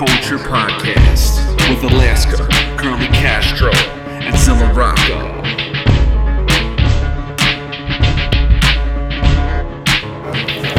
Culture 0.00 0.38
Podcast 0.38 1.46
with 1.68 1.92
Alaska, 1.92 2.48
Curly 2.78 3.06
Castro, 3.08 3.70
and 3.70 4.34
Zilla 4.34 4.72
Rocca. 4.72 5.42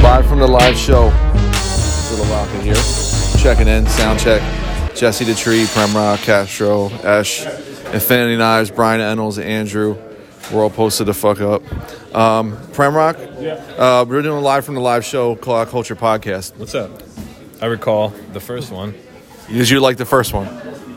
Live 0.01 0.25
from 0.25 0.39
the 0.39 0.47
live 0.47 0.75
show. 0.75 1.13
Little 2.09 2.25
Rocket 2.33 2.63
here. 2.63 2.73
Checking 3.37 3.67
in, 3.67 3.85
sound 3.85 4.19
check. 4.19 4.41
Jesse 4.95 5.25
the 5.25 5.35
Tree, 5.35 5.67
Prem 5.67 5.95
Rock, 5.95 6.21
Castro, 6.21 6.89
Ash, 7.03 7.45
Infinity 7.93 8.37
Knives, 8.37 8.71
Brian 8.71 9.01
Ennals, 9.01 9.39
Andrew. 9.39 9.99
We're 10.51 10.63
all 10.63 10.71
posted 10.71 11.05
the 11.05 11.13
fuck 11.13 11.39
up. 11.41 11.61
Um, 12.15 12.57
Prem 12.73 12.95
Rock, 12.95 13.17
uh, 13.19 14.03
we're 14.09 14.23
doing 14.23 14.43
live 14.43 14.65
from 14.65 14.73
the 14.73 14.81
live 14.81 15.05
show, 15.05 15.35
Call 15.35 15.63
Culture 15.67 15.95
Podcast. 15.95 16.57
What's 16.57 16.73
up? 16.73 16.89
I 17.61 17.67
recall 17.67 18.09
the 18.33 18.39
first 18.39 18.71
one. 18.71 18.95
Did 19.51 19.69
you 19.69 19.79
like 19.79 19.97
the 19.97 20.05
first 20.05 20.33
one? 20.33 20.47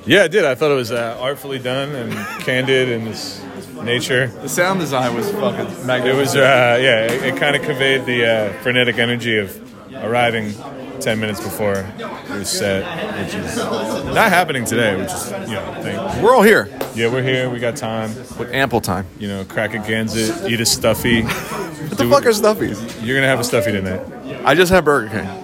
Yeah, 0.07 0.25
I 0.25 0.29
did. 0.29 0.45
I 0.45 0.55
thought 0.55 0.71
it 0.71 0.77
was 0.77 0.93
uh, 0.93 1.17
artfully 1.21 1.59
done 1.59 1.95
and 1.95 2.13
candid 2.45 2.89
in 2.89 3.07
its 3.09 3.43
nature. 3.83 4.29
The 4.29 4.49
sound 4.49 4.81
design 4.81 5.15
was 5.15 5.31
fucking 5.33 5.67
It 6.07 6.15
was, 6.15 6.37
uh, 6.37 6.79
yeah, 6.81 7.05
it, 7.07 7.23
it 7.23 7.37
kind 7.37 7.57
of 7.57 7.63
conveyed 7.63 8.05
the 8.07 8.27
uh, 8.27 8.53
frenetic 8.63 8.99
energy 8.99 9.39
of 9.39 9.61
arriving 10.05 10.53
10 11.01 11.19
minutes 11.21 11.41
before 11.41 11.75
it 11.99 12.29
was 12.31 12.49
set, 12.49 12.85
which 13.25 13.35
is 13.35 13.57
not 13.57 14.31
happening 14.31 14.65
today, 14.65 14.97
which 14.97 15.13
is, 15.13 15.31
you 15.49 15.55
know, 15.55 15.83
thing. 15.83 16.23
We're 16.23 16.35
all 16.35 16.43
here 16.43 16.69
Yeah, 16.95 17.11
we're 17.11 17.23
here. 17.23 17.51
We 17.51 17.59
got 17.59 17.77
time. 17.77 18.15
with 18.39 18.53
ample 18.53 18.81
time. 18.81 19.07
You 19.19 19.29
know, 19.29 19.45
crack 19.45 19.75
a 19.75 19.79
Gansett, 19.79 20.49
eat 20.51 20.61
a 20.61 20.67
stuffy. 20.67 21.23
What 21.23 21.99
the 21.99 22.09
fuck 22.09 22.27
are 22.27 22.31
stuffies? 22.31 22.79
You're 23.05 23.17
going 23.17 23.23
to 23.23 23.29
have 23.29 23.41
a 23.41 23.45
stuffy 23.45 23.73
tonight. 23.73 24.01
I 24.45 24.55
just 24.55 24.71
had 24.71 24.85
Burger 24.85 25.09
King. 25.09 25.44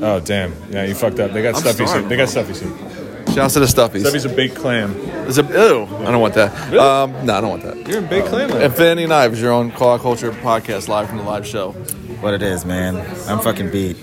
Oh, 0.00 0.20
damn. 0.20 0.52
Yeah, 0.70 0.84
you 0.84 0.94
fucked 0.94 1.18
up. 1.20 1.32
They 1.32 1.42
got 1.42 1.54
I'm 1.56 1.60
stuffy 1.60 1.84
starving. 1.86 2.02
soup. 2.02 2.08
They 2.08 2.16
got 2.16 2.28
stuffy 2.28 2.54
soup. 2.54 2.76
Shouts 3.34 3.54
to 3.54 3.60
the 3.60 3.66
stuffies. 3.66 4.00
Stuffy's 4.00 4.24
a 4.24 4.28
baked 4.30 4.56
clam. 4.56 4.94
It's 5.28 5.38
a, 5.38 5.42
ew, 5.42 5.84
I 5.84 6.10
don't 6.10 6.20
want 6.20 6.34
that. 6.34 6.52
Um, 6.74 7.12
no, 7.26 7.34
I 7.34 7.40
don't 7.40 7.50
want 7.50 7.62
that. 7.62 7.86
You're 7.86 7.98
a 7.98 8.08
baked 8.08 8.28
clam 8.28 8.50
land. 8.50 8.62
Infinity 8.62 9.06
Knives, 9.06 9.40
your 9.40 9.52
own 9.52 9.70
Call 9.70 9.94
Out 9.94 10.00
Culture 10.00 10.30
podcast, 10.32 10.88
live 10.88 11.08
from 11.08 11.18
the 11.18 11.24
live 11.24 11.46
show. 11.46 11.72
what 12.20 12.32
it 12.34 12.42
is, 12.42 12.64
man. 12.64 12.96
I'm 13.28 13.40
fucking 13.40 13.70
beat. 13.70 13.96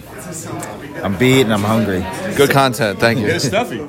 I'm 1.04 1.18
beat 1.18 1.42
and 1.42 1.54
I'm 1.54 1.64
hungry. 1.64 2.06
Good 2.36 2.52
content, 2.52 3.00
thank 3.00 3.20
you. 3.20 3.26
Get 3.26 3.38
a 3.38 3.40
stuffy. 3.40 3.88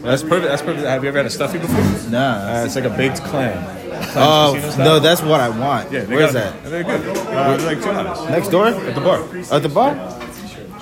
That's 0.00 0.22
perfect. 0.22 0.48
That's 0.48 0.62
perfect. 0.62 0.84
Have 0.86 1.02
you 1.02 1.08
ever 1.10 1.18
had 1.18 1.26
a 1.26 1.30
stuffy 1.30 1.58
before? 1.58 2.10
Nah. 2.10 2.62
Uh, 2.62 2.64
it's 2.64 2.74
like 2.74 2.84
a 2.84 2.90
baked 2.90 3.22
clam. 3.22 3.78
Oh 4.16 4.74
no, 4.78 4.98
that's 4.98 5.22
what 5.22 5.40
I 5.40 5.48
want. 5.48 5.92
Yeah, 5.92 6.00
they 6.04 6.16
that? 6.16 6.64
They're 6.64 6.82
good. 6.82 7.16
Uh, 7.18 7.58
like 7.64 7.78
two 7.78 7.84
dollars 7.92 8.28
Next 8.30 8.48
door? 8.48 8.66
at 8.68 8.94
the 8.94 9.00
bar. 9.00 9.22
At 9.52 9.62
the 9.62 9.68
bar? 9.68 9.94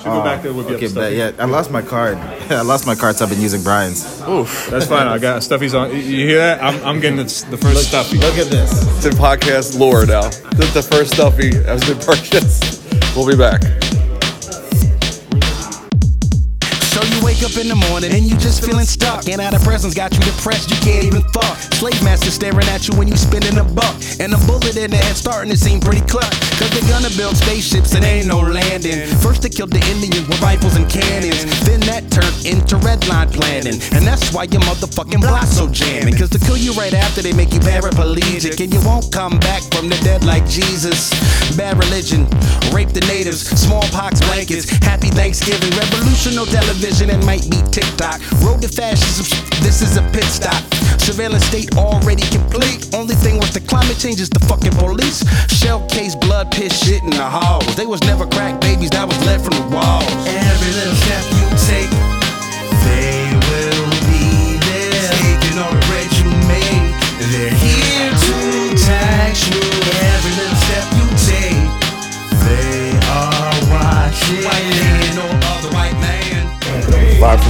Should 0.00 0.06
go 0.06 0.20
oh. 0.20 0.24
back 0.24 0.42
there 0.42 0.54
with 0.54 0.70
you. 0.70 0.76
Okay, 0.76 0.88
but 0.92 1.12
yeah, 1.12 1.32
I 1.38 1.44
lost 1.44 1.70
my 1.70 1.82
card. 1.82 2.16
I 2.50 2.62
lost 2.62 2.86
my 2.86 2.94
card, 2.94 3.16
so 3.16 3.24
I've 3.26 3.30
been 3.30 3.40
using 3.42 3.62
Brian's. 3.62 4.02
Oof, 4.26 4.68
that's 4.70 4.86
fine. 4.86 5.06
I 5.06 5.18
got 5.18 5.42
stuffy's 5.42 5.74
on. 5.74 5.90
You- 5.90 5.96
You 5.96 6.26
hear 6.26 6.38
that? 6.38 6.62
I'm, 6.62 6.82
I'm 6.84 7.00
getting 7.00 7.18
the, 7.18 7.46
the 7.50 7.58
first 7.58 7.88
stuffy. 7.88 8.16
Look 8.16 8.38
at 8.38 8.46
this. 8.46 8.70
It's 8.96 9.04
in 9.04 9.12
podcast 9.12 9.78
lore 9.78 10.06
now. 10.06 10.28
This 10.56 10.68
is 10.68 10.74
the 10.74 10.82
first 10.82 11.12
stuffy 11.12 11.54
has 11.64 11.84
been 11.86 11.98
purchased. 11.98 12.82
We'll 13.14 13.28
be 13.28 13.36
back. 13.36 13.60
Wake 17.40 17.50
up 17.50 17.60
in 17.60 17.68
the 17.68 17.74
morning 17.88 18.12
and 18.12 18.24
you 18.24 18.36
just 18.36 18.64
feeling 18.64 18.84
stuck. 18.84 19.28
And 19.28 19.40
out 19.40 19.54
of 19.54 19.62
presence 19.62 19.94
got 19.94 20.12
you 20.12 20.20
depressed, 20.20 20.70
you 20.70 20.76
can't 20.76 21.04
even 21.04 21.22
fuck. 21.32 21.56
Slave 21.74 22.02
master 22.02 22.30
staring 22.30 22.66
at 22.68 22.88
you 22.88 22.96
when 22.96 23.08
you 23.08 23.16
spending 23.16 23.56
a 23.58 23.64
buck. 23.64 23.96
And 24.20 24.32
a 24.34 24.38
bullet 24.46 24.76
in 24.76 24.90
the 24.90 24.96
head 24.96 25.16
starting 25.16 25.50
to 25.50 25.56
seem 25.56 25.80
pretty 25.80 26.04
clutch. 26.06 26.36
Cause 26.58 26.70
they're 26.70 26.90
gonna 26.90 27.10
build 27.16 27.36
spaceships 27.36 27.94
and 27.94 28.04
ain't 28.04 28.26
no 28.26 28.40
landing. 28.40 29.06
First 29.24 29.42
they 29.42 29.48
killed 29.48 29.70
the 29.70 29.80
Indians 29.88 30.28
with 30.28 30.40
rifles 30.42 30.76
and 30.76 30.88
cannons. 30.90 31.44
Then 31.64 31.80
that 31.88 32.10
turned 32.10 32.44
into 32.44 32.76
redline 32.76 33.32
planning. 33.32 33.80
And 33.96 34.04
that's 34.04 34.32
why 34.32 34.44
your 34.44 34.60
motherfucking 34.62 35.20
block 35.20 35.46
so 35.46 35.68
jamming. 35.68 36.16
Cause 36.16 36.30
they 36.30 36.38
kill 36.44 36.58
you 36.58 36.72
right 36.72 36.94
after 36.94 37.22
they 37.22 37.32
make 37.32 37.52
you 37.52 37.60
paraplegic. 37.60 38.60
And 38.60 38.72
you 38.72 38.80
won't 38.84 39.10
come 39.12 39.38
back 39.40 39.62
from 39.72 39.88
the 39.88 39.96
dead 40.04 40.24
like 40.24 40.46
Jesus. 40.46 41.10
Bad 41.56 41.78
religion, 41.78 42.28
rape 42.72 42.90
the 42.90 43.04
natives, 43.08 43.48
smallpox 43.48 44.20
blankets, 44.20 44.68
happy 44.84 45.08
Thanksgiving, 45.08 45.70
revolutionary 45.76 46.46
television, 46.46 47.10
and 47.10 47.24
might 47.30 47.48
be 47.48 47.62
TikTok. 47.70 48.18
Road 48.42 48.60
to 48.60 48.68
fascism, 48.68 49.24
this 49.62 49.82
is 49.82 49.96
a 49.96 50.02
pit 50.10 50.24
stop. 50.24 50.60
Surveillance 50.98 51.44
state 51.44 51.76
already 51.76 52.24
complete. 52.24 52.92
Only 52.92 53.14
thing 53.14 53.38
worse 53.38 53.54
than 53.54 53.64
climate 53.66 53.98
change 53.98 54.20
is 54.20 54.28
the 54.30 54.40
fucking 54.50 54.72
police. 54.72 55.22
Shell 55.46 55.86
case, 55.86 56.16
blood, 56.16 56.50
piss, 56.50 56.74
shit 56.84 57.04
in 57.04 57.10
the 57.10 57.30
halls. 57.36 57.76
They 57.76 57.86
was 57.86 58.00
never 58.02 58.26
crack 58.26 58.60
babies, 58.60 58.90
that 58.90 59.06
was 59.06 59.18
led 59.26 59.40
from 59.40 59.54
the 59.54 59.66
walls. 59.76 60.10
Every 60.26 60.72
little 60.74 60.98
step 61.06 61.22
you 61.38 61.46
take, 61.70 62.09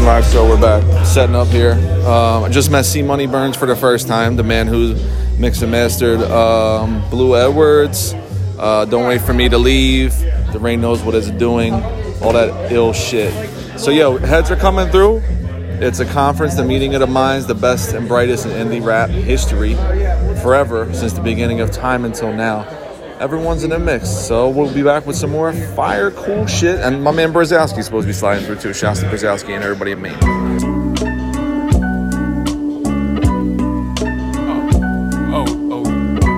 Show, 0.01 0.49
we're 0.49 0.61
back. 0.61 1.07
Setting 1.07 1.37
up 1.37 1.49
here. 1.49 1.73
Um, 2.07 2.45
I 2.45 2.49
just 2.49 2.71
met 2.71 2.85
C 2.85 3.01
Money 3.03 3.27
Burns 3.27 3.57
for 3.57 3.67
the 3.67 3.77
first 3.77 4.09
time, 4.09 4.35
the 4.35 4.43
man 4.43 4.67
who 4.67 4.97
mixed 5.39 5.63
and 5.63 5.71
mastered 5.71 6.21
um, 6.23 7.09
Blue 7.11 7.37
Edwards. 7.37 8.15
Uh, 8.59 8.87
Don't 8.87 9.07
wait 9.07 9.21
for 9.21 9.35
me 9.35 9.49
to 9.49 9.59
leave. 9.59 10.19
The 10.53 10.59
rain 10.59 10.81
knows 10.81 11.03
what 11.03 11.15
it's 11.15 11.31
doing. 11.31 11.75
All 12.23 12.33
that 12.33 12.73
ill 12.73 12.93
shit. 12.93 13.33
So 13.79 13.91
yo, 13.91 14.17
heads 14.19 14.51
are 14.51 14.57
coming 14.57 14.89
through. 14.89 15.23
It's 15.81 16.01
a 16.01 16.07
conference, 16.07 16.55
the 16.55 16.65
meeting 16.65 16.95
of 16.95 17.01
the 17.01 17.07
minds, 17.07 17.47
the 17.47 17.55
best 17.55 17.93
and 17.93 18.09
brightest 18.09 18.47
in 18.47 18.53
indie 18.53 18.85
rap 18.85 19.11
history, 19.11 19.75
forever 20.43 20.93
since 20.95 21.13
the 21.13 21.23
beginning 21.23 21.61
of 21.61 21.71
time 21.71 22.05
until 22.05 22.33
now. 22.33 22.63
Everyone's 23.21 23.65
in 23.65 23.71
the 23.71 23.79
mix, 23.79 24.09
so 24.09 24.49
we'll 24.49 24.73
be 24.73 24.83
back 24.83 25.05
with 25.07 25.15
some 25.15 25.29
more 25.29 25.53
fire, 25.53 26.11
cool 26.11 26.47
shit. 26.47 26.81
And 26.81 27.05
my 27.05 27.11
man 27.11 27.35
Brzezowski's 27.35 27.85
supposed 27.85 28.05
to 28.05 28.07
be 28.07 28.15
sliding 28.15 28.47
through 28.47 28.57
too. 28.57 28.73
Shouts 28.73 29.01
to 29.01 29.07
Brzezowski 29.07 29.55
and 29.55 29.63
everybody 29.63 29.93
at 29.93 29.99
Maine. 29.99 30.17
Oh, 35.35 35.45
oh, 35.71 35.71
oh, 35.71 35.83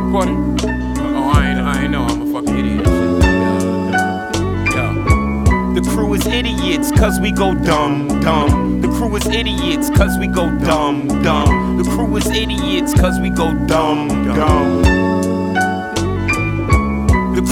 recording? 0.06 0.58
Oh, 0.98 1.30
I 1.32 1.50
ain't, 1.50 1.60
I 1.60 1.82
ain't 1.84 1.92
know. 1.92 2.02
I'm 2.02 2.22
a 2.22 2.32
fucking 2.32 2.58
idiot. 2.58 2.84
The 5.76 5.88
crew 5.94 6.14
is 6.14 6.26
idiots, 6.26 6.90
cause 6.90 7.20
we 7.20 7.30
go 7.30 7.54
dumb, 7.54 8.08
dumb. 8.22 8.80
The 8.80 8.88
crew 8.88 9.14
is 9.14 9.26
idiots, 9.28 9.88
cause 9.90 10.18
we 10.18 10.26
go 10.26 10.50
dumb, 10.58 11.06
dumb. 11.22 11.76
The 11.76 11.88
crew 11.90 12.16
is 12.16 12.26
idiots, 12.26 12.92
cause 12.92 13.20
we 13.20 13.30
go 13.30 13.54
dumb, 13.68 14.08
dumb. 14.24 15.01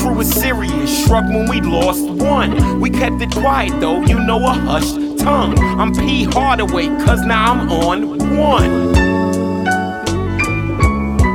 Crew 0.01 0.19
is 0.21 0.33
serious, 0.33 1.07
shrugged 1.07 1.29
when 1.29 1.47
we 1.51 1.61
lost 1.61 2.09
one. 2.09 2.81
We 2.81 2.89
kept 2.89 3.21
it 3.21 3.31
quiet 3.33 3.79
though, 3.81 4.01
you 4.01 4.19
know 4.19 4.43
a 4.47 4.53
hushed 4.53 5.19
tongue. 5.19 5.59
I'm 5.59 5.95
P. 5.95 6.25
Hardaway, 6.25 6.87
cause 7.05 7.21
now 7.27 7.53
I'm 7.53 7.71
on 7.71 8.37
one. 8.39 8.93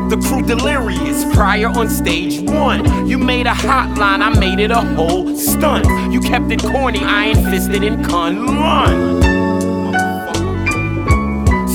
The 0.09 0.17
crew 0.17 0.41
delirious 0.41 1.25
prior 1.35 1.67
on 1.67 1.89
stage 1.89 2.41
one. 2.49 3.07
You 3.07 3.19
made 3.19 3.45
a 3.45 3.51
hotline, 3.53 4.21
I 4.21 4.29
made 4.39 4.59
it 4.59 4.71
a 4.71 4.81
whole 4.81 5.37
stunt. 5.37 5.85
You 6.11 6.19
kept 6.19 6.51
it 6.51 6.61
corny, 6.63 7.03
iron 7.03 7.43
fisted 7.51 7.83
and 7.83 8.03
con 8.03 8.47
run. 8.47 9.34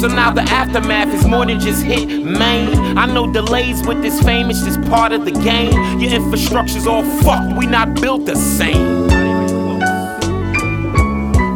So 0.01 0.09
now 0.09 0.33
the 0.33 0.41
aftermath 0.41 1.13
is 1.13 1.27
more 1.27 1.45
than 1.45 1.61
just 1.61 1.83
hit, 1.83 2.09
man. 2.25 2.97
I 2.97 3.05
know 3.05 3.31
delays 3.31 3.87
with 3.87 4.01
this 4.01 4.19
fame, 4.23 4.49
it's 4.49 4.65
just 4.65 4.81
part 4.85 5.13
of 5.13 5.27
the 5.27 5.31
game. 5.31 6.01
Your 6.01 6.11
infrastructure's 6.11 6.87
all 6.87 7.05
fucked, 7.21 7.59
we 7.59 7.67
not 7.67 8.01
built 8.01 8.25
the 8.25 8.35
same. 8.35 9.09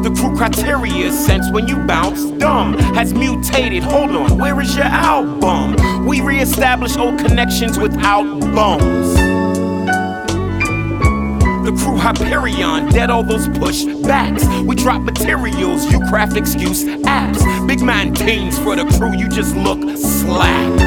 The 0.03 0.15
crew 0.15 0.37
criteria 0.37 1.11
sense 1.11 1.51
when 1.53 1.67
you 1.67 1.79
bounce 1.87 2.23
dumb 2.33 2.75
has 2.95 3.15
mutated. 3.15 3.83
Hold 3.83 4.11
on, 4.11 4.37
where 4.37 4.61
is 4.61 4.77
your 4.77 4.85
album? 4.85 6.05
We 6.05 6.21
reestablish 6.21 6.99
old 6.99 7.19
connections 7.19 7.79
without 7.79 8.41
bones. 8.55 9.34
The 11.75 11.83
crew 11.83 11.97
Hyperion, 11.97 12.89
dead 12.91 13.11
all 13.11 13.25
those 13.25 13.49
pushbacks. 13.49 14.67
We 14.67 14.77
drop 14.77 15.03
materials, 15.03 15.91
you 15.91 15.99
craft 16.09 16.37
excuse 16.37 16.85
apps. 16.85 17.67
Big 17.67 17.83
man 17.83 18.15
teams 18.15 18.59
for 18.59 18.77
the 18.77 18.85
crew, 18.97 19.17
you 19.17 19.29
just 19.29 19.57
look 19.57 19.81
slack. 19.97 20.79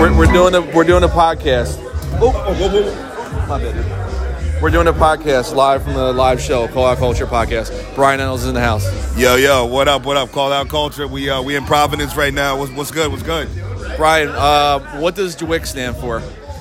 We're, 0.00 0.16
we're 0.16 0.32
doing 0.32 0.54
a 0.54 0.60
we're 0.74 0.84
doing 0.84 1.04
a 1.04 1.08
podcast. 1.08 1.78
Oh, 2.20 2.32
oh, 2.34 2.54
whoa, 2.54 2.68
whoa. 2.68 3.46
My 3.48 3.58
bad. 3.58 4.62
We're 4.62 4.70
doing 4.70 4.86
a 4.86 4.92
podcast 4.92 5.54
live 5.54 5.82
from 5.82 5.94
the 5.94 6.12
live 6.12 6.40
show, 6.40 6.66
Call 6.68 6.86
Out 6.86 6.96
Culture 6.96 7.26
Podcast. 7.26 7.94
Brian 7.94 8.20
Ennals 8.20 8.36
is 8.36 8.46
in 8.46 8.54
the 8.54 8.60
house. 8.60 8.86
Yo, 9.18 9.36
yo, 9.36 9.66
what 9.66 9.88
up, 9.88 10.06
what 10.06 10.16
up? 10.16 10.30
Call 10.30 10.52
out 10.52 10.68
culture. 10.68 11.06
We 11.06 11.28
uh 11.28 11.42
we 11.42 11.56
in 11.56 11.64
Providence 11.64 12.16
right 12.16 12.32
now. 12.32 12.58
What's, 12.58 12.72
what's 12.72 12.90
good? 12.90 13.10
What's 13.10 13.22
good? 13.22 13.48
Brian, 13.96 14.28
uh, 14.30 15.00
what 15.00 15.14
does 15.14 15.36
DWYCK 15.36 15.66
stand 15.66 15.96
for? 15.96 16.20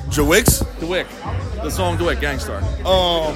Jawix? 0.10 0.64
DWYCK. 0.80 1.45
The 1.66 1.72
song 1.72 1.98
DWYCK, 1.98 2.18
Gangstar. 2.22 2.62
Um, 2.86 3.36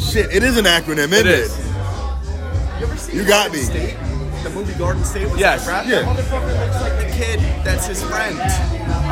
shit, 0.00 0.34
it 0.34 0.42
is 0.42 0.56
an 0.56 0.64
acronym, 0.64 1.12
isn't 1.12 1.26
It 1.26 1.26
it? 1.26 1.40
is. 1.40 3.14
You 3.14 3.26
got 3.26 3.52
me. 3.52 3.60
The 3.60 4.50
movie 4.54 4.72
Garden 4.78 5.04
State 5.04 5.30
was 5.30 5.38
Yes. 5.38 5.66
Brad 5.66 5.86
Yeah. 5.86 6.00
That 6.00 6.16
motherfucker 6.16 6.66
looks 6.66 6.80
like 6.80 6.98
the 6.98 7.12
kid 7.14 7.40
that's 7.62 7.86
his 7.86 8.02
friend. 8.02 8.38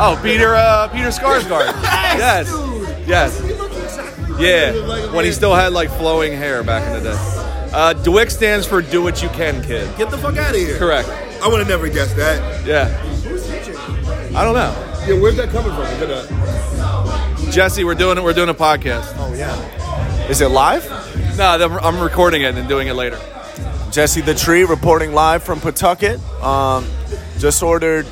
Oh, 0.00 0.18
Peter 0.22 0.54
uh, 0.56 0.88
Peter 0.88 1.08
Sarsgaard. 1.08 1.66
yes. 1.82 2.48
Yes. 3.06 3.42
We 3.42 3.52
look 3.52 3.72
exactly 3.72 4.32
like 4.32 4.40
Yeah. 4.42 5.12
When 5.14 5.26
he 5.26 5.32
still 5.32 5.54
had 5.54 5.74
like 5.74 5.90
flowing 5.90 6.32
hair 6.32 6.62
back 6.64 6.86
in 6.86 6.94
the 7.04 7.10
day. 7.10 7.16
Uh, 7.74 7.92
DWYCK 7.94 8.30
stands 8.30 8.66
for 8.66 8.80
Do 8.80 9.02
What 9.02 9.22
You 9.22 9.28
Can, 9.28 9.62
kid. 9.62 9.94
Get 9.98 10.10
the 10.10 10.16
fuck 10.16 10.38
out 10.38 10.54
of 10.54 10.56
here. 10.56 10.78
Correct. 10.78 11.10
I 11.42 11.46
would 11.48 11.58
have 11.58 11.68
never 11.68 11.90
guessed 11.90 12.16
that. 12.16 12.66
Yeah. 12.66 12.88
Who's 12.88 13.46
teaching? 13.46 13.76
I 14.34 14.44
don't 14.44 14.54
know. 14.54 14.86
Yeah, 15.06 15.20
where's 15.20 15.36
that 15.36 15.50
coming 15.50 15.72
from? 15.72 16.59
Is 17.50 17.56
it 17.56 17.60
a- 17.60 17.62
Jesse, 17.62 17.84
we're 17.84 17.94
doing 17.94 18.18
it. 18.18 18.24
We're 18.24 18.32
doing 18.32 18.48
a 18.48 18.54
podcast. 18.54 19.14
Oh 19.18 19.32
yeah. 19.34 20.26
Is 20.28 20.40
it 20.40 20.48
live? 20.48 20.88
No, 21.36 21.44
I'm- 21.82 22.00
recording 22.00 22.42
it 22.42 22.54
and 22.56 22.68
doing 22.68 22.88
it 22.88 22.94
later. 22.94 23.18
Jesse 23.90 24.20
the 24.20 24.34
Tree 24.34 24.64
reporting 24.64 25.12
live 25.12 25.42
from 25.42 25.60
Pawtucket. 25.60 26.20
Um, 26.42 26.86
just 27.38 27.62
ordered 27.62 28.06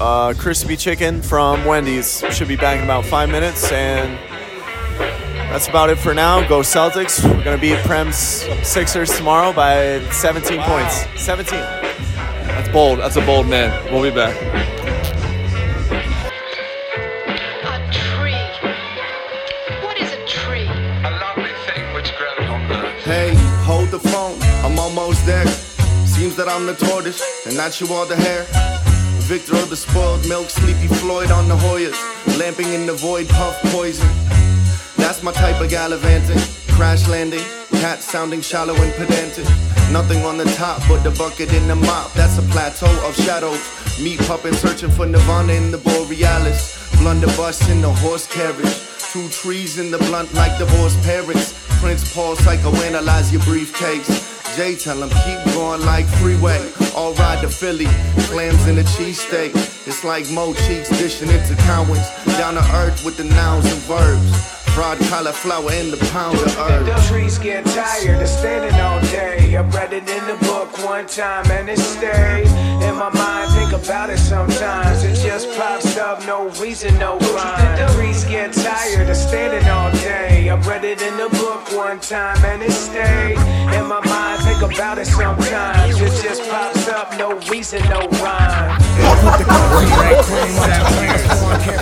uh, 0.00 0.32
crispy 0.38 0.76
chicken 0.76 1.22
from 1.22 1.64
Wendy's. 1.64 2.22
Should 2.30 2.48
be 2.48 2.56
back 2.56 2.78
in 2.78 2.84
about 2.84 3.04
five 3.04 3.28
minutes, 3.30 3.70
and 3.72 4.16
that's 5.50 5.68
about 5.68 5.90
it 5.90 5.98
for 5.98 6.14
now. 6.14 6.46
Go 6.48 6.60
Celtics. 6.60 7.22
We're 7.24 7.42
gonna 7.44 7.58
beat 7.58 7.78
Prem's 7.78 8.16
Sixers 8.62 9.10
tomorrow 9.16 9.52
by 9.52 10.00
17 10.10 10.60
points. 10.62 11.04
17. 11.20 11.58
That's 11.58 12.68
bold. 12.68 13.00
That's 13.00 13.16
a 13.16 13.26
bold 13.26 13.48
man. 13.48 13.92
We'll 13.92 14.02
be 14.02 14.10
back. 14.14 14.34
There. 25.24 25.46
Seems 26.06 26.36
that 26.36 26.48
I'm 26.48 26.66
the 26.66 26.74
tortoise, 26.74 27.22
and 27.46 27.56
not 27.56 27.80
you 27.80 27.88
all 27.88 28.06
the 28.06 28.16
hair. 28.16 28.46
Victor 29.24 29.56
of 29.56 29.70
the 29.70 29.76
spoiled 29.76 30.28
milk, 30.28 30.50
sleepy 30.50 30.86
Floyd 30.86 31.30
on 31.30 31.48
the 31.48 31.56
Hoyas. 31.56 31.96
Lamping 32.38 32.72
in 32.72 32.86
the 32.86 32.92
void, 32.92 33.28
puff 33.28 33.58
poison. 33.72 34.08
That's 34.96 35.22
my 35.22 35.32
type 35.32 35.60
of 35.60 35.70
gallivanting. 35.70 36.38
Crash 36.74 37.08
landing, 37.08 37.44
cat 37.80 38.02
sounding 38.02 38.42
shallow 38.42 38.74
and 38.74 38.92
pedantic. 38.94 39.46
Nothing 39.90 40.24
on 40.24 40.36
the 40.36 40.44
top 40.56 40.82
but 40.88 41.02
the 41.02 41.10
bucket 41.12 41.52
in 41.54 41.68
the 41.68 41.76
mop. 41.76 42.12
That's 42.12 42.38
a 42.38 42.42
plateau 42.42 42.92
of 43.06 43.14
shadows. 43.14 43.60
Meat 44.00 44.20
puppet 44.20 44.54
searching 44.54 44.90
for 44.90 45.06
Nirvana 45.06 45.52
in 45.52 45.70
the 45.70 45.78
Borealis. 45.78 46.90
Blunderbuss 46.98 47.68
in 47.70 47.80
the 47.80 47.92
horse 47.92 48.26
carriage. 48.26 48.74
Two 49.12 49.28
trees 49.28 49.78
in 49.78 49.90
the 49.90 49.98
blunt 49.98 50.34
like 50.34 50.58
divorced 50.58 51.00
parents. 51.02 51.54
Prince 51.80 52.12
Paul 52.12 52.36
psychoanalyze 52.36 53.32
your 53.32 53.42
briefcase. 53.42 54.33
Jay 54.56 54.76
tell 54.76 55.02
him 55.02 55.08
keep 55.24 55.54
going 55.54 55.80
like 55.84 56.06
freeway. 56.06 56.60
All 56.94 57.12
ride 57.14 57.40
to 57.40 57.48
Philly, 57.48 57.86
clams 58.28 58.68
in 58.68 58.78
a 58.78 58.82
cheesesteak. 58.82 59.52
It's 59.86 60.04
like 60.04 60.30
Mo 60.30 60.54
Cheeks 60.54 60.90
dishing 60.90 61.28
into 61.28 61.54
Cowens. 61.66 62.06
Down 62.38 62.54
to 62.54 62.60
earth 62.76 63.04
with 63.04 63.16
the 63.16 63.24
nouns 63.24 63.66
and 63.66 63.80
verbs. 63.82 64.53
Fried 64.74 64.98
cauliflower 65.08 65.72
in 65.72 65.92
the 65.92 65.96
pound 66.10 66.36
of 66.36 66.44
The 66.56 66.92
herbs. 66.92 67.08
trees 67.08 67.38
get 67.38 67.64
tired 67.64 68.20
of 68.20 68.26
standing 68.28 68.74
all 68.80 69.00
day. 69.02 69.56
I 69.56 69.60
read 69.62 69.92
it 69.92 70.08
in 70.08 70.26
the 70.26 70.36
book 70.46 70.68
one 70.84 71.06
time 71.06 71.48
and 71.52 71.68
it 71.68 71.78
stayed 71.78 72.48
in 72.82 72.96
my 72.96 73.08
mind. 73.10 73.52
Think 73.52 73.72
about 73.72 74.10
it 74.10 74.18
sometimes. 74.18 75.04
It 75.04 75.14
just 75.24 75.46
pops 75.56 75.96
up, 75.96 76.26
no 76.26 76.48
reason, 76.60 76.98
no 76.98 77.18
rhyme. 77.18 77.78
The 77.78 77.86
trees 77.94 78.24
get 78.24 78.52
tired 78.52 79.08
of 79.08 79.16
standing 79.16 79.64
all 79.70 79.92
day. 79.92 80.48
I 80.50 80.56
read 80.56 80.82
it 80.84 81.00
in 81.02 81.16
the 81.18 81.28
book 81.28 81.70
one 81.72 82.00
time 82.00 82.44
and 82.44 82.60
it 82.60 82.72
stayed 82.72 83.38
in 83.78 83.86
my 83.86 84.00
mind. 84.04 84.42
Think 84.42 84.60
about 84.72 84.98
it 84.98 85.06
sometimes. 85.06 86.00
It 86.00 86.20
just 86.20 86.42
pops 86.50 86.88
up, 86.88 87.16
no 87.16 87.38
reason, 87.48 87.80
no 87.88 88.00
rhyme. 88.24 88.80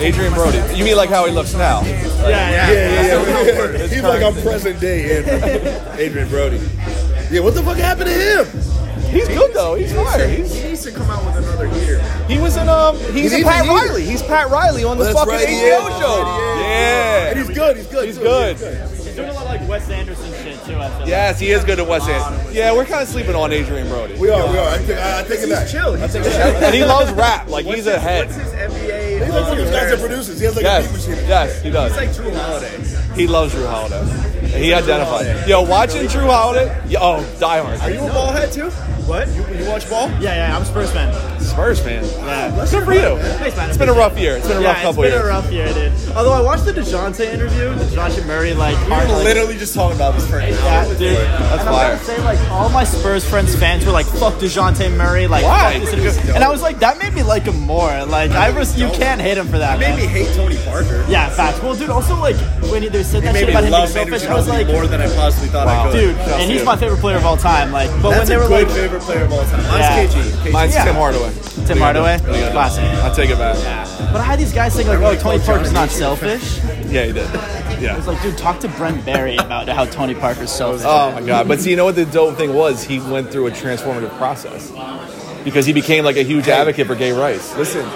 Adrien 0.02 0.32
Brody. 0.34 0.58
You 0.76 0.84
mean 0.84 0.96
like 0.96 1.08
how 1.08 1.24
he 1.26 1.32
looks 1.32 1.54
now? 1.54 1.80
Yeah, 1.82 2.50
yeah, 2.50 2.70
yeah. 2.70 2.81
Yeah. 2.82 3.86
He's 3.86 4.02
like 4.02 4.22
I'm 4.22 4.34
present 4.42 4.80
day 4.80 5.18
Adrien, 5.18 5.98
Adrien 5.98 6.28
Brody. 6.28 6.58
Yeah, 7.30 7.40
what 7.40 7.54
the 7.54 7.62
fuck 7.62 7.76
happened 7.76 8.06
to 8.08 8.12
him? 8.14 8.46
He's 9.12 9.28
good 9.28 9.52
though. 9.54 9.74
He's 9.74 9.92
fire. 9.92 10.26
He's, 10.26 10.54
He 10.54 10.68
needs 10.70 10.82
to 10.84 10.90
come 10.92 11.08
out 11.10 11.24
with 11.26 11.36
another 11.36 11.66
heater. 11.68 12.00
he 12.28 12.38
was 12.38 12.56
in 12.56 12.68
um. 12.68 12.96
He's 13.12 13.30
He 13.32 13.38
in 13.40 13.44
Pat 13.44 13.60
a 13.60 13.64
heater. 13.64 13.74
Riley. 13.88 14.04
He's 14.06 14.22
Pat 14.22 14.48
Riley 14.50 14.84
on 14.84 14.96
the 14.98 15.04
That's 15.04 15.18
fucking 15.18 15.32
right, 15.34 15.48
he 15.48 15.54
HBO 15.56 15.90
is. 15.90 15.98
show. 16.00 16.24
And 16.24 17.38
Yeah. 17.38 17.44
he's 17.44 17.54
good. 17.56 17.76
He's 17.76 17.86
good. 17.88 18.06
He's 18.06 18.16
too. 18.16 18.22
good. 18.24 18.56
He's 18.56 19.14
doing 19.16 19.28
a 19.28 19.32
lot 19.34 19.44
like 19.44 19.68
Wes 19.68 19.90
Anderson 19.90 20.32
shit 20.42 20.64
too. 20.64 20.76
I 20.76 20.88
feel 20.96 21.06
Yes, 21.08 21.38
he 21.38 21.50
is 21.50 21.62
good 21.64 21.78
at 21.78 21.86
West 21.86 22.08
End. 22.08 22.54
Yeah, 22.54 22.72
we're 22.72 22.86
kind 22.86 23.02
of 23.02 23.08
sleeping 23.08 23.34
on 23.34 23.52
Adrien 23.52 23.86
Brody. 23.88 24.14
We 24.14 24.30
are. 24.30 24.50
We 24.50 24.56
are. 24.58 24.68
I 24.70 24.78
think. 24.78 24.98
I, 24.98 25.20
I 25.20 25.22
take 25.24 25.40
it 25.40 25.50
back. 25.50 25.62
He's 25.64 25.72
chill. 25.72 25.92
He's 25.94 26.12
take 26.12 26.22
chill. 26.24 26.32
And 26.32 26.74
he 26.74 26.82
loves 26.84 27.12
rap. 27.12 27.48
Like 27.48 27.66
he's 27.66 27.86
a 27.86 27.98
head. 28.00 28.28
What's 28.28 28.38
his 28.40 28.52
NBA? 28.52 29.11
He's 29.24 29.34
like 29.34 29.42
one 29.48 29.58
of 29.58 29.64
those 29.64 29.70
guys 29.70 29.90
that 29.90 30.00
produces. 30.00 30.38
He 30.40 30.44
has 30.46 30.56
like 30.56 30.64
a 30.64 30.68
beat 30.68 30.90
Yes, 30.90 30.92
machine. 31.08 31.28
yes, 31.28 31.62
he 31.62 31.70
does. 31.70 31.90
He's 31.92 32.00
like 32.00 32.10
Jrue 32.10 32.36
Holiday. 32.36 32.76
He 33.14 33.26
loves 33.26 33.54
Jrue 33.54 33.68
Holiday. 33.68 34.58
He 34.58 34.72
identified. 34.74 35.48
Yo, 35.48 35.62
watching 35.62 36.02
Jrue 36.06 36.26
Holiday. 36.26 36.68
Yo, 36.88 36.98
oh, 37.00 37.36
Die 37.40 37.58
Hard. 37.62 37.80
Are 37.80 37.90
you 37.90 38.00
a 38.00 38.08
ball 38.12 38.32
head 38.32 38.52
too? 38.52 38.70
What? 39.02 39.26
You, 39.30 39.44
you 39.58 39.68
watch 39.68 39.88
ball? 39.90 40.08
Yeah, 40.20 40.36
yeah. 40.36 40.56
I'm 40.56 40.62
a 40.62 40.64
Spurs 40.64 40.92
fan. 40.92 41.12
Spurs 41.40 41.80
fan. 41.80 42.04
Yeah. 42.04 42.50
Good 42.70 42.84
for 42.84 42.94
you. 42.94 43.18
Thanks, 43.38 43.56
man. 43.56 43.68
It's 43.68 43.76
been 43.76 43.88
a 43.88 43.92
rough 43.92 44.16
year. 44.16 44.36
It's 44.36 44.46
been 44.46 44.58
a 44.58 44.60
yeah, 44.60 44.68
rough 44.74 44.82
couple 44.82 45.04
years. 45.04 45.14
it's 45.14 45.48
been 45.48 45.54
years. 45.56 45.66
a 45.66 45.74
rough 45.74 45.76
year, 45.76 45.90
dude. 46.06 46.16
Although 46.16 46.32
I 46.32 46.40
watched 46.40 46.66
the 46.66 46.72
Dejounte 46.72 47.20
interview, 47.20 47.74
the 47.74 47.84
Dejounte 47.84 48.24
Murray 48.26 48.54
like. 48.54 48.76
We 48.84 48.90
were 48.90 48.96
like- 48.98 49.24
literally 49.24 49.58
just 49.58 49.74
talking 49.74 49.96
about 49.96 50.14
this 50.14 50.28
for 50.30 50.38
an 50.38 50.50
Yeah, 50.54 50.84
dude. 50.86 51.16
That's 51.16 51.60
and 51.62 51.68
I 51.68 51.72
fire. 51.72 51.92
gotta 51.94 52.04
say, 52.04 52.22
like, 52.22 52.38
all 52.52 52.68
my 52.68 52.84
Spurs 52.84 53.28
friends 53.28 53.56
fans 53.56 53.84
were 53.84 53.90
like, 53.92 54.06
"Fuck 54.06 54.34
Dejounte 54.34 54.96
Murray." 54.96 55.26
Like, 55.26 55.44
Why? 55.44 55.72
fuck 55.72 55.82
this 55.90 55.92
interview. 55.94 56.34
And 56.34 56.44
I 56.44 56.48
was 56.48 56.62
like, 56.62 56.78
that 56.78 56.98
made 56.98 57.12
me 57.12 57.24
like 57.24 57.42
him 57.42 57.58
more. 57.58 58.04
Like, 58.04 58.30
I 58.30 58.50
was, 58.50 58.78
you 58.78 58.88
can't 58.90 59.20
hate 59.20 59.36
him 59.36 59.48
for 59.48 59.58
that. 59.58 59.80
Made 59.80 59.88
man. 59.90 59.98
me 59.98 60.06
hate 60.06 60.32
Tony 60.36 60.56
Parker. 60.64 61.04
Yeah, 61.08 61.28
facts. 61.28 61.60
Well, 61.60 61.74
dude, 61.74 61.90
also 61.90 62.16
like 62.20 62.36
when 62.70 62.84
they 63.02 63.08
said 63.08 63.22
that 63.24 63.32
Made 63.34 63.40
shit 63.40 63.48
me 63.48 63.52
about 63.54 63.64
him 63.64 63.70
being 63.70 63.80
love 63.80 63.88
selfish, 63.88 64.22
Andrew 64.22 64.30
I 64.30 64.34
was 64.34 64.48
like, 64.48 64.66
more 64.68 64.86
than 64.86 65.00
I 65.00 65.06
possibly 65.14 65.48
thought 65.48 65.66
I 65.66 65.90
could. 65.90 66.00
dude, 66.00 66.16
and 66.16 66.50
he's 66.50 66.64
my 66.64 66.76
favorite 66.76 67.00
player 67.00 67.16
of 67.16 67.24
all 67.26 67.36
time. 67.36 67.72
Like, 67.72 67.90
but 68.00 68.10
when 68.10 68.26
they 68.26 68.34
a 68.34 68.38
were 68.38 68.48
good 68.48 68.68
like, 68.68 68.76
favorite 68.76 69.02
player 69.02 69.24
of 69.24 69.32
all 69.32 69.42
time. 69.44 69.62
Mine's 69.64 70.14
Yeah. 70.14 70.22
KG. 70.22 70.52
Mine's 70.52 70.74
Yeah. 70.74 70.84
Tim 70.84 70.94
Hardaway. 70.94 71.32
Tim 71.66 71.78
Hardaway, 71.78 72.18
classic. 72.52 72.84
I 72.84 73.10
take 73.14 73.30
it 73.30 73.38
back. 73.38 73.56
Yeah. 73.58 74.08
But 74.12 74.20
I 74.20 74.24
had 74.24 74.38
these 74.38 74.52
guys 74.52 74.74
saying 74.74 74.88
like, 74.88 75.00
"Oh, 75.00 75.16
Tony 75.16 75.38
Parker's 75.40 75.72
not 75.72 75.90
selfish." 75.90 76.58
Yeah, 76.92 77.06
he 77.06 77.12
did. 77.12 77.26
Yeah. 77.80 77.96
It's 77.96 78.06
like, 78.06 78.20
dude, 78.20 78.36
talk 78.36 78.60
to 78.60 78.68
Brent 78.68 79.02
Barry 79.06 79.36
about 79.38 79.66
how 79.66 79.86
Tony 79.86 80.14
Parker's 80.14 80.52
selfish. 80.52 80.84
Oh 80.84 81.10
my 81.12 81.22
god! 81.22 81.48
But 81.48 81.58
see, 81.58 81.70
you 81.70 81.76
know 81.76 81.86
what 81.86 81.94
the 81.94 82.04
dope 82.04 82.36
thing 82.36 82.52
was? 82.52 82.84
He 82.84 83.00
went 83.00 83.30
through 83.32 83.46
a 83.46 83.50
transformative 83.50 84.14
process 84.18 84.70
because 85.42 85.64
he 85.64 85.72
became 85.72 86.04
like 86.04 86.16
a 86.16 86.22
huge 86.22 86.48
advocate 86.48 86.86
for 86.86 86.94
gay 86.94 87.12
rights. 87.12 87.56
Listen, 87.56 87.88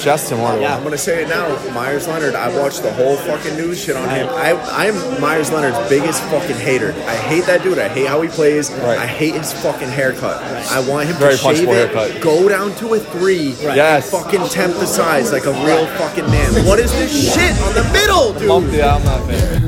Just 0.00 0.28
Tim 0.30 0.38
Hardaway. 0.38 0.66
I'm 0.66 0.82
gonna 0.82 0.96
say 0.96 1.22
it 1.24 1.28
now. 1.28 1.46
Meyers 1.74 2.08
Leonard, 2.08 2.34
I 2.34 2.48
watched 2.58 2.82
the 2.82 2.92
whole 2.92 3.16
fucking 3.16 3.54
news 3.56 3.82
shit 3.84 3.96
on 3.96 4.08
him. 4.08 4.28
I 4.30 4.52
I'm 4.70 5.20
Meyers 5.20 5.50
Leonard's 5.52 5.88
biggest 5.90 6.22
fucking 6.24 6.56
hater. 6.56 6.92
I 7.06 7.16
hate 7.16 7.44
that 7.44 7.62
dude. 7.62 7.78
I 7.78 7.88
hate 7.88 8.06
how 8.06 8.22
he 8.22 8.28
plays. 8.28 8.70
Right. 8.72 8.98
I 8.98 9.06
hate 9.06 9.34
his 9.34 9.52
fucking 9.52 9.88
haircut. 9.88 10.42
I 10.72 10.80
want 10.88 11.08
him 11.08 11.16
Very 11.16 11.32
to 11.36 11.38
shave 11.38 11.68
it, 11.68 11.90
haircut. 11.94 12.22
go 12.22 12.48
down 12.48 12.74
to 12.76 12.94
a 12.94 12.98
three, 13.00 13.50
Yes. 13.60 14.12
and 14.12 14.22
fucking 14.22 14.48
temp 14.48 14.74
the 14.74 14.86
size 14.86 15.32
like 15.32 15.44
a 15.44 15.52
real 15.52 15.86
fucking 15.98 16.26
man. 16.26 16.66
What 16.66 16.78
is 16.78 16.90
this 16.92 17.34
shit 17.34 17.52
on 17.62 17.74
the 17.74 17.84
middle, 17.92 18.32
dude? 18.32 18.48
Bump- 18.48 18.72
yeah, 18.72 18.96
I'm 18.96 19.04
not 19.04 19.20
a. 19.28 19.60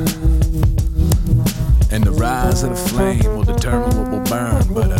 And 1.93 2.03
the 2.03 2.11
rise 2.11 2.63
of 2.63 2.71
the 2.71 2.75
flame 2.75 3.23
will 3.23 3.43
determine 3.43 3.95
what 3.95 4.09
will 4.11 4.23
burn. 4.23 4.73
But 4.73 4.91
uh, 4.93 4.97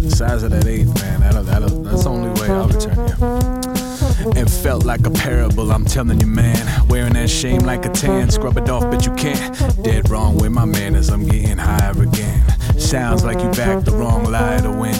the 0.00 0.10
size 0.16 0.42
of 0.42 0.50
that 0.52 0.66
eighth, 0.66 0.94
man, 1.02 1.20
that'll, 1.20 1.42
that'll, 1.42 1.82
that's 1.82 2.04
the 2.04 2.08
only 2.10 2.40
way 2.40 2.48
I'll 2.48 2.68
return 2.68 2.96
you. 3.06 3.53
It 4.26 4.48
felt 4.48 4.84
like 4.84 5.06
a 5.06 5.10
parable, 5.10 5.70
I'm 5.70 5.84
telling 5.84 6.20
you, 6.20 6.26
man. 6.26 6.88
Wearing 6.88 7.12
that 7.12 7.28
shame 7.28 7.60
like 7.60 7.84
a 7.84 7.90
tan, 7.90 8.30
scrub 8.30 8.56
it 8.56 8.68
off, 8.70 8.90
but 8.90 9.04
you 9.04 9.12
can't. 9.14 9.54
Dead 9.82 10.08
wrong 10.08 10.36
with 10.36 10.50
my 10.50 10.64
manners, 10.64 11.10
I'm 11.10 11.26
getting 11.26 11.58
higher 11.58 11.92
again. 12.02 12.53
Sounds 12.84 13.24
like 13.24 13.40
you 13.40 13.50
backed 13.52 13.86
the 13.86 13.92
wrong 13.92 14.24
lie 14.24 14.58
to 14.58 14.70
win. 14.70 14.94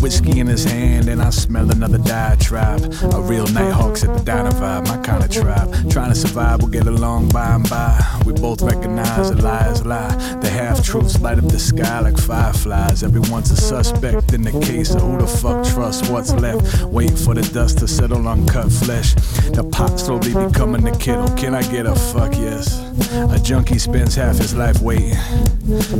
Whiskey 0.00 0.38
in 0.38 0.46
his 0.46 0.64
hand, 0.64 1.08
and 1.08 1.20
I 1.20 1.30
smell 1.30 1.70
another 1.70 1.98
diatribe. 1.98 2.80
A 3.12 3.20
real 3.20 3.46
nighthawks 3.48 4.04
at 4.04 4.16
the 4.16 4.22
diner 4.24 4.52
vibe, 4.52 4.86
my 4.88 4.96
kind 4.98 5.24
of 5.24 5.30
tribe. 5.30 5.90
Trying 5.90 6.10
to 6.10 6.14
survive, 6.14 6.60
we'll 6.60 6.70
get 6.70 6.86
along 6.86 7.30
by 7.30 7.56
and 7.56 7.68
by. 7.68 8.22
We 8.24 8.32
both 8.32 8.62
recognize 8.62 9.30
that 9.30 9.42
lies 9.42 9.84
lie. 9.84 10.14
The 10.40 10.48
half 10.48 10.82
truths 10.84 11.20
light 11.20 11.38
up 11.38 11.48
the 11.48 11.58
sky 11.58 12.00
like 12.00 12.16
fireflies. 12.16 13.02
Everyone's 13.02 13.50
a 13.50 13.56
suspect 13.56 14.32
in 14.32 14.42
the 14.42 14.52
case 14.64 14.94
of 14.94 15.02
who 15.02 15.18
the 15.18 15.26
fuck 15.26 15.66
trusts 15.66 16.08
what's 16.08 16.32
left. 16.32 16.84
Wait 16.84 17.18
for 17.18 17.34
the 17.34 17.42
dust 17.52 17.78
to 17.78 17.88
settle 17.88 18.28
on 18.28 18.46
cut 18.46 18.70
flesh. 18.70 19.14
The 19.52 19.68
pot 19.70 19.98
slowly 19.98 20.32
becoming 20.32 20.84
the 20.84 20.96
kettle. 20.96 21.28
Can 21.36 21.54
I 21.54 21.62
get 21.62 21.84
a 21.84 21.96
fuck 21.96 22.34
yes? 22.34 22.80
A 23.12 23.38
junkie 23.42 23.78
spends 23.78 24.14
half 24.14 24.36
his 24.36 24.54
life 24.54 24.80
waiting 24.80 25.16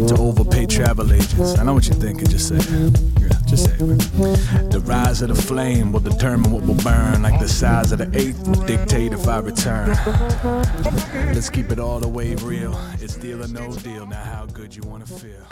to 0.07 0.17
overpay 0.19 0.67
travel 1.09 1.15
agents. 1.15 1.59
I 1.59 1.65
know 1.65 1.75
what 1.75 1.87
you're 1.87 1.97
thinking, 1.97 2.29
just 2.29 2.49
say 2.49 2.57
it. 2.57 2.63
nigga. 2.63 3.47
Just 3.47 3.65
say 3.65 3.73
it. 3.73 4.71
The 4.71 4.81
rise 4.81 5.23
of 5.23 5.29
the 5.29 5.35
flame 5.35 5.93
will 5.93 6.01
determine 6.01 6.51
what 6.51 6.65
will 6.65 6.75
burn. 6.77 7.23
Like 7.23 7.41
the 7.41 7.49
size 7.49 7.93
of 7.93 7.99
the 7.99 8.11
eighth 8.19 8.47
will 8.47 8.65
dictate 8.67 9.13
if 9.13 9.27
I 9.27 9.39
return. 9.39 9.89
Let's 11.35 11.51
keep 11.51 11.71
it 11.71 11.79
all 11.79 12.01
the 12.01 12.09
way 12.09 12.35
real. 12.37 12.79
It's 13.01 13.17
deal 13.17 13.43
or 13.43 13.49
no 13.49 13.73
deal. 13.77 14.07
Now, 14.07 14.23
how 14.23 14.47
good 14.47 14.75
you 14.75 14.83
wanna 14.83 15.07
feel? 15.07 15.47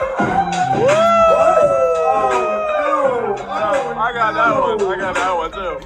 I 3.99 4.11
got 4.13 4.33
that 4.33 4.59
one. 4.59 4.81
I 4.81 4.95
got 4.99 5.15
that 5.15 5.35
one 5.35 5.51
too. 5.51 5.77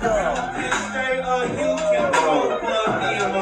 Sort 3.21 3.37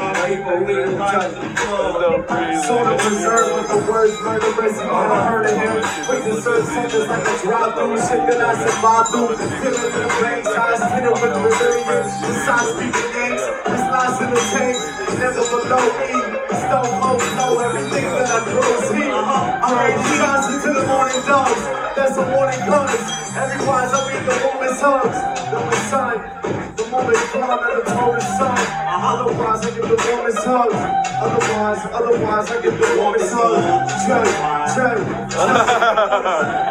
of 2.84 3.00
reserved 3.00 3.56
with 3.56 3.68
the 3.72 3.80
words 3.88 4.12
murderous. 4.20 4.76
Never 4.76 5.20
heard 5.24 5.46
of 5.48 5.56
him. 5.56 5.80
The 5.80 6.36
search 6.42 6.68
sentence 6.68 7.08
like 7.08 7.24
a 7.24 7.34
drive 7.40 7.72
through. 7.80 7.96
Shit 7.96 8.20
that 8.28 8.44
I 8.44 8.60
said, 8.60 8.76
survived 8.76 9.08
through. 9.08 9.40
Feeling 9.40 9.88
the 9.96 10.04
bangs, 10.20 10.52
eyes 10.52 10.84
tinted 10.84 11.16
with. 11.16 11.32
The 11.32 12.32
side 12.44 12.68
speaking 12.76 13.08
gangs. 13.16 13.40
This 13.40 13.84
lies 13.88 14.20
in 14.20 14.28
the 14.28 14.42
tank. 14.52 14.76
Never 15.16 15.48
below 15.48 15.80
me. 15.96 16.12
Stone 16.60 16.92
cold 17.00 17.24
know 17.40 17.56
everything 17.64 18.04
that 18.04 18.28
I 18.28 18.44
is 18.52 18.92
me. 18.92 19.08
I'm 19.08 19.72
ready 19.80 19.96
shots 20.20 20.44
into 20.52 20.76
the 20.76 20.84
morning 20.84 21.24
dogs. 21.24 21.64
That's 21.96 22.20
a 22.20 22.24
warning 22.36 22.60
comes. 22.68 23.00
Everyone's 23.32 23.96
up 23.96 24.12
in 24.12 24.28
the 24.28 24.36
woman's 24.44 24.76
hugs. 24.76 25.16
The 25.48 25.72
sun. 25.88 26.59
The 26.80 26.88
moment 26.88 27.20
dawn 27.34 27.60
of 27.76 27.84
the 27.84 27.94
morning 27.94 28.24
sun. 28.40 28.56
Otherwise, 28.56 29.60
I 29.60 29.68
get 29.68 29.84
the 29.84 29.96
woman's 30.00 30.40
hugs. 30.40 30.80
Otherwise, 31.20 31.82
otherwise, 31.92 32.50
I 32.50 32.52
get 32.62 32.72
the 32.80 32.88
woman's 32.96 33.30
hugs. 33.30 34.06
Judge, 34.08 34.32
judge. 34.74 35.04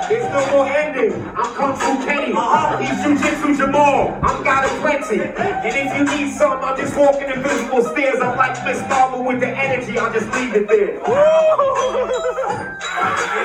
There's 0.09 0.27
no 0.33 0.41
more 0.49 0.65
ending. 0.65 1.13
I'm 1.37 1.53
Kung 1.53 1.75
Fu 1.77 2.03
Kenny. 2.03 2.33
Uh-huh. 2.33 2.77
He's 2.79 2.97
Jiu-Jitsu 3.03 3.55
Jamal. 3.55 4.17
I'm 4.23 4.43
got 4.43 4.65
a 4.65 4.67
plenty. 4.81 5.21
And 5.21 5.75
if 5.77 5.93
you 5.95 6.03
need 6.17 6.33
something, 6.33 6.67
I'm 6.67 6.75
just 6.75 6.97
walking 6.97 7.29
invisible 7.29 7.83
stairs. 7.83 8.19
I'm 8.19 8.35
like 8.35 8.57
Miss 8.65 8.81
Marvel 8.89 9.23
with 9.23 9.39
the 9.41 9.49
energy. 9.49 9.99
I'll 9.99 10.11
just 10.11 10.25
leave 10.33 10.55
it 10.55 10.67
there. 10.67 10.97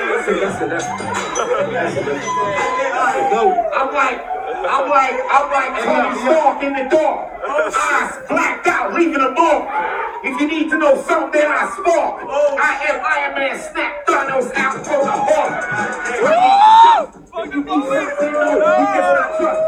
That's 0.01 0.27
it, 0.27 0.41
that's 0.41 0.61
it, 0.61 0.69
that's 0.69 0.85
it. 0.85 0.97
That's 1.71 1.95
it, 1.95 2.05
that's 2.05 2.25
it. 2.25 3.31
No, 3.31 3.69
I'm 3.71 3.93
like, 3.93 4.34
I'm 4.67 4.89
like, 4.89 5.13
I'm 5.29 5.51
like 5.51 5.83
Tony 5.83 6.15
Stark 6.21 6.63
in 6.63 6.73
the 6.73 6.89
dark. 6.89 7.31
Eyes 7.45 8.17
blacked 8.27 8.67
out, 8.67 8.93
leaving 8.93 9.21
a 9.21 9.31
mark. 9.31 9.69
If 10.23 10.39
you 10.41 10.47
need 10.47 10.69
to 10.71 10.77
know 10.77 10.95
something, 11.03 11.41
I 11.41 11.69
spark. 11.77 12.21
Oh. 12.23 12.57
I 12.59 12.85
am 12.89 13.01
Iron 13.05 13.35
Man, 13.35 13.59
snap 13.71 14.05
Thanos 14.07 14.51
out 14.55 14.85
from 14.85 15.05
the 15.05 15.11
heart. 15.11 15.65
You 17.35 17.43
you 17.43 17.63
cannot 17.65 19.37
trust. 19.37 19.61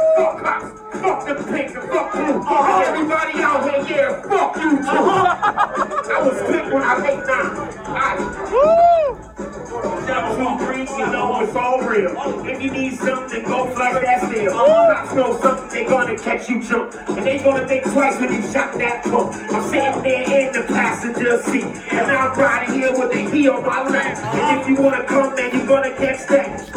Fuck 0.93 1.27
the 1.27 1.33
pink, 1.51 1.71
fuck. 1.75 2.15
And 2.15 2.83
everybody 2.85 3.43
out 3.43 3.85
here, 3.85 3.97
yeah, 3.97 4.21
fuck 4.21 4.55
you 4.55 4.77
too. 4.77 4.87
I 4.87 6.21
was 6.23 6.41
quick 6.43 6.65
when 6.71 6.81
I 6.81 6.97
make 6.99 7.19
nine. 7.27 7.51
Devil 10.07 10.57
Creek, 10.65 10.89
you 10.91 11.07
know 11.07 11.41
it's 11.41 11.55
all 11.57 11.81
real. 11.81 12.15
If 12.45 12.61
you 12.61 12.71
need 12.71 12.93
something, 12.99 13.43
go 13.43 13.69
flag 13.75 14.01
that 14.01 14.31
steel. 14.31 14.53
Cops 14.53 15.13
know 15.13 15.37
something, 15.41 15.69
they 15.69 15.83
gonna 15.83 16.17
catch 16.17 16.47
you 16.47 16.63
jump. 16.63 16.95
And 17.09 17.25
they 17.25 17.39
gonna 17.39 17.67
think 17.67 17.83
twice 17.83 18.17
when 18.17 18.31
you 18.31 18.41
shot 18.43 18.77
that 18.77 19.03
pump. 19.03 19.33
I'm 19.51 19.63
sitting 19.69 20.03
there 20.03 20.47
in 20.47 20.53
the 20.53 20.63
passenger 20.69 21.41
seat. 21.43 21.65
And 21.91 22.11
I'm 22.11 22.39
riding 22.39 22.75
here 22.79 22.97
with 22.97 23.11
the 23.11 23.29
heel 23.29 23.55
on 23.55 23.65
my 23.65 23.83
lap. 23.89 24.17
And 24.35 24.61
if 24.61 24.67
you 24.69 24.75
wanna 24.81 25.03
come, 25.03 25.35
then 25.35 25.53
you 25.53 25.65
gonna 25.67 25.91
catch 25.97 26.25
that. 26.29 26.76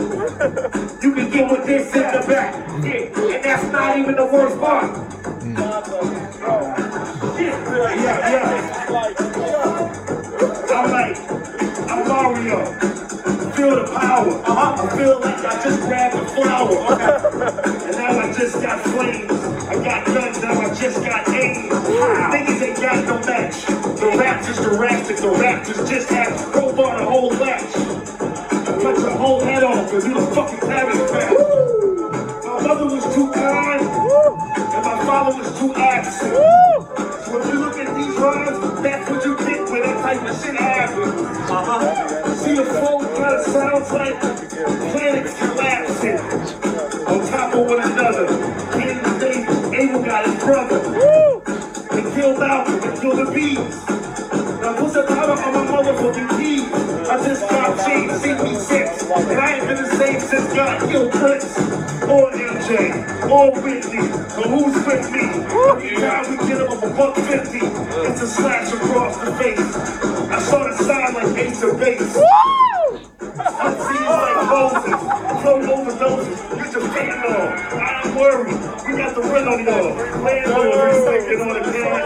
Worried. 78.21 78.53
We 78.85 78.99
got 78.99 79.15
the 79.15 79.23
rhythm 79.23 79.65
on. 79.65 80.23
Landlord 80.23 80.93
reflecting 80.93 81.41
on 81.41 81.55
the 81.55 81.73
cash. 81.73 82.05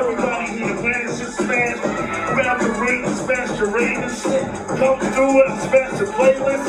Everybody 0.00 0.46
here, 0.56 0.74
man, 0.80 1.04
it's 1.04 1.18
just 1.18 1.36
smash. 1.36 1.76
Grab 2.32 2.58
the 2.58 2.72
ring, 2.80 3.04
smash 3.20 3.50
and 3.60 4.16
shit. 4.16 4.44
Come 4.80 4.98
through 5.12 5.44
it 5.44 5.50
and 5.50 5.60
smash 5.60 5.98
the 5.98 6.06
playlist. 6.16 6.64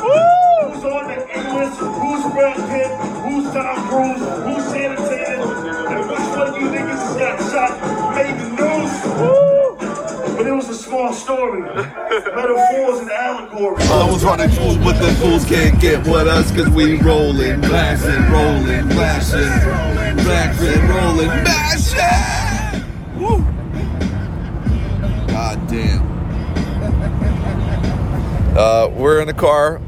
Who's 0.00 0.84
on 0.84 1.04
the 1.08 1.20
A-list? 1.36 1.76
Who's 1.76 2.24
Brad 2.32 2.56
Pitt? 2.72 2.90
Who's 3.28 3.44
Tom 3.52 3.76
Cruise? 3.92 4.24
Who's 4.44 4.53
story. 11.44 11.62
Metaphors 11.62 13.00
and 13.00 13.10
allegories. 13.10 13.90
I 13.90 14.10
was 14.10 14.24
running 14.24 14.50
fools, 14.50 14.76
but 14.78 14.98
the 15.00 15.12
fools 15.14 15.44
can't 15.44 15.80
get 15.80 15.98
with 16.06 16.26
us 16.26 16.50
cause 16.52 16.68
we 16.70 17.00
rolling, 17.00 17.60
blasting, 17.60 18.30
rolling, 18.32 18.88
blasting, 18.88 19.40
blasting, 20.24 20.88
rolling, 20.88 21.28
bashing! 21.44 22.82
Woo! 23.18 23.38
God 25.28 25.68
damn. 25.68 26.14
Uh, 28.56 28.88
we're 28.88 29.20
in 29.20 29.26
the 29.26 29.34
car 29.34 29.80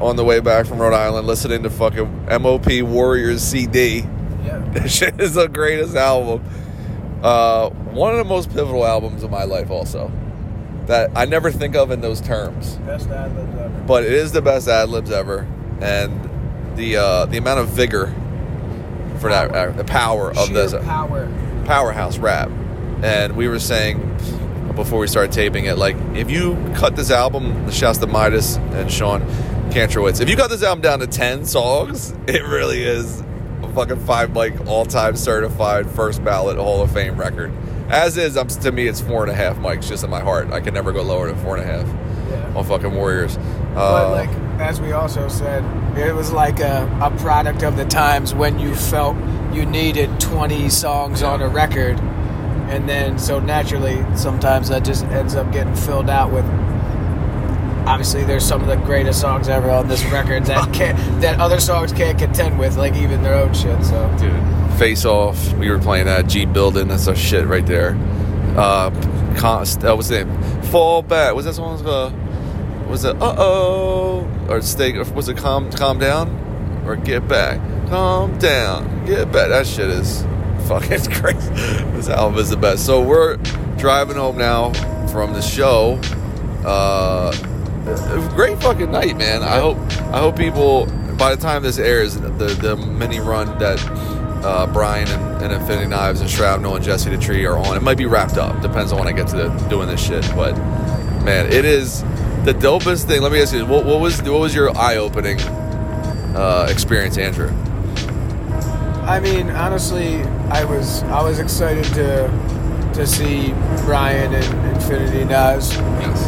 on 0.00 0.16
the 0.16 0.24
way 0.24 0.40
back 0.40 0.66
from 0.66 0.78
Rhode 0.78 0.94
Island 0.94 1.26
listening 1.26 1.62
to 1.62 1.70
fucking 1.70 2.26
MOP 2.26 2.82
Warriors 2.82 3.42
CD. 3.42 4.04
Yeah. 4.44 4.58
This 4.72 4.96
shit 4.96 5.20
is 5.20 5.34
the 5.34 5.46
greatest 5.48 5.94
album. 5.94 6.42
Uh, 7.22 7.68
one 7.70 8.10
of 8.10 8.18
the 8.18 8.24
most 8.24 8.48
pivotal 8.48 8.84
albums 8.84 9.22
of 9.22 9.30
my 9.30 9.44
life, 9.44 9.70
also. 9.70 10.10
That 10.86 11.10
I 11.14 11.24
never 11.26 11.50
think 11.50 11.76
of 11.76 11.90
in 11.90 12.00
those 12.00 12.20
terms. 12.20 12.76
Best 12.78 13.08
ad 13.08 13.34
libs 13.36 13.56
ever. 13.56 13.84
But 13.86 14.04
it 14.04 14.12
is 14.12 14.32
the 14.32 14.42
best 14.42 14.66
ad 14.68 14.88
libs 14.88 15.10
ever. 15.10 15.46
And 15.80 16.28
the 16.76 16.96
uh, 16.96 17.26
the 17.26 17.38
amount 17.38 17.60
of 17.60 17.68
vigor 17.68 18.06
for 19.18 19.30
that, 19.30 19.50
uh, 19.54 19.70
the 19.70 19.84
power 19.84 20.30
of 20.30 20.46
Sheer 20.48 20.54
this 20.54 20.74
power. 20.84 21.28
powerhouse 21.64 22.18
rap. 22.18 22.50
And 23.02 23.36
we 23.36 23.46
were 23.48 23.58
saying 23.60 23.98
before 24.74 24.98
we 24.98 25.06
started 25.06 25.32
taping 25.32 25.66
it, 25.66 25.76
like 25.78 25.96
if 26.14 26.30
you 26.30 26.54
cut 26.74 26.96
this 26.96 27.10
album, 27.10 27.66
the 27.66 27.72
shouts 27.72 27.98
to 27.98 28.06
Midas 28.06 28.56
and 28.56 28.90
Sean 28.90 29.20
Kantrowitz, 29.70 30.20
if 30.20 30.28
you 30.28 30.36
cut 30.36 30.50
this 30.50 30.62
album 30.62 30.82
down 30.82 30.98
to 31.00 31.06
ten 31.06 31.44
songs, 31.44 32.12
it 32.26 32.42
really 32.42 32.82
is 32.82 33.20
a 33.62 33.72
fucking 33.74 34.00
five 34.04 34.34
like 34.34 34.66
all 34.66 34.84
time 34.84 35.14
certified 35.16 35.88
first 35.90 36.24
ballot 36.24 36.56
Hall 36.58 36.82
of 36.82 36.90
Fame 36.92 37.16
record. 37.16 37.52
As 37.92 38.16
is, 38.16 38.38
um, 38.38 38.48
to 38.48 38.72
me, 38.72 38.86
it's 38.86 39.02
four 39.02 39.22
and 39.22 39.30
a 39.30 39.34
half 39.34 39.58
mics 39.58 39.86
just 39.86 40.02
in 40.02 40.08
my 40.08 40.20
heart. 40.20 40.50
I 40.50 40.60
can 40.60 40.72
never 40.72 40.92
go 40.92 41.02
lower 41.02 41.30
than 41.30 41.36
four 41.44 41.56
and 41.58 41.68
a 41.68 41.70
half 41.70 42.56
on 42.56 42.64
fucking 42.64 42.94
Warriors. 42.94 43.36
But 43.74 44.06
Uh, 44.06 44.10
like 44.10 44.30
as 44.58 44.80
we 44.80 44.92
also 44.92 45.28
said, 45.28 45.62
it 45.98 46.14
was 46.14 46.32
like 46.32 46.60
a, 46.60 46.88
a 47.02 47.10
product 47.20 47.62
of 47.62 47.76
the 47.76 47.84
times 47.84 48.34
when 48.34 48.58
you 48.58 48.74
felt 48.74 49.16
you 49.52 49.66
needed 49.66 50.20
20 50.20 50.70
songs 50.70 51.22
on 51.22 51.42
a 51.42 51.48
record, 51.48 51.98
and 52.70 52.88
then 52.88 53.18
so 53.18 53.38
naturally 53.40 54.02
sometimes 54.16 54.70
that 54.70 54.84
just 54.84 55.04
ends 55.06 55.34
up 55.34 55.52
getting 55.52 55.74
filled 55.74 56.08
out 56.08 56.32
with 56.32 56.46
obviously 57.86 58.24
there's 58.24 58.44
some 58.44 58.62
of 58.62 58.68
the 58.68 58.76
greatest 58.76 59.20
songs 59.20 59.48
ever 59.48 59.68
on 59.68 59.88
this 59.88 60.04
record 60.06 60.46
that 60.46 60.72
can't 60.72 60.96
that 61.20 61.40
other 61.40 61.60
songs 61.60 61.92
can't 61.92 62.18
contend 62.18 62.58
with, 62.58 62.76
like 62.76 62.94
even 62.94 63.22
their 63.22 63.34
own 63.34 63.52
shit. 63.52 63.84
So 63.84 64.16
dude. 64.18 64.51
Face 64.82 65.04
Off. 65.04 65.52
We 65.58 65.70
were 65.70 65.78
playing 65.78 66.06
that 66.06 66.26
G 66.26 66.44
Building. 66.44 66.88
That's 66.88 67.06
our 67.06 67.14
shit 67.14 67.46
right 67.46 67.64
there. 67.64 67.90
Uh, 68.56 68.90
con- 69.36 69.62
uh, 69.62 69.94
what's 69.94 70.08
the 70.08 70.24
name? 70.24 70.62
Fall 70.72 71.02
Back. 71.02 71.36
Was 71.36 71.44
that 71.44 71.54
song? 71.54 71.86
Uh, 71.86 72.10
was 72.88 73.04
it 73.04 73.14
Uh 73.22 73.36
Oh? 73.38 74.28
Or 74.48 74.60
Stay? 74.60 74.92
Or 74.96 75.04
was 75.12 75.28
it 75.28 75.36
Calm 75.36 75.70
Calm 75.70 76.00
Down? 76.00 76.82
Or 76.84 76.96
Get 76.96 77.28
Back? 77.28 77.60
Calm 77.90 78.36
Down. 78.40 79.06
Get 79.06 79.30
Back. 79.30 79.50
That 79.50 79.68
shit 79.68 79.88
is 79.88 80.24
fucking 80.66 81.12
crazy. 81.12 81.48
this 81.94 82.08
album 82.08 82.40
is 82.40 82.50
the 82.50 82.56
best. 82.56 82.84
So 82.84 83.00
we're 83.00 83.36
driving 83.76 84.16
home 84.16 84.36
now 84.36 84.72
from 85.12 85.32
the 85.32 85.42
show. 85.42 86.00
Uh, 86.66 87.30
great 88.34 88.60
fucking 88.60 88.90
night, 88.90 89.16
man. 89.16 89.44
I 89.44 89.60
hope 89.60 89.78
I 90.12 90.18
hope 90.18 90.36
people 90.36 90.86
by 91.16 91.32
the 91.32 91.40
time 91.40 91.62
this 91.62 91.78
airs, 91.78 92.16
the 92.16 92.28
the 92.30 92.76
mini 92.76 93.20
run 93.20 93.56
that 93.60 93.78
uh, 94.44 94.66
Brian 94.66 95.08
and, 95.08 95.42
and 95.42 95.52
Infinity 95.52 95.88
Knives 95.88 96.20
and 96.20 96.28
Shrapnel 96.28 96.76
and 96.76 96.84
Jesse 96.84 97.10
the 97.10 97.18
Tree 97.18 97.44
are 97.44 97.56
on. 97.56 97.76
It 97.76 97.82
might 97.82 97.96
be 97.96 98.06
wrapped 98.06 98.36
up. 98.36 98.60
Depends 98.60 98.92
on 98.92 98.98
when 98.98 99.08
I 99.08 99.12
get 99.12 99.28
to 99.28 99.36
the, 99.36 99.48
doing 99.68 99.88
this 99.88 100.04
shit. 100.04 100.24
But 100.34 100.56
man, 101.24 101.46
it 101.46 101.64
is 101.64 102.02
the 102.44 102.54
dopest 102.54 103.06
thing. 103.06 103.22
Let 103.22 103.32
me 103.32 103.40
ask 103.40 103.54
you, 103.54 103.64
what, 103.66 103.84
what 103.84 104.00
was 104.00 104.20
what 104.22 104.40
was 104.40 104.54
your 104.54 104.76
eye 104.76 104.96
opening 104.96 105.40
uh, 105.40 106.66
experience, 106.70 107.18
Andrew? 107.18 107.50
I 109.04 109.20
mean, 109.20 109.50
honestly, 109.50 110.22
I 110.50 110.64
was 110.64 111.02
I 111.04 111.22
was 111.22 111.38
excited 111.38 111.84
to 111.94 112.28
to 112.94 113.06
see 113.06 113.48
Brian 113.84 114.34
and 114.34 114.76
Infinity 114.76 115.24
Knives 115.24 115.74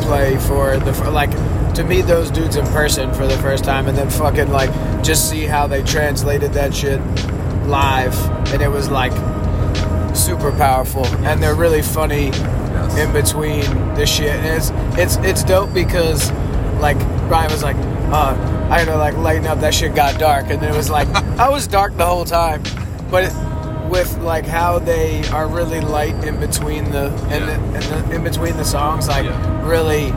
play 0.04 0.38
for 0.38 0.76
the 0.78 1.10
like 1.10 1.30
to 1.74 1.84
meet 1.84 2.02
those 2.02 2.30
dudes 2.30 2.56
in 2.56 2.64
person 2.66 3.12
for 3.12 3.26
the 3.26 3.36
first 3.38 3.64
time, 3.64 3.88
and 3.88 3.98
then 3.98 4.08
fucking 4.08 4.50
like 4.50 4.70
just 5.02 5.28
see 5.28 5.44
how 5.44 5.66
they 5.66 5.82
translated 5.82 6.52
that 6.52 6.74
shit 6.74 7.00
live, 7.66 8.14
and 8.52 8.62
it 8.62 8.68
was 8.68 8.90
like 8.90 9.12
super 10.14 10.52
powerful, 10.52 11.06
and 11.26 11.42
they're 11.42 11.54
really 11.54 11.82
funny 11.82 12.26
in 12.98 13.12
between 13.12 13.64
the 13.94 14.06
shit. 14.06 14.30
And 14.30 14.46
it's 14.46 14.70
it's 14.98 15.16
it's 15.26 15.44
dope 15.44 15.72
because 15.74 16.30
like 16.80 16.98
Brian 17.28 17.50
was 17.50 17.62
like, 17.62 17.76
uh, 18.12 18.36
I 18.70 18.78
had 18.78 18.86
to 18.86 18.96
like 18.96 19.16
lighten 19.16 19.46
up. 19.46 19.60
That 19.60 19.74
shit 19.74 19.94
got 19.94 20.18
dark, 20.18 20.50
and 20.50 20.60
then 20.60 20.72
it 20.72 20.76
was 20.76 20.90
like 20.90 21.08
I 21.38 21.48
was 21.48 21.66
dark 21.66 21.96
the 21.96 22.06
whole 22.06 22.24
time, 22.24 22.62
but. 23.10 23.24
It, 23.24 23.32
with 23.84 24.16
like 24.18 24.46
how 24.46 24.78
they 24.78 25.22
are 25.28 25.46
really 25.46 25.80
light 25.80 26.14
in 26.24 26.40
between 26.40 26.90
the 26.90 27.12
and, 27.28 27.46
the, 27.46 27.54
and 27.54 28.08
the, 28.08 28.14
in 28.16 28.24
between 28.24 28.56
the 28.56 28.64
songs, 28.64 29.06
like 29.06 29.26
really 29.62 30.10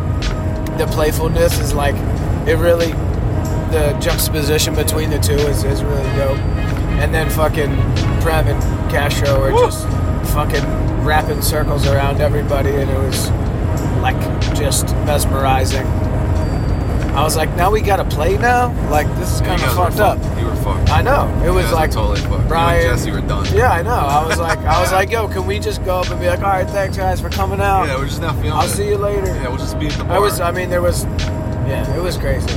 the 0.77 0.87
playfulness 0.91 1.59
is 1.59 1.73
like 1.73 1.95
it 2.47 2.57
really 2.57 2.91
the 3.71 3.97
juxtaposition 4.01 4.73
between 4.73 5.09
the 5.09 5.19
two 5.19 5.33
is, 5.33 5.63
is 5.63 5.83
really 5.83 6.15
dope. 6.15 6.56
And 6.99 7.13
then 7.13 7.29
fucking 7.29 7.69
Prem 8.21 8.47
and 8.47 8.61
Castro 8.91 9.41
are 9.43 9.51
just 9.51 9.87
fucking 10.33 10.63
wrapping 11.05 11.41
circles 11.41 11.87
around 11.87 12.21
everybody, 12.21 12.71
and 12.71 12.89
it 12.89 12.97
was 12.99 13.29
like 14.01 14.19
just 14.55 14.87
mesmerizing. 15.05 15.85
I 17.15 17.23
was 17.23 17.35
like, 17.35 17.55
now 17.55 17.71
we 17.71 17.81
gotta 17.81 18.03
play 18.05 18.37
now. 18.37 18.67
Like 18.91 19.07
this 19.15 19.33
is 19.35 19.41
kind 19.41 19.61
of 19.61 19.69
were 19.69 19.75
fucked 19.85 19.99
up. 19.99 20.19
fucked. 20.19 20.39
You 20.39 20.45
were 20.45 20.55
fucked. 20.57 20.89
I 20.91 21.01
know. 21.01 21.27
It 21.41 21.45
You 21.45 21.53
was 21.53 21.65
were 21.69 21.71
like 21.75 21.91
totally 21.91 22.19
fucked. 22.19 22.31
You 22.31 22.37
and 22.39 22.47
Brian, 22.47 22.83
Jesse 22.83 23.11
were 23.11 23.21
done. 23.21 23.45
Yeah, 23.55 23.71
I 23.71 23.81
know. 23.81 23.89
I 23.91 24.27
was 24.27 24.37
like, 24.39 24.59
I 24.59 24.79
was 24.81 24.91
like, 24.99 25.09
yo, 25.11 25.27
can 25.27 25.47
we 25.47 25.57
just 25.59 25.83
go 25.83 25.99
up 25.99 26.09
and 26.11 26.19
be 26.19 26.27
like, 26.27 26.39
all 26.39 26.45
right, 26.49 26.67
thanks 26.69 26.95
guys 26.97 27.19
for 27.21 27.29
coming 27.29 27.59
out. 27.59 27.85
Yeah, 27.87 27.97
we're 27.97 28.05
just 28.05 28.21
not 28.21 28.35
feeling 28.35 28.51
I'll 28.53 28.65
it. 28.65 28.69
see 28.69 28.87
you 28.87 28.97
later. 28.97 29.25
Yeah, 29.27 29.47
we'll 29.47 29.57
just 29.57 29.79
be 29.79 29.87
at 29.87 29.93
the 29.93 30.03
bar. 30.03 30.17
I 30.17 30.19
was. 30.19 30.39
I 30.39 30.51
mean, 30.51 30.69
there 30.69 30.81
was. 30.83 31.05
Yeah, 31.05 31.95
it 31.95 32.01
was 32.01 32.17
crazy. 32.17 32.47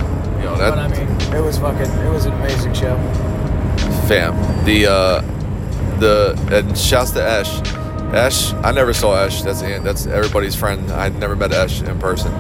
Yo, 0.43 0.55
that- 0.57 0.71
but 0.75 0.79
I 0.79 0.89
mean, 0.89 1.09
it 1.35 1.43
was 1.43 1.57
fucking. 1.59 1.91
It 2.05 2.11
was 2.11 2.27
an 2.27 2.33
amazing 2.35 2.75
show. 2.75 2.97
Fam. 4.11 4.35
The 4.65 4.91
uh, 4.91 5.21
the 6.01 6.35
and 6.51 6.77
shouts 6.77 7.13
to 7.13 7.23
Ash. 7.23 7.61
Ash, 8.13 8.53
I 8.55 8.73
never 8.73 8.93
saw 8.93 9.15
Ash. 9.15 9.43
That's 9.43 9.61
that's 9.61 10.07
everybody's 10.07 10.57
friend. 10.57 10.91
I 10.91 11.11
never 11.11 11.37
met 11.37 11.53
Ash 11.53 11.81
in 11.81 11.97
person, 12.01 12.33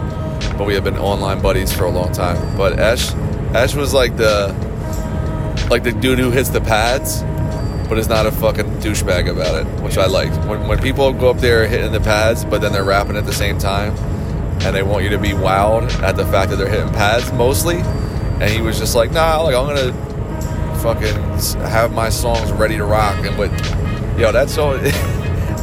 but 0.59 0.67
we 0.67 0.75
have 0.75 0.83
been 0.83 0.99
online 0.99 1.41
buddies 1.41 1.73
for 1.73 1.85
a 1.85 1.91
long 1.91 2.11
time. 2.11 2.57
But 2.57 2.81
Ash, 2.81 3.13
Ash 3.55 3.77
was 3.77 3.95
like 3.95 4.17
the 4.17 4.49
like 5.71 5.85
the 5.85 5.93
dude 5.93 6.19
who 6.19 6.33
hits 6.33 6.49
the 6.49 6.61
pads, 6.61 7.23
but 7.89 7.99
is 7.99 8.09
not 8.09 8.27
a 8.27 8.33
fucking 8.33 8.67
douchebag 8.81 9.31
about 9.31 9.65
it, 9.65 9.81
which 9.81 9.97
I 9.97 10.07
like. 10.07 10.33
When 10.49 10.67
when 10.67 10.81
people 10.81 11.13
go 11.13 11.31
up 11.31 11.39
there 11.39 11.69
hitting 11.69 11.93
the 11.93 12.01
pads, 12.01 12.45
but 12.45 12.61
then 12.61 12.73
they're 12.73 12.83
rapping 12.83 13.15
at 13.15 13.27
the 13.27 13.33
same 13.33 13.59
time, 13.59 13.95
and 14.63 14.75
they 14.75 14.83
want 14.83 15.05
you 15.05 15.11
to 15.11 15.19
be 15.19 15.31
wowed 15.31 15.89
at 16.03 16.17
the 16.17 16.27
fact 16.27 16.51
that 16.51 16.57
they're 16.57 16.69
hitting 16.69 16.93
pads 16.93 17.33
mostly, 17.33 17.77
and 17.77 18.51
he 18.51 18.61
was 18.61 18.77
just 18.77 18.97
like, 18.97 19.13
nah, 19.13 19.41
like 19.43 19.55
I'm 19.55 19.67
gonna 19.69 20.10
fucking 20.83 21.15
have 21.69 21.93
my 21.93 22.09
songs 22.09 22.51
ready 22.53 22.77
to 22.77 22.85
rock. 22.85 23.17
And 23.25 23.37
but 23.37 23.51
yo, 24.19 24.33
that 24.39 24.49
song, 24.51 24.79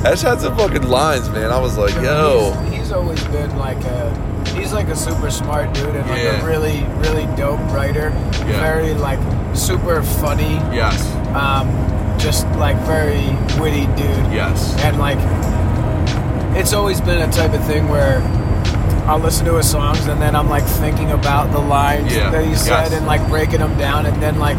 Ash 0.05 0.21
had 0.21 0.39
some 0.39 0.55
fucking 0.57 0.83
lines, 0.87 1.29
man. 1.29 1.51
I 1.51 1.59
was 1.59 1.77
like, 1.77 1.93
yo, 1.95 2.53
He's, 2.65 2.73
he's 2.75 2.91
always 2.91 3.23
been 3.25 3.55
like 3.57 3.83
a. 3.85 4.27
He's 4.55 4.71
like 4.73 4.87
a 4.87 4.95
super 4.95 5.29
smart 5.29 5.73
dude 5.73 5.95
and 5.95 6.09
like 6.09 6.21
Yeah. 6.23 6.41
a 6.41 6.45
really, 6.45 6.83
really 7.07 7.25
dope 7.35 7.59
writer. 7.73 8.09
Yeah. 8.47 8.59
Very 8.61 8.93
like 8.93 9.19
super 9.55 10.01
funny. 10.01 10.55
Yes. 10.73 10.99
Um, 11.35 11.67
just 12.17 12.47
like 12.57 12.75
very 12.85 13.27
witty 13.61 13.85
dude. 13.87 14.33
Yes. 14.33 14.73
And 14.83 14.97
like, 14.97 15.17
it's 16.57 16.73
always 16.73 17.01
been 17.01 17.21
a 17.27 17.31
type 17.31 17.53
of 17.53 17.63
thing 17.65 17.87
where 17.89 18.19
I'll 19.07 19.19
listen 19.19 19.45
to 19.45 19.55
his 19.55 19.69
songs 19.69 20.07
and 20.07 20.19
then 20.21 20.35
I'm 20.35 20.49
like 20.49 20.63
thinking 20.65 21.11
about 21.11 21.51
the 21.51 21.59
lines 21.59 22.15
Yeah. 22.15 22.31
that 22.31 22.43
he 22.45 22.55
said 22.55 22.69
Yes. 22.85 22.93
and 22.93 23.05
like 23.05 23.25
breaking 23.29 23.59
them 23.59 23.77
down 23.77 24.05
and 24.05 24.21
then 24.23 24.39
like 24.39 24.57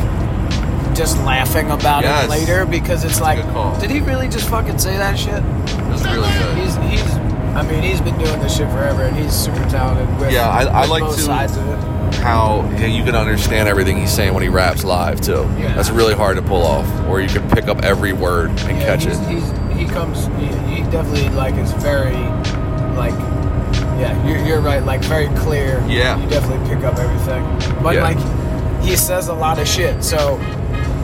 just 0.98 1.16
laughing 1.18 1.70
about 1.70 2.02
Yes. 2.02 2.24
it 2.24 2.30
later 2.30 2.66
because 2.66 3.04
it's 3.04 3.20
like, 3.20 3.38
did 3.80 3.90
he 3.90 4.00
really 4.00 4.28
just 4.28 4.48
fucking 4.48 4.78
say 4.78 4.96
that 4.96 5.16
shit? 5.18 5.42
That's 5.88 6.02
really 6.04 6.28
good. 6.32 6.58
He's 6.58 6.76
he's. 7.00 7.14
I 7.54 7.62
mean, 7.62 7.82
he's 7.82 8.00
been 8.00 8.16
doing 8.18 8.38
this 8.40 8.56
shit 8.56 8.68
forever, 8.70 9.02
and 9.02 9.16
he's 9.16 9.32
super 9.32 9.64
talented. 9.70 10.06
With, 10.20 10.30
Yeah, 10.32 10.48
I- 10.48 10.82
I 10.82 10.86
like 10.86 11.02
both 11.02 11.16
to- 11.16 11.22
sides 11.22 11.56
of 11.56 11.66
it. 11.68 12.14
how 12.20 12.68
you 12.78 13.02
can 13.04 13.14
understand 13.16 13.68
everything 13.68 13.96
he's 13.98 14.12
saying 14.12 14.32
when 14.34 14.42
he 14.42 14.48
raps 14.48 14.84
live 14.84 15.20
too. 15.20 15.48
Yeah. 15.58 15.74
That's 15.74 15.90
really 15.90 16.14
hard 16.14 16.36
to 16.36 16.42
pull 16.42 16.62
off, 16.64 16.86
or 17.08 17.20
you 17.20 17.28
can 17.28 17.48
pick 17.50 17.66
up 17.68 17.82
every 17.84 18.12
word 18.12 18.50
and 18.50 18.78
Yeah, 18.78 18.84
catch 18.86 19.04
he's, 19.06 19.18
it. 19.18 19.28
He's, 19.28 19.78
he 19.78 19.86
comes. 19.86 20.26
He, 20.38 20.46
he 20.74 20.82
definitely 20.90 21.28
like 21.30 21.54
is 21.56 21.72
very, 21.74 22.14
like, 22.96 23.14
yeah. 23.98 24.14
You're, 24.26 24.44
you're 24.46 24.60
right. 24.60 24.84
Like 24.84 25.02
very 25.02 25.28
clear. 25.40 25.82
Yeah. 25.88 26.16
You 26.20 26.28
definitely 26.28 26.68
pick 26.74 26.84
up 26.84 26.96
everything. 26.98 27.42
But 27.82 27.96
Yeah. 27.96 28.02
like, 28.04 28.82
he 28.84 28.94
says 28.94 29.28
a 29.28 29.34
lot 29.34 29.58
of 29.58 29.66
shit, 29.66 30.04
so 30.04 30.36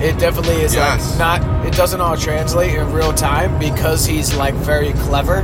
it 0.03 0.19
definitely 0.19 0.63
is 0.63 0.75
Yes. 0.75 1.11
like 1.11 1.19
not. 1.19 1.67
It 1.67 1.75
doesn't 1.75 2.01
all 2.01 2.17
translate 2.17 2.75
in 2.75 2.93
real 2.93 3.13
time 3.13 3.59
because 3.59 4.05
he's 4.05 4.35
like 4.35 4.55
very 4.55 4.93
clever, 4.93 5.39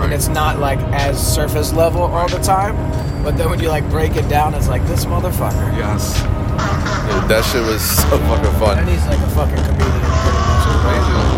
and 0.00 0.12
it's 0.12 0.28
not 0.28 0.58
like 0.58 0.78
as 0.92 1.18
surface 1.34 1.72
level 1.72 2.02
all 2.02 2.28
the 2.28 2.38
time. 2.38 2.76
But 3.24 3.36
then 3.38 3.48
when 3.50 3.58
you 3.60 3.68
like 3.68 3.88
break 3.90 4.16
it 4.16 4.28
down, 4.28 4.54
it's 4.54 4.68
like 4.68 4.86
this 4.86 5.04
motherfucker. 5.06 5.76
Yes. 5.76 6.20
Dude, 6.20 7.28
that 7.28 7.44
shit 7.50 7.62
was 7.64 7.82
so 7.82 8.18
fucking 8.18 8.58
fun 8.60 8.78
And 8.78 8.88
he's 8.88 9.04
like 9.06 9.18
a 9.18 9.30
fucking 9.30 9.56
comedian. 9.56 11.33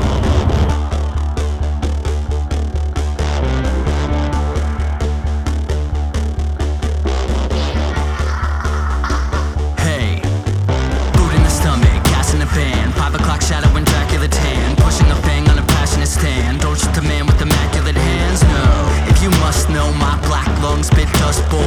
Lungs 21.36 21.65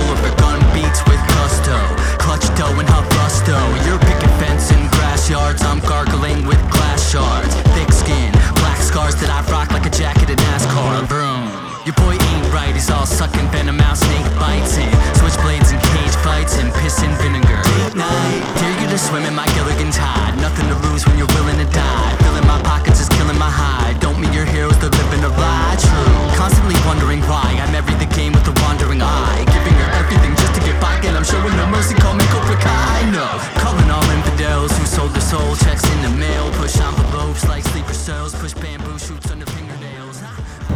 cells. 38.09 38.33
Push 38.33 38.53
bamboo 38.55 38.97
shoots 38.97 39.29
under 39.29 39.45
fingernails. 39.45 40.21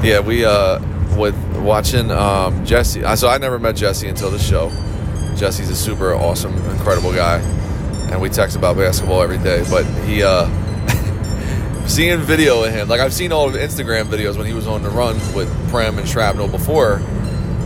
Yeah, 0.04 0.20
we 0.20 0.46
uh 0.46 0.80
with 1.18 1.36
watching 1.58 2.12
um 2.12 2.64
Jesse. 2.64 3.02
So 3.16 3.28
I 3.28 3.40
never 3.40 3.58
met 3.58 3.76
Jesse 3.76 4.08
until 4.08 4.30
the 4.30 4.38
show. 4.38 4.70
Jesse's 5.36 5.72
a 5.72 5.76
super 5.76 6.14
awesome, 6.14 6.56
incredible 6.70 7.12
guy, 7.12 7.40
and 8.12 8.22
we 8.22 8.30
text 8.30 8.56
about 8.56 8.78
basketball 8.78 9.24
every 9.24 9.40
day. 9.40 9.64
But 9.68 9.84
he, 10.06 10.22
uh, 10.22 10.46
seeing 11.88 12.20
video 12.20 12.64
of 12.64 12.72
him, 12.72 12.88
like 12.88 13.02
I've 13.02 13.14
seen 13.14 13.32
all 13.32 13.48
of 13.50 13.56
Instagram 13.56 14.04
videos 14.04 14.38
when 14.38 14.46
he 14.46 14.54
was 14.54 14.68
on 14.68 14.84
the 14.84 14.92
run 14.92 15.16
with 15.34 15.50
Prem 15.70 15.98
and 15.98 16.08
Shrapnel 16.08 16.50
before, 16.50 16.98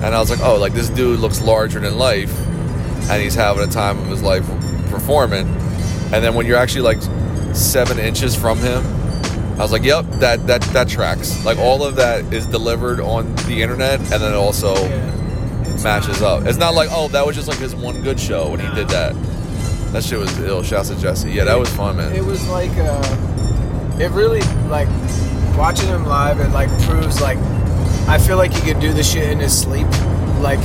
and 0.01 0.15
I 0.15 0.19
was 0.19 0.29
like, 0.29 0.39
oh, 0.39 0.57
like 0.57 0.73
this 0.73 0.87
dude 0.89 1.19
looks 1.19 1.41
larger 1.41 1.81
than 1.81 1.97
life, 1.97 2.33
and 3.09 3.21
he's 3.21 3.35
having 3.35 3.67
a 3.67 3.71
time 3.71 3.99
of 3.99 4.07
his 4.07 4.23
life 4.23 4.47
performing. 4.89 5.45
And 6.13 6.23
then 6.23 6.35
when 6.35 6.45
you're 6.45 6.57
actually 6.57 6.83
like 6.83 7.01
seven 7.53 7.99
inches 7.99 8.33
from 8.33 8.59
him, 8.59 8.96
I 9.57 9.61
was 9.61 9.71
like, 9.71 9.83
yep, 9.83 10.05
that 10.19 10.45
that 10.45 10.61
that 10.61 10.87
tracks. 10.87 11.43
Like 11.43 11.57
all 11.57 11.83
of 11.83 11.95
that 11.95 12.31
is 12.31 12.45
delivered 12.45 12.99
on 12.99 13.33
the 13.47 13.63
internet, 13.63 13.99
and 13.99 14.21
then 14.21 14.33
it 14.33 14.35
also 14.35 14.75
matches 15.81 16.21
up. 16.21 16.45
It's 16.45 16.59
not 16.59 16.75
like, 16.75 16.89
oh, 16.91 17.07
that 17.09 17.25
was 17.25 17.35
just 17.35 17.47
like 17.47 17.57
his 17.57 17.75
one 17.75 18.03
good 18.03 18.19
show 18.19 18.51
when 18.51 18.59
he 18.59 18.67
did 18.75 18.87
that. 18.89 19.15
That 19.93 20.03
shit 20.03 20.19
was 20.19 20.37
ill. 20.39 20.61
Shouts 20.61 20.89
to 20.89 20.99
Jesse. 20.99 21.31
Yeah, 21.31 21.45
that 21.45 21.57
was 21.57 21.69
fun, 21.69 21.97
man. 21.97 22.13
It 22.13 22.23
was 22.23 22.47
like, 22.49 22.71
uh, 22.77 23.97
it 23.99 24.11
really 24.11 24.41
like 24.67 24.87
watching 25.57 25.87
him 25.87 26.05
live. 26.05 26.39
It 26.39 26.49
like 26.49 26.69
proves 26.83 27.19
like 27.19 27.39
I 28.07 28.19
feel 28.19 28.37
like 28.37 28.53
he 28.53 28.61
could 28.61 28.79
do 28.79 28.93
the 28.93 29.03
shit 29.03 29.29
in 29.29 29.39
his 29.39 29.59
sleep. 29.59 29.87
Like 30.39 30.59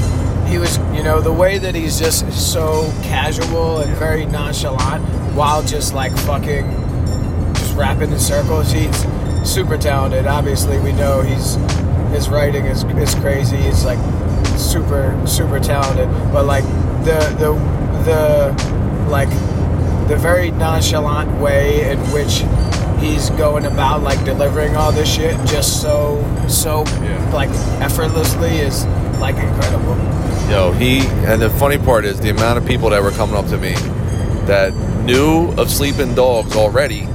he 0.46 0.59
was, 0.59 0.76
you 0.94 1.02
know, 1.02 1.22
the 1.22 1.33
way 1.33 1.57
that 1.57 1.74
he's 1.74 1.98
just 1.98 2.31
so 2.52 2.92
casual 3.02 3.78
and 3.78 3.96
very 3.96 4.26
nonchalant 4.26 5.02
while 5.35 5.62
just 5.62 5.94
like 5.94 6.14
fucking 6.18 6.82
just 7.72 7.80
rapping 7.80 8.11
in 8.11 8.18
circles. 8.18 8.70
He's 8.70 9.06
super 9.48 9.76
talented. 9.76 10.26
Obviously, 10.26 10.78
we 10.80 10.92
know 10.92 11.22
he's 11.22 11.54
his 12.12 12.28
writing 12.28 12.66
is 12.66 12.85
is 12.85 13.14
crazy. 13.16 13.56
He's 13.56 13.85
like 13.85 13.98
super 14.58 15.18
super 15.26 15.58
talented. 15.58 16.08
But 16.32 16.44
like 16.44 16.64
the 17.04 17.18
the 17.38 17.52
the 18.04 19.08
like 19.08 19.30
the 20.08 20.16
very 20.16 20.50
nonchalant 20.50 21.40
way 21.40 21.90
in 21.90 21.98
which 22.12 22.44
he's 23.00 23.30
going 23.30 23.66
about 23.66 24.02
like 24.02 24.22
delivering 24.24 24.76
all 24.76 24.92
this 24.92 25.12
shit 25.12 25.35
just 25.46 25.80
so 25.80 26.22
so 26.48 26.82
like 27.32 27.50
effortlessly 27.80 28.56
is 28.56 28.85
like 29.18 29.37
incredible. 29.37 29.96
Yo, 30.50 30.72
he 30.72 31.00
and 31.26 31.40
the 31.40 31.50
funny 31.50 31.78
part 31.78 32.04
is 32.04 32.20
the 32.20 32.30
amount 32.30 32.58
of 32.58 32.66
people 32.66 32.90
that 32.90 33.02
were 33.02 33.12
coming 33.12 33.37
up 33.37 33.46
to 33.46 33.56
me 33.56 33.72
that 34.46 34.74
knew 35.04 35.50
of 35.52 35.70
Sleeping 35.70 36.14
Dogs 36.14 36.56
already, 36.56 37.08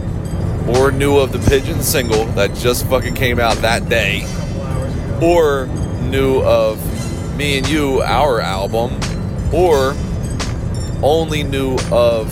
or 0.68 0.92
knew 0.92 1.18
of 1.18 1.32
the 1.32 1.40
Pigeon 1.50 1.82
single 1.82 2.26
that 2.34 2.54
just 2.56 2.86
fucking 2.88 3.16
came 3.16 3.40
out 3.40 3.58
that 3.58 3.88
day, 3.90 4.26
or 5.22 5.68
knew 6.02 6.42
of 6.42 6.78
me 7.38 7.58
and 7.58 7.68
you, 7.70 8.02
our 8.02 8.42
album, 8.42 9.00
or 9.54 9.96
only 11.04 11.44
knew 11.44 11.78
of 11.92 12.32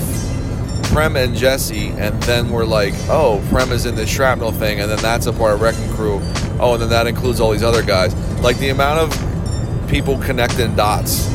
Prem 0.91 1.15
and 1.15 1.35
Jesse, 1.35 1.89
and 1.89 2.21
then 2.23 2.49
we're 2.49 2.65
like, 2.65 2.93
oh, 3.09 3.45
Prem 3.49 3.71
is 3.71 3.85
in 3.85 3.95
the 3.95 4.07
shrapnel 4.07 4.51
thing, 4.51 4.79
and 4.79 4.89
then 4.89 4.99
that's 4.99 5.25
a 5.25 5.33
part 5.33 5.53
of 5.53 5.61
Wrecking 5.61 5.89
Crew. 5.93 6.19
Oh, 6.59 6.73
and 6.73 6.81
then 6.81 6.89
that 6.89 7.05
includes 7.07 7.39
all 7.39 7.51
these 7.51 7.63
other 7.63 7.83
guys. 7.83 8.15
Like 8.41 8.57
the 8.57 8.69
amount 8.69 8.99
of 8.99 9.89
people 9.89 10.17
connecting 10.19 10.75
dots 10.75 11.27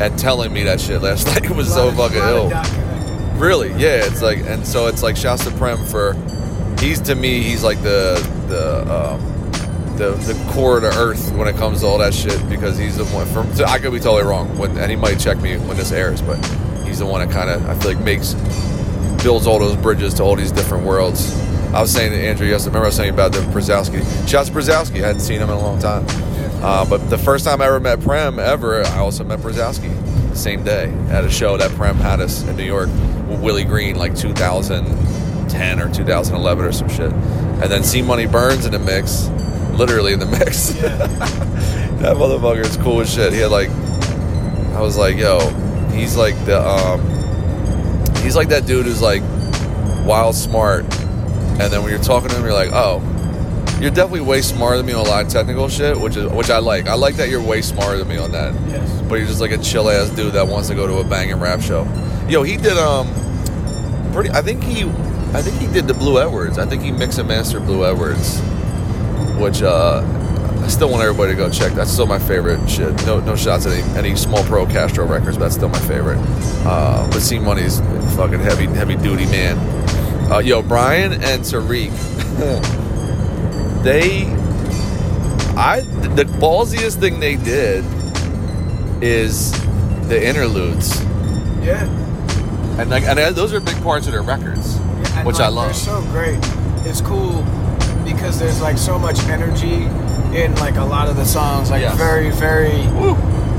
and 0.00 0.18
telling 0.18 0.52
me 0.52 0.62
that 0.64 0.80
shit 0.80 1.02
last 1.02 1.26
night 1.42 1.50
was 1.50 1.72
so 1.72 1.90
fucking 1.92 2.18
ill. 2.18 2.85
Really, 3.36 3.68
yeah. 3.70 4.04
It's 4.04 4.22
like, 4.22 4.38
and 4.38 4.66
so 4.66 4.86
it's 4.86 5.02
like, 5.02 5.16
shouts 5.16 5.44
to 5.44 5.50
Prem 5.52 5.84
for. 5.84 6.14
He's 6.80 7.00
to 7.02 7.14
me, 7.14 7.42
he's 7.42 7.62
like 7.62 7.82
the 7.82 8.16
the 8.48 8.80
um, 8.92 9.20
the 9.96 10.10
the 10.10 10.52
core 10.52 10.76
of 10.76 10.82
the 10.82 10.94
earth 10.98 11.32
when 11.34 11.46
it 11.46 11.56
comes 11.56 11.80
to 11.80 11.86
all 11.86 11.98
that 11.98 12.14
shit 12.14 12.48
because 12.48 12.78
he's 12.78 12.96
the 12.96 13.04
one. 13.06 13.26
From 13.26 13.50
I 13.66 13.78
could 13.78 13.92
be 13.92 14.00
totally 14.00 14.24
wrong, 14.24 14.56
when, 14.58 14.76
and 14.78 14.90
he 14.90 14.96
might 14.96 15.18
check 15.20 15.38
me 15.38 15.56
when 15.58 15.76
this 15.76 15.92
airs, 15.92 16.22
but 16.22 16.36
he's 16.84 16.98
the 16.98 17.06
one 17.06 17.26
that 17.26 17.32
kind 17.32 17.50
of 17.50 17.68
I 17.68 17.74
feel 17.74 17.94
like 17.94 18.04
makes 18.04 18.34
builds 19.22 19.46
all 19.46 19.58
those 19.58 19.76
bridges 19.76 20.14
to 20.14 20.22
all 20.22 20.36
these 20.36 20.52
different 20.52 20.84
worlds. 20.84 21.34
I 21.74 21.80
was 21.80 21.92
saying 21.92 22.12
to 22.12 22.18
Andrew 22.18 22.46
yesterday, 22.46 22.70
remember 22.70 22.86
I 22.86 22.88
was 22.88 22.96
saying 22.96 23.12
about 23.12 23.32
the 23.32 23.40
Brzezowski. 23.40 24.28
Shouts 24.28 24.48
to 24.48 24.54
Brzezowski. 24.54 25.02
I 25.02 25.08
hadn't 25.08 25.20
seen 25.20 25.40
him 25.40 25.50
in 25.50 25.56
a 25.56 25.60
long 25.60 25.78
time. 25.78 26.06
Uh, 26.62 26.88
but 26.88 26.98
the 27.10 27.18
first 27.18 27.44
time 27.44 27.60
I 27.60 27.66
ever 27.66 27.80
met 27.80 28.00
Prem 28.00 28.38
ever, 28.38 28.82
I 28.82 28.98
also 28.98 29.24
met 29.24 29.40
Brzezowski 29.40 29.92
same 30.36 30.62
day 30.62 30.92
at 31.08 31.24
a 31.24 31.30
show 31.30 31.56
that 31.56 31.70
Prem 31.72 31.96
had 31.96 32.20
us 32.20 32.42
in 32.42 32.56
New 32.56 32.64
York 32.64 32.88
Willie 33.26 33.64
Green, 33.64 33.96
like 33.96 34.14
2010 34.16 35.80
or 35.80 35.92
2011 35.92 36.64
or 36.64 36.72
some 36.72 36.88
shit. 36.88 37.12
And 37.12 37.64
then 37.64 37.82
C 37.82 38.02
Money 38.02 38.26
Burns 38.26 38.66
in 38.66 38.72
the 38.72 38.78
mix, 38.78 39.28
literally 39.78 40.12
in 40.12 40.20
the 40.20 40.26
mix. 40.38 40.70
that 40.70 42.16
motherfucker 42.16 42.64
is 42.64 42.76
cool 42.78 43.00
as 43.00 43.12
shit. 43.12 43.32
He 43.32 43.40
had 43.40 43.50
like, 43.50 43.68
I 44.74 44.80
was 44.80 44.96
like, 44.96 45.16
yo, 45.16 45.40
he's 45.90 46.16
like 46.16 46.34
the, 46.44 46.60
um, 46.60 47.00
he's 48.22 48.36
like 48.36 48.48
that 48.48 48.66
dude 48.66 48.86
who's 48.86 49.02
like 49.02 49.22
wild 50.06 50.34
smart, 50.34 50.84
and 51.58 51.72
then 51.72 51.82
when 51.82 51.90
you're 51.90 52.02
talking 52.02 52.28
to 52.28 52.36
him, 52.36 52.44
you're 52.44 52.52
like, 52.52 52.70
oh, 52.72 53.00
you're 53.80 53.90
definitely 53.90 54.20
way 54.20 54.40
smarter 54.40 54.76
than 54.78 54.86
me 54.86 54.92
on 54.92 55.04
a 55.04 55.08
lot 55.08 55.24
of 55.24 55.30
technical 55.30 55.68
shit, 55.68 55.98
which 55.98 56.16
is 56.16 56.30
which 56.32 56.50
I 56.50 56.58
like. 56.58 56.86
I 56.88 56.94
like 56.94 57.16
that 57.16 57.28
you're 57.28 57.42
way 57.42 57.60
smarter 57.62 57.98
than 57.98 58.08
me 58.08 58.16
on 58.16 58.32
that. 58.32 58.54
Yes. 58.68 59.02
But 59.02 59.16
you're 59.16 59.26
just 59.26 59.40
like 59.40 59.50
a 59.50 59.58
chill 59.58 59.90
ass 59.90 60.10
dude 60.10 60.32
that 60.34 60.46
wants 60.46 60.68
to 60.68 60.74
go 60.74 60.86
to 60.86 60.98
a 60.98 61.04
banging 61.04 61.40
rap 61.40 61.60
show. 61.60 61.84
Yo, 62.28 62.42
he 62.42 62.56
did 62.56 62.76
um, 62.76 63.06
pretty. 64.12 64.30
I 64.30 64.42
think 64.42 64.62
he, 64.64 64.82
I 65.32 65.42
think 65.42 65.58
he 65.60 65.66
did 65.72 65.86
the 65.86 65.94
Blue 65.94 66.20
Edwards. 66.20 66.58
I 66.58 66.66
think 66.66 66.82
he 66.82 66.90
mixed 66.90 67.18
and 67.18 67.28
mastered 67.28 67.64
Blue 67.66 67.84
Edwards, 67.86 68.40
which 69.38 69.62
uh, 69.62 70.02
I 70.62 70.68
still 70.68 70.90
want 70.90 71.04
everybody 71.04 71.32
to 71.32 71.36
go 71.36 71.48
check. 71.48 71.72
That's 71.74 71.90
still 71.90 72.06
my 72.06 72.18
favorite 72.18 72.68
shit. 72.68 72.94
No, 73.06 73.20
no 73.20 73.36
shots 73.36 73.66
at 73.66 73.72
any, 73.72 73.98
any 73.98 74.16
small 74.16 74.42
pro 74.44 74.66
Castro 74.66 75.06
records, 75.06 75.36
but 75.36 75.44
that's 75.44 75.54
still 75.54 75.68
my 75.68 75.78
favorite. 75.80 76.18
Uh, 76.66 77.08
but 77.10 77.20
C 77.20 77.38
Money's 77.38 77.78
fucking 78.16 78.40
heavy, 78.40 78.66
heavy 78.66 78.96
duty 78.96 79.26
man. 79.26 79.56
Uh, 80.32 80.38
yo, 80.38 80.60
Brian 80.62 81.12
and 81.12 81.42
Tariq, 81.42 81.92
they, 83.84 84.24
I, 85.56 85.82
the 86.16 86.24
ballsiest 86.24 86.98
thing 86.98 87.20
they 87.20 87.36
did 87.36 87.84
is 89.00 89.52
the 90.08 90.20
interludes, 90.26 91.00
Yeah. 91.62 91.95
And 92.78 92.90
like, 92.90 93.04
and 93.04 93.18
uh, 93.18 93.30
those 93.32 93.52
are 93.52 93.60
big 93.60 93.80
parts 93.82 94.06
of 94.06 94.12
their 94.12 94.22
records, 94.22 94.76
And, 95.16 95.26
which 95.26 95.36
like, 95.38 95.46
I 95.46 95.48
love. 95.48 95.66
They're 95.66 95.74
so 95.74 96.00
great. 96.12 96.38
It's 96.86 97.00
cool 97.00 97.42
because 98.04 98.38
there's 98.38 98.60
like 98.60 98.78
so 98.78 98.98
much 98.98 99.18
energy 99.24 99.84
in 100.36 100.54
like 100.56 100.76
a 100.76 100.84
lot 100.84 101.08
of 101.08 101.16
the 101.16 101.24
songs. 101.24 101.70
Like 101.70 101.82
Yes. 101.82 101.96
very, 101.96 102.30
very, 102.30 102.82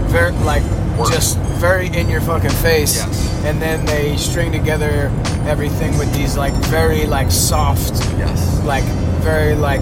very 0.10 0.32
like 0.44 0.64
just 1.10 1.38
very 1.60 1.88
in 1.88 2.10
your 2.10 2.22
fucking 2.22 2.50
face. 2.52 2.96
Yes. 2.96 3.44
And 3.46 3.62
then 3.62 3.86
they 3.86 4.16
string 4.18 4.52
together 4.52 5.12
everything 5.46 5.98
with 5.98 6.14
these 6.14 6.38
like 6.38 6.54
very 6.66 7.06
like 7.06 7.32
soft, 7.32 7.94
yes, 8.18 8.62
like 8.64 8.84
very 9.22 9.56
like 9.56 9.82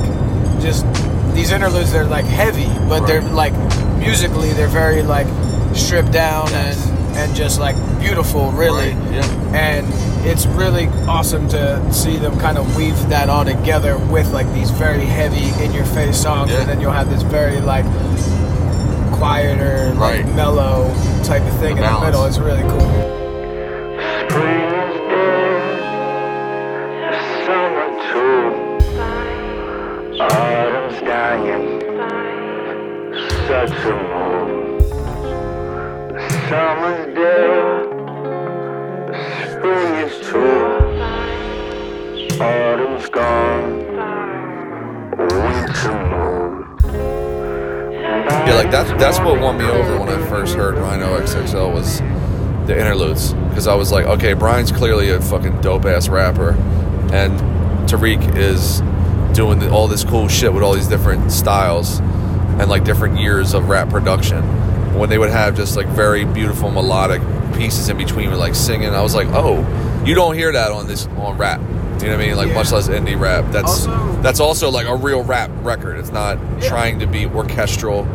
just 0.62 0.86
these 1.34 1.52
interludes. 1.52 1.92
They're 1.92 2.06
like 2.06 2.26
heavy, 2.26 2.68
but 2.90 3.06
they're 3.06 3.22
like 3.22 3.54
musically 3.98 4.52
they're 4.54 4.68
very 4.68 5.02
like 5.04 5.28
stripped 5.76 6.12
down 6.12 6.50
and 6.54 6.78
and 7.18 7.36
just 7.36 7.60
like 7.60 7.76
beautiful, 8.00 8.52
really. 8.52 8.92
And 9.54 9.88
it's 10.26 10.46
really 10.48 10.88
awesome 11.08 11.48
to 11.50 11.94
see 11.94 12.18
them 12.18 12.40
kind 12.40 12.58
of 12.58 12.76
weave 12.76 12.98
that 13.10 13.30
all 13.30 13.46
together 13.46 13.98
with 13.98 14.32
like 14.34 14.52
these 14.54 14.72
very 14.72 15.06
heavy 15.06 15.52
in 15.64 15.72
your 15.72 15.86
face 15.86 16.18
songs, 16.22 16.52
and 16.52 16.68
then 16.68 16.82
you'll 16.82 16.92
have 16.92 17.10
this 17.10 17.22
very 17.24 17.60
like 17.60 17.86
quieter, 19.14 19.94
like 19.96 20.26
mellow 20.34 20.94
type 21.24 21.44
of 21.44 21.60
thing 21.60 21.78
The 21.78 21.84
in 21.86 21.94
the 21.94 22.02
middle. 22.02 22.26
It's 22.26 22.38
really 22.38 22.64
cool. 22.64 23.14
Autumn's 30.18 31.00
dying. 31.02 31.82
Such 33.48 33.72
a 33.86 33.96
mood. 34.10 34.82
Summer's 36.50 37.16
dead. 37.16 37.65
Autumn's 42.42 43.10
gone. 43.10 43.80
Winter. 45.18 46.16
Yeah, 48.46 48.56
like 48.56 48.72
that's 48.72 48.90
that's 49.02 49.20
what 49.20 49.40
won 49.40 49.58
me 49.58 49.66
over 49.66 50.00
when 50.00 50.10
I 50.10 50.28
first 50.28 50.56
heard 50.56 50.76
Rhino 50.78 51.18
XXL 51.20 51.74
was 51.74 52.00
the 52.68 52.78
interludes 52.78 53.34
because 53.34 53.68
I 53.68 53.76
was 53.76 53.92
like, 53.92 54.06
okay, 54.06 54.34
Brian's 54.34 54.72
clearly 54.72 55.10
a 55.10 55.22
fucking 55.22 55.62
dope 55.62 55.86
ass 55.86 56.10
rapper, 56.10 56.52
and 57.14 57.40
Tariq 57.88 58.36
is 58.36 58.82
doing 59.36 59.60
the, 59.60 59.70
all 59.72 59.88
this 59.88 60.04
cool 60.04 60.28
shit 60.28 60.54
with 60.54 60.64
all 60.64 60.74
these 60.74 60.88
different 60.88 61.32
styles 61.32 62.00
and 62.00 62.70
like 62.70 62.84
different 62.84 63.20
years 63.20 63.54
of 63.54 63.70
rap 63.70 63.90
production. 63.90 64.44
When 64.98 65.10
they 65.10 65.18
would 65.18 65.30
have 65.30 65.56
just 65.56 65.76
like 65.76 65.88
very 65.88 66.26
beautiful 66.26 66.72
melodic 66.72 67.22
pieces 67.56 67.90
in 67.90 67.98
between 67.98 68.30
with 68.30 68.40
like 68.40 68.56
singing, 68.56 68.90
I 68.90 69.02
was 69.02 69.14
like, 69.14 69.28
oh, 69.30 69.64
you 70.06 70.16
don't 70.16 70.36
hear 70.36 70.52
that 70.52 70.72
on 70.72 70.88
this 70.88 71.08
on 71.18 71.38
rap. 71.38 71.60
You 71.60 72.12
know 72.12 72.18
what 72.18 72.26
I 72.26 72.28
mean? 72.28 72.36
Like 72.36 72.54
much 72.54 72.72
less 72.72 72.88
indie 72.88 73.20
rap. 73.20 73.52
That's 73.52 73.86
that's 74.22 74.40
also 74.40 74.70
like 74.70 74.88
a 74.88 74.96
real 74.96 75.24
rap 75.24 75.50
record. 75.62 75.98
It's 75.98 76.12
not 76.12 76.38
trying 76.62 77.00
to 77.00 77.08
be 77.08 77.26
orchestral 77.26 78.08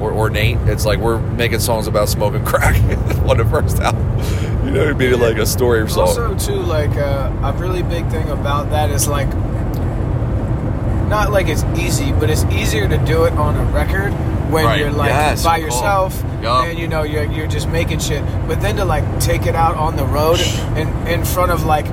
or 0.00 0.12
ornate. 0.12 0.56
It's 0.68 0.86
like 0.86 0.98
we're 0.98 1.20
making 1.20 1.60
songs 1.60 1.86
about 1.86 2.08
smoking 2.08 2.44
crack 2.44 2.76
on 3.28 3.36
the 3.36 3.44
first 3.44 3.80
album. 3.80 4.02
You 4.66 4.70
know, 4.70 4.82
it'd 4.84 4.98
be 4.98 5.14
like 5.14 5.36
a 5.36 5.46
story 5.46 5.88
song. 5.90 6.08
Also, 6.08 6.38
too, 6.38 6.60
like 6.60 6.96
uh, 6.96 7.30
a 7.42 7.52
really 7.54 7.82
big 7.82 8.08
thing 8.08 8.30
about 8.30 8.70
that 8.70 8.90
is 8.90 9.06
like 9.06 9.28
not 11.08 11.30
like 11.30 11.48
it's 11.48 11.64
easy, 11.78 12.12
but 12.12 12.30
it's 12.30 12.44
easier 12.44 12.88
to 12.88 12.98
do 13.04 13.24
it 13.24 13.32
on 13.34 13.56
a 13.56 13.64
record 13.72 14.12
when 14.54 14.64
Right. 14.64 14.78
you're 14.80 14.92
like 14.92 15.10
Yes, 15.10 15.42
by 15.44 15.56
yourself 15.58 16.10
Yup. 16.42 16.64
and 16.66 16.78
you 16.78 16.86
know 16.88 17.02
you're 17.02 17.24
you're 17.36 17.46
just 17.56 17.68
making 17.68 17.98
shit. 17.98 18.22
But 18.48 18.60
then 18.62 18.76
to 18.76 18.84
like 18.84 19.04
take 19.20 19.46
it 19.46 19.56
out 19.56 19.76
on 19.76 19.96
the 19.96 20.06
road 20.06 20.38
and 20.78 20.88
in 21.08 21.24
front 21.24 21.50
of 21.50 21.64
like 21.64 21.86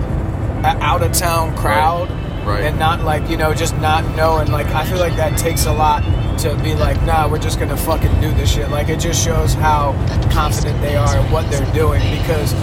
an 0.70 0.78
out 0.92 1.02
of 1.02 1.12
town 1.14 1.56
crowd 1.58 2.08
Right. 2.46 2.64
and 2.66 2.78
not 2.80 3.04
like 3.04 3.30
you 3.30 3.38
know 3.38 3.54
just 3.54 3.76
not 3.78 4.04
knowing 4.16 4.52
like 4.52 4.68
I 4.68 4.84
feel 4.86 5.00
like 5.00 5.16
that 5.18 5.38
takes 5.38 5.66
a 5.66 5.74
lot 5.74 6.02
to 6.40 6.56
be 6.64 6.74
like 6.76 7.02
nah 7.04 7.28
we're 7.30 7.38
just 7.48 7.60
gonna 7.60 7.78
fucking 7.78 8.14
do 8.22 8.32
this 8.34 8.50
shit 8.54 8.70
like 8.72 8.90
it 8.90 9.00
just 9.00 9.24
shows 9.24 9.54
how 9.54 9.94
confident 10.32 10.80
they 10.82 10.96
are 10.96 11.16
and 11.18 11.32
what 11.32 11.50
they're 11.52 11.72
doing 11.74 12.02
because 12.18 12.54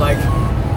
like 0.00 0.18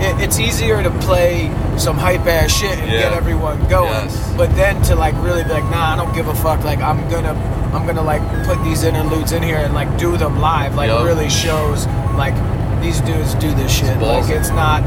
it, 0.02 0.14
it's 0.24 0.40
easier 0.40 0.84
to 0.84 0.92
play 1.08 1.50
some 1.78 1.98
hype 1.98 2.26
ass 2.28 2.52
shit 2.52 2.78
and 2.78 2.92
Yeah. 2.92 3.00
get 3.10 3.14
everyone 3.14 3.58
going 3.70 3.92
Yes. 4.08 4.34
but 4.38 4.50
then 4.56 4.80
to 4.84 4.96
like 4.96 5.16
really 5.28 5.44
be 5.44 5.50
like 5.50 5.66
nah 5.72 5.94
I 5.94 5.96
don't 5.96 6.14
give 6.14 6.28
a 6.28 6.36
fuck 6.36 6.64
like 6.64 6.80
I'm 6.80 7.00
gonna 7.10 7.34
I'm 7.74 7.86
gonna 7.86 8.04
like 8.04 8.22
put 8.46 8.64
these 8.64 8.84
interludes 8.84 9.32
in 9.32 9.44
here 9.44 9.58
and 9.58 9.74
like 9.74 9.98
do 9.98 10.16
them 10.18 10.40
live 10.40 10.76
like 10.76 10.88
Yup. 10.90 11.06
really 11.06 11.30
shows 11.30 11.88
like 12.16 12.36
these 12.82 13.02
dudes 13.02 13.34
do 13.36 13.54
this 13.56 13.72
shit 13.72 13.98
like 14.00 14.30
it's 14.30 14.50
not 14.50 14.84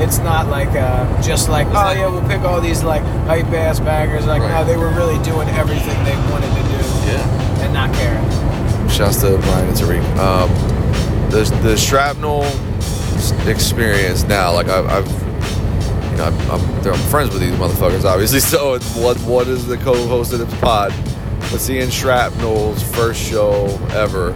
it's 0.00 0.18
not 0.18 0.48
like 0.48 0.70
uh, 0.70 1.22
just 1.22 1.48
like 1.48 1.66
oh 1.68 1.92
yeah 1.92 2.08
we'll 2.08 2.26
pick 2.28 2.40
all 2.40 2.60
these 2.60 2.82
like 2.82 3.02
hype 3.26 3.46
ass 3.46 3.80
bangers 3.80 4.26
like 4.26 4.42
no 4.42 4.64
they 4.64 4.76
were 4.76 4.90
really 4.90 5.22
doing 5.22 5.48
everything 5.50 6.04
they 6.04 6.16
wanted 6.30 6.48
to 6.48 6.62
do 6.62 6.78
yeah 7.08 7.64
and 7.64 7.72
not 7.72 7.92
caring 7.94 8.30
Shouts 8.90 9.20
to 9.20 9.38
Brian 9.38 9.68
and 9.68 9.76
Tariq. 9.76 10.02
Um, 10.18 10.50
the 11.30 11.44
the 11.62 11.76
shrapnel 11.76 12.42
experience 13.48 14.24
now, 14.24 14.52
like 14.52 14.66
I've, 14.68 14.86
I've 14.86 15.06
you 16.10 16.16
know, 16.18 16.24
I'm, 16.24 16.50
I'm, 16.50 16.92
I'm 16.92 17.08
friends 17.08 17.32
with 17.32 17.40
these 17.40 17.54
motherfuckers, 17.54 18.04
obviously. 18.04 18.40
So 18.50 18.74
it's 18.74 18.96
what 18.96 19.16
what 19.20 19.46
is 19.46 19.64
the 19.64 19.76
co-host 19.76 20.32
of 20.32 20.40
this 20.40 20.60
pod? 20.60 20.92
But 21.50 21.60
seeing 21.60 21.90
Shrapnel's 21.90 22.82
first 22.94 23.20
show 23.20 23.66
ever, 23.90 24.30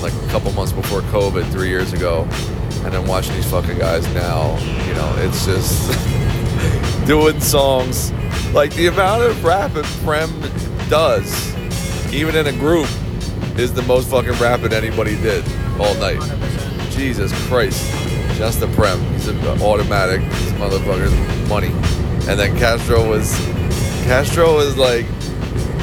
like 0.00 0.14
a 0.14 0.28
couple 0.28 0.50
months 0.52 0.72
before 0.72 1.02
COVID, 1.02 1.50
three 1.52 1.68
years 1.68 1.92
ago, 1.92 2.26
and 2.84 2.94
then 2.94 3.06
watching 3.06 3.34
these 3.34 3.50
fucking 3.50 3.78
guys 3.78 4.06
now, 4.14 4.58
you 4.86 4.94
know, 4.94 5.14
it's 5.18 5.44
just 5.44 7.06
doing 7.06 7.38
songs 7.40 8.12
like 8.52 8.74
the 8.74 8.86
amount 8.86 9.22
of 9.22 9.44
rap 9.44 9.72
that 9.72 9.84
Prem 10.04 10.30
does, 10.88 11.54
even 12.12 12.34
in 12.34 12.46
a 12.46 12.52
group, 12.52 12.88
is 13.58 13.74
the 13.74 13.82
most 13.82 14.08
fucking 14.08 14.32
rapping 14.34 14.72
anybody 14.72 15.16
did 15.16 15.44
all 15.78 15.94
night. 15.96 16.20
Jesus 16.90 17.32
Christ. 17.46 17.86
Just 18.36 18.60
the 18.60 18.68
Prem. 18.68 18.98
He's 19.12 19.28
an 19.28 19.38
automatic. 19.62 20.20
This 20.22 20.52
motherfucker's 20.52 21.48
money. 21.48 21.68
And 22.28 22.38
then 22.38 22.56
Castro 22.56 23.08
was 23.08 23.34
Castro 24.04 24.58
is 24.60 24.76
like 24.76 25.06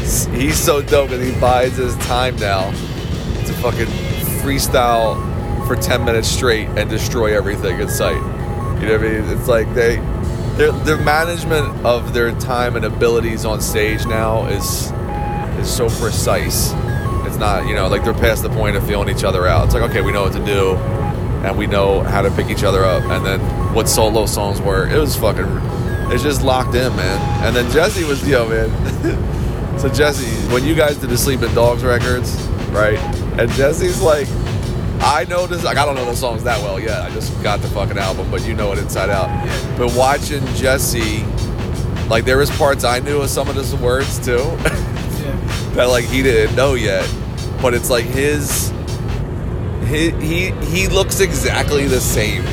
he's 0.08 0.58
so 0.58 0.82
dope 0.82 1.12
and 1.12 1.22
he 1.22 1.38
buys 1.40 1.76
his 1.76 1.96
time 1.98 2.36
now 2.38 2.72
to 2.72 3.54
fucking 3.62 3.88
freestyle 4.42 5.18
for 5.68 5.76
10 5.76 6.06
minutes 6.06 6.28
straight 6.30 6.68
and 6.70 6.90
destroy 6.90 7.36
everything 7.36 7.80
in 7.80 7.90
sight. 7.90 8.16
You 8.80 8.88
know 8.88 8.98
what 8.98 9.06
I 9.06 9.20
mean? 9.20 9.38
It's 9.38 9.48
like 9.48 9.74
they 9.74 9.98
their 10.56 10.72
their 10.72 10.98
management 10.98 11.86
of 11.86 12.14
their 12.14 12.32
time 12.40 12.76
and 12.76 12.86
abilities 12.86 13.44
on 13.44 13.60
stage 13.60 14.06
now 14.06 14.46
is 14.46 14.92
is 15.60 15.70
so 15.70 15.90
precise. 15.90 16.72
It's 17.28 17.38
not, 17.38 17.68
you 17.68 17.76
know, 17.76 17.88
like 17.88 18.04
they're 18.04 18.14
past 18.14 18.44
the 18.44 18.50
point 18.50 18.78
of 18.78 18.88
feeling 18.88 19.10
each 19.14 19.24
other 19.24 19.46
out. 19.46 19.66
It's 19.66 19.74
like, 19.74 19.84
okay, 19.90 20.02
we 20.02 20.12
know 20.12 20.24
what 20.24 20.34
to 20.34 20.46
do 20.46 20.76
and 21.44 21.58
we 21.58 21.68
know 21.68 22.02
how 22.02 22.22
to 22.22 22.32
pick 22.32 22.50
each 22.50 22.64
other 22.64 22.86
up. 22.86 23.04
And 23.04 23.26
then 23.26 23.40
what 23.74 23.90
solo 23.90 24.26
songs 24.26 24.62
were, 24.62 24.88
it 24.88 24.98
was 24.98 25.16
fucking, 25.16 25.46
it's 26.12 26.24
just 26.24 26.44
locked 26.44 26.76
in, 26.76 26.96
man. 26.96 27.46
And 27.46 27.56
then 27.56 27.70
Jesse 27.72 28.04
was, 28.06 28.28
yo, 28.28 28.48
man. 28.48 29.34
so 29.80 29.90
Jesse, 29.90 30.26
when 30.54 30.64
you 30.64 30.76
guys 30.76 30.98
did 30.98 31.10
the 31.10 31.18
Sleeping 31.18 31.54
Dogs 31.54 31.84
records, 31.84 32.36
right? 32.70 32.98
And 33.40 33.50
Jesse's 33.52 34.02
like, 34.02 34.28
I 35.00 35.26
know 35.30 35.46
this, 35.46 35.64
like, 35.64 35.78
I 35.78 35.86
don't 35.86 35.96
know 35.96 36.06
those 36.06 36.20
songs 36.20 36.44
that 36.44 36.62
well 36.62 36.80
yet. 36.80 37.02
I 37.02 37.10
just 37.12 37.42
got 37.44 37.62
the 37.62 37.68
fucking 37.70 37.98
album, 37.98 38.32
but 38.32 38.46
you 38.48 38.54
know 38.54 38.72
it 38.72 38.80
inside 38.80 39.10
out. 39.10 39.28
But 39.78 39.96
watching 39.96 40.46
Jesse, 40.56 41.24
like, 42.10 42.26
there 42.26 42.38
was 42.38 42.50
parts 42.58 42.84
I 42.84 43.00
knew 43.00 43.22
of 43.22 43.30
some 43.30 43.48
of 43.48 43.56
the 43.56 43.78
words 43.78 44.18
too. 44.26 44.38
that 45.78 45.90
like 45.90 46.06
he 46.06 46.24
didn't 46.24 46.56
know 46.56 46.74
yet. 46.74 47.08
But 47.62 47.74
it's 47.74 47.90
like 47.90 48.06
his 48.06 48.74
he 49.86 50.10
he 50.12 50.52
he 50.66 50.88
looks 50.88 51.20
exactly 51.20 51.88
the 51.88 52.02
same, 52.02 52.44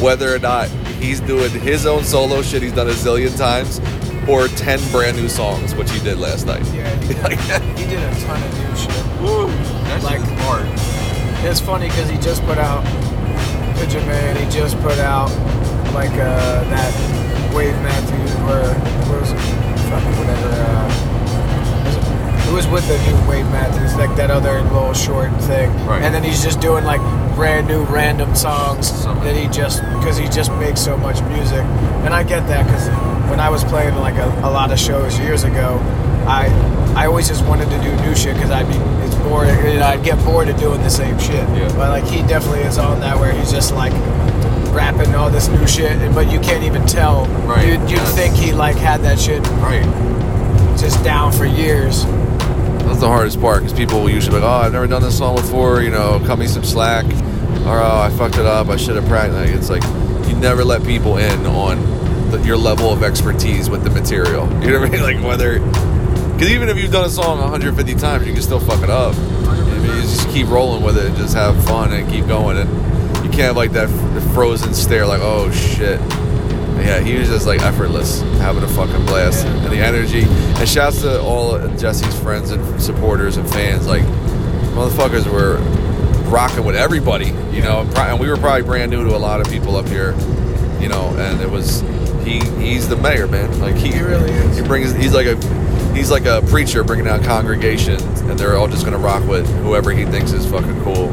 whether 0.00 0.34
or 0.34 0.40
not 0.40 0.68
he's 0.98 1.20
doing 1.20 1.50
his 1.50 1.86
own 1.86 2.04
solo 2.04 2.42
shit 2.42 2.62
he's 2.62 2.72
done 2.72 2.88
a 2.88 2.92
zillion 2.92 3.36
times, 3.38 3.78
or 4.28 4.48
ten 4.48 4.80
brand 4.90 5.16
new 5.16 5.28
songs, 5.28 5.74
which 5.74 5.90
he 5.90 6.00
did 6.00 6.18
last 6.18 6.46
night. 6.46 6.64
Yeah, 6.72 6.94
he 7.00 7.14
did, 7.14 7.78
he 7.78 7.84
did 7.86 8.02
a 8.02 8.20
ton 8.20 8.42
of 8.42 8.58
new 8.58 8.76
shit. 8.76 9.06
Ooh, 9.22 9.46
that's 9.84 10.04
like 10.04 10.20
hard. 10.42 10.66
It's 11.44 11.60
funny 11.60 11.88
because 11.88 12.08
he 12.10 12.18
just 12.18 12.42
put 12.44 12.58
out 12.58 12.84
Picture 13.76 14.00
Man. 14.00 14.36
He 14.36 14.50
just 14.50 14.76
put 14.80 14.98
out 14.98 15.30
like 15.94 16.12
uh, 16.12 16.64
that 16.64 17.54
Wave 17.54 17.74
Matthews 17.82 18.32
where 18.46 18.74
what 19.08 19.20
was 19.20 19.32
it? 19.32 19.66
fucking 19.90 20.18
whatever. 20.18 20.50
Uh, 20.50 21.16
it 22.48 22.52
was 22.52 22.66
with 22.68 22.86
the 22.86 22.98
new 23.06 23.28
Wave 23.28 23.46
Matthews, 23.46 23.94
like 23.96 24.14
that 24.16 24.30
other 24.30 24.62
little 24.62 24.94
short 24.94 25.30
thing. 25.42 25.70
Right. 25.86 26.02
And 26.02 26.14
then 26.14 26.22
he's 26.22 26.42
just 26.42 26.60
doing 26.60 26.84
like 26.84 27.00
brand 27.34 27.66
new 27.66 27.82
random 27.84 28.34
songs 28.34 29.04
that 29.04 29.36
he 29.36 29.48
just 29.48 29.82
because 29.98 30.16
he 30.16 30.28
just 30.28 30.52
makes 30.52 30.80
so 30.80 30.96
much 30.96 31.20
music. 31.24 31.64
And 32.04 32.14
I 32.14 32.22
get 32.22 32.46
that 32.48 32.64
because 32.66 32.88
when 33.30 33.40
I 33.40 33.48
was 33.50 33.64
playing 33.64 33.94
like 33.96 34.16
a, 34.16 34.28
a 34.44 34.50
lot 34.50 34.70
of 34.72 34.78
shows 34.78 35.18
years 35.18 35.44
ago, 35.44 35.78
I 36.26 36.46
I 36.96 37.06
always 37.06 37.28
just 37.28 37.44
wanted 37.44 37.68
to 37.70 37.78
do 37.82 37.94
new 38.04 38.14
shit 38.14 38.34
because 38.34 38.50
I'd 38.50 38.66
be 38.68 38.76
it's 39.06 39.14
boring. 39.16 39.50
I'd 39.82 40.04
get 40.04 40.22
bored 40.24 40.48
of 40.48 40.58
doing 40.58 40.82
the 40.82 40.90
same 40.90 41.18
shit. 41.18 41.46
But 41.76 41.90
like 41.90 42.04
he 42.04 42.22
definitely 42.22 42.60
is 42.60 42.78
on 42.78 43.00
that 43.00 43.18
where 43.18 43.32
he's 43.32 43.50
just 43.52 43.74
like 43.74 43.92
rapping 44.74 45.14
all 45.14 45.30
this 45.30 45.48
new 45.48 45.66
shit, 45.66 45.98
but 46.14 46.30
you 46.30 46.38
can't 46.40 46.64
even 46.64 46.86
tell. 46.86 47.26
Right, 47.46 47.66
You'd, 47.66 47.80
you'd 47.82 47.90
yes. 47.92 48.14
think 48.14 48.34
he 48.34 48.52
like 48.52 48.76
had 48.76 49.00
that 49.02 49.18
shit 49.18 49.40
right 49.60 49.84
just 50.78 51.02
down 51.02 51.32
for 51.32 51.44
years. 51.46 52.04
That's 52.84 53.00
the 53.00 53.08
hardest 53.08 53.40
part 53.40 53.62
because 53.62 53.76
people 53.76 54.00
will 54.00 54.10
usually 54.10 54.36
be 54.38 54.42
like, 54.42 54.48
"Oh, 54.50 54.66
I've 54.66 54.72
never 54.72 54.86
done 54.86 55.02
this 55.02 55.18
song 55.18 55.36
before," 55.36 55.82
you 55.82 55.90
know, 55.90 56.20
cut 56.26 56.38
me 56.38 56.46
some 56.46 56.62
slack, 56.64 57.04
or 57.66 57.80
"Oh, 57.80 58.00
I 58.00 58.10
fucked 58.16 58.36
it 58.36 58.46
up. 58.46 58.68
I 58.68 58.76
should 58.76 58.96
have 58.96 59.06
practiced." 59.06 59.68
Like, 59.70 59.82
It's 59.82 59.86
like 59.86 60.28
you 60.28 60.36
never 60.36 60.64
let 60.64 60.84
people 60.84 61.16
in 61.18 61.46
on 61.46 61.78
the, 62.30 62.42
your 62.42 62.56
level 62.56 62.92
of 62.92 63.02
expertise 63.02 63.70
with 63.70 63.84
the 63.84 63.90
material. 63.90 64.46
You 64.66 64.72
know 64.72 64.80
what 64.80 64.88
I 64.88 64.92
mean? 64.92 65.02
Like 65.02 65.24
whether 65.24 65.60
because 66.36 66.50
even 66.50 66.68
if 66.68 66.76
you've 66.76 66.92
done 66.92 67.06
a 67.06 67.08
song 67.08 67.38
150 67.38 67.94
times, 67.94 68.26
you 68.26 68.34
can 68.34 68.42
still 68.42 68.60
fuck 68.60 68.82
it 68.82 68.90
up. 68.90 69.14
I 69.16 69.78
mean, 69.78 69.86
you 69.86 70.02
just 70.02 70.28
keep 70.28 70.48
rolling 70.48 70.82
with 70.82 70.98
it 70.98 71.06
and 71.06 71.16
just 71.16 71.34
have 71.34 71.56
fun 71.64 71.94
and 71.94 72.06
keep 72.10 72.26
going. 72.26 72.58
And 72.58 72.68
you 73.24 73.30
can't 73.30 73.48
have 73.48 73.56
like 73.56 73.72
that 73.72 73.88
frozen 74.34 74.74
stare, 74.74 75.06
like, 75.06 75.22
"Oh 75.22 75.50
shit." 75.50 75.98
Yeah, 76.78 77.00
he 77.00 77.16
was 77.16 77.28
just 77.28 77.46
like 77.46 77.62
effortless, 77.62 78.20
having 78.38 78.62
a 78.62 78.68
fucking 78.68 79.06
blast, 79.06 79.46
and 79.46 79.72
the 79.72 79.78
energy. 79.78 80.24
And 80.26 80.68
shouts 80.68 81.00
to 81.00 81.22
all 81.22 81.58
Jesse's 81.78 82.20
friends 82.20 82.50
and 82.50 82.82
supporters 82.82 83.38
and 83.38 83.48
fans. 83.48 83.86
Like, 83.86 84.02
motherfuckers 84.74 85.26
were 85.26 85.56
rocking 86.30 86.66
with 86.66 86.76
everybody, 86.76 87.28
you 87.50 87.62
know. 87.62 87.90
And 87.96 88.20
we 88.20 88.28
were 88.28 88.36
probably 88.36 88.62
brand 88.62 88.90
new 88.90 89.04
to 89.04 89.16
a 89.16 89.18
lot 89.18 89.40
of 89.40 89.48
people 89.48 89.74
up 89.76 89.88
here, 89.88 90.12
you 90.80 90.90
know. 90.90 91.14
And 91.16 91.40
it 91.40 91.50
was 91.50 91.82
he. 92.26 92.40
He's 92.60 92.88
the 92.88 92.96
mayor, 92.96 93.26
man. 93.26 93.58
Like 93.60 93.76
he, 93.76 93.98
really 94.02 94.30
is. 94.30 94.56
He 94.58 94.62
brings. 94.62 94.92
He's 94.92 95.14
like 95.14 95.26
a. 95.26 95.36
He's 95.94 96.10
like 96.10 96.26
a 96.26 96.42
preacher 96.48 96.84
bringing 96.84 97.08
out 97.08 97.22
congregations, 97.22 98.20
and 98.20 98.38
they're 98.38 98.56
all 98.56 98.68
just 98.68 98.84
gonna 98.84 98.98
rock 98.98 99.26
with 99.26 99.48
whoever 99.62 99.92
he 99.92 100.04
thinks 100.04 100.32
is 100.32 100.44
fucking 100.46 100.82
cool. 100.82 101.08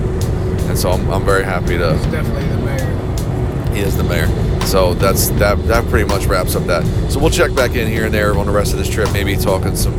And 0.67 0.77
so 0.77 0.91
I'm, 0.91 1.09
I'm 1.09 1.23
very 1.23 1.43
happy 1.43 1.77
to. 1.77 1.97
Definitely 2.11 2.47
the 2.47 2.57
mayor. 2.57 3.73
He 3.73 3.81
is 3.81 3.95
the 3.95 4.03
mayor. 4.03 4.27
So 4.65 4.93
that's 4.95 5.29
that. 5.31 5.65
That 5.67 5.87
pretty 5.89 6.07
much 6.07 6.25
wraps 6.25 6.55
up 6.55 6.65
that. 6.65 6.83
So 7.11 7.19
we'll 7.19 7.29
check 7.29 7.55
back 7.55 7.75
in 7.75 7.87
here 7.87 8.05
and 8.05 8.13
there 8.13 8.35
on 8.37 8.45
the 8.45 8.51
rest 8.51 8.73
of 8.73 8.79
this 8.79 8.89
trip. 8.89 9.11
Maybe 9.13 9.37
talking 9.37 9.75
some 9.75 9.97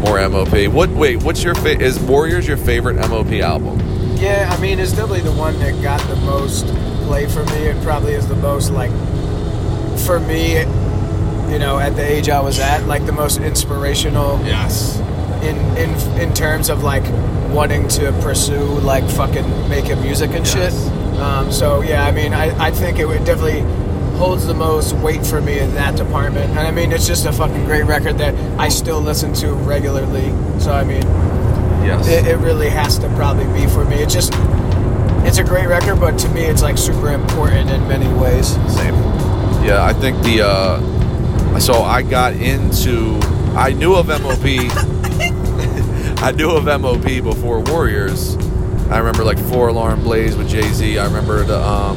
more 0.00 0.28
MOP. 0.28 0.72
What? 0.72 0.90
Wait. 0.90 1.22
What's 1.22 1.42
your 1.42 1.54
fa- 1.54 1.80
is 1.80 1.98
Warriors 2.00 2.46
your 2.46 2.56
favorite 2.56 2.96
MOP 2.96 3.32
album? 3.40 3.78
Yeah, 4.16 4.52
I 4.56 4.60
mean, 4.60 4.78
it's 4.78 4.92
definitely 4.92 5.20
the 5.20 5.32
one 5.32 5.58
that 5.58 5.80
got 5.82 6.00
the 6.08 6.16
most 6.16 6.66
play 7.06 7.26
for 7.26 7.44
me. 7.46 7.66
It 7.66 7.82
probably 7.82 8.14
is 8.14 8.26
the 8.26 8.36
most 8.36 8.70
like 8.70 8.90
for 9.96 10.20
me, 10.20 10.58
you 11.52 11.58
know, 11.58 11.78
at 11.78 11.96
the 11.96 12.02
age 12.04 12.28
I 12.28 12.40
was 12.40 12.58
at, 12.58 12.86
like 12.86 13.06
the 13.06 13.12
most 13.12 13.38
inspirational. 13.40 14.38
Yes. 14.44 14.98
In 15.42 15.56
in 15.76 16.20
in 16.20 16.34
terms 16.34 16.70
of 16.70 16.82
like 16.82 17.04
wanting 17.52 17.86
to 17.88 18.12
pursue 18.22 18.64
like 18.80 19.08
fucking 19.10 19.68
making 19.68 20.00
music 20.02 20.30
and 20.32 20.46
shit. 20.46 20.72
Um, 21.20 21.52
so 21.52 21.82
yeah, 21.82 22.04
I 22.04 22.10
mean, 22.12 22.32
I 22.32 22.66
I 22.68 22.70
think 22.70 22.98
it 22.98 23.06
would 23.06 23.24
definitely 23.24 23.60
holds 24.18 24.46
the 24.46 24.54
most 24.54 24.94
weight 24.94 25.24
for 25.26 25.40
me 25.42 25.58
in 25.58 25.74
that 25.74 25.94
department. 25.96 26.50
And 26.50 26.60
I 26.60 26.70
mean, 26.70 26.90
it's 26.90 27.06
just 27.06 27.26
a 27.26 27.32
fucking 27.32 27.64
great 27.66 27.84
record 27.84 28.18
that 28.18 28.34
I 28.58 28.68
still 28.70 29.00
listen 29.00 29.32
to 29.34 29.52
regularly. 29.52 30.30
So 30.58 30.72
I 30.72 30.84
mean, 30.84 31.02
Yes. 31.86 32.08
it, 32.08 32.26
it 32.26 32.36
really 32.38 32.68
has 32.70 32.98
to 32.98 33.08
probably 33.10 33.44
be 33.52 33.66
for 33.70 33.84
me. 33.84 33.96
It's 33.96 34.12
just, 34.14 34.32
it's 35.24 35.38
a 35.38 35.44
great 35.44 35.68
record, 35.68 36.00
but 36.00 36.18
to 36.20 36.28
me, 36.30 36.42
it's 36.44 36.62
like 36.62 36.78
super 36.78 37.10
important 37.12 37.70
in 37.70 37.86
many 37.86 38.08
ways. 38.18 38.48
Same. 38.74 38.94
Yeah, 39.66 39.84
I 39.84 39.92
think 39.92 40.22
the 40.22 40.42
uh 40.42 41.58
so 41.58 41.82
I 41.82 42.02
got 42.02 42.34
into 42.34 43.18
I 43.56 43.72
knew 43.72 43.94
of 43.94 44.06
MOP 44.08 44.44
I 46.22 46.32
knew 46.32 46.50
of 46.52 46.64
MOP 46.80 47.02
before 47.22 47.60
Warriors. 47.60 48.36
I 48.90 48.98
remember 48.98 49.24
like 49.24 49.38
Four 49.38 49.68
Alarm 49.68 50.02
Blaze 50.04 50.36
with 50.36 50.48
Jay 50.48 50.68
Z. 50.72 50.98
I 50.98 51.04
remember 51.06 51.42
the 51.42 51.58
um 51.60 51.96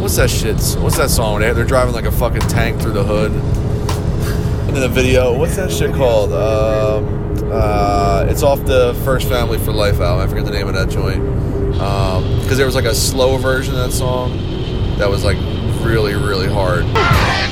what's 0.00 0.16
that 0.16 0.28
shit? 0.30 0.56
What's 0.82 0.96
that 0.98 1.10
song? 1.10 1.40
They- 1.40 1.52
They're 1.52 1.64
driving 1.64 1.94
like 1.94 2.04
a 2.04 2.12
fucking 2.12 2.42
tank 2.42 2.80
through 2.80 2.92
the 2.92 3.04
hood. 3.04 3.32
And 3.32 4.76
then 4.76 4.82
the 4.82 4.88
video, 4.88 5.36
what's 5.36 5.56
that 5.56 5.70
shit 5.72 5.92
called? 5.94 6.32
Um, 6.32 7.50
uh, 7.50 8.26
it's 8.28 8.42
off 8.44 8.64
the 8.64 8.94
First 9.04 9.28
Family 9.28 9.58
for 9.58 9.72
Life 9.72 9.98
album. 10.00 10.24
I 10.24 10.28
forget 10.28 10.44
the 10.44 10.52
name 10.52 10.68
of 10.68 10.74
that 10.74 10.88
joint. 10.90 11.20
Because 11.72 12.56
there 12.56 12.66
was 12.66 12.76
like 12.76 12.84
a 12.84 12.94
slow 12.94 13.36
version 13.38 13.74
of 13.74 13.80
that 13.80 13.92
song 13.92 14.36
that 14.98 15.08
was 15.10 15.24
like 15.24 15.36
really, 15.80 16.14
really 16.14 16.48
hard. 16.48 16.84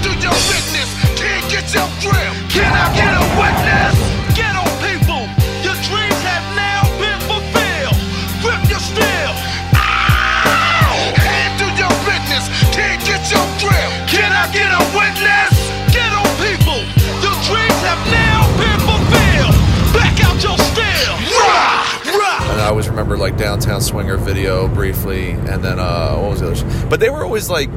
Do 0.02 0.10
your 0.20 0.38
business, 0.46 0.88
can't 1.18 1.44
get 1.50 1.66
your 1.74 1.88
grip. 2.00 2.32
Can 2.52 2.70
I 2.70 2.86
get 2.94 3.12
a 3.12 3.24
witness? 3.34 3.96
Get 4.36 4.54
people, 4.84 5.24
your 5.64 5.76
dreams 5.88 6.20
have 6.22 6.46
now 6.54 6.86
been 7.02 7.20
fulfilled. 7.26 7.98
Grip 8.44 8.62
your 8.70 8.78
steel. 8.78 9.32
Ow! 9.74 11.12
Handle 11.18 11.72
your 11.74 11.94
business, 12.06 12.46
can't 12.70 13.00
get 13.02 13.22
your 13.32 13.46
grip. 13.58 13.90
Can 14.06 14.30
I 14.30 14.46
get 14.52 14.70
a 14.70 14.82
witness? 14.94 15.52
Get 15.90 16.08
people, 16.38 16.80
your 17.24 17.36
dreams 17.48 17.80
have 17.82 18.02
now 18.12 18.46
been 18.60 18.80
fulfilled. 18.86 19.56
Back 19.92 20.14
out 20.24 20.38
your 20.38 20.58
steel. 20.70 21.14
Rah! 21.34 21.82
Rah! 22.06 22.52
And 22.52 22.60
I 22.60 22.68
always 22.68 22.88
remember 22.88 23.16
like 23.16 23.36
Downtown 23.36 23.80
Swinga 23.80 24.18
video 24.18 24.68
briefly, 24.68 25.30
and 25.30 25.64
then 25.64 25.78
uh, 25.78 26.16
what 26.16 26.30
was 26.30 26.40
the 26.40 26.52
other? 26.52 26.86
But 26.88 27.00
they 27.00 27.10
were 27.10 27.24
always 27.24 27.50
like, 27.50 27.68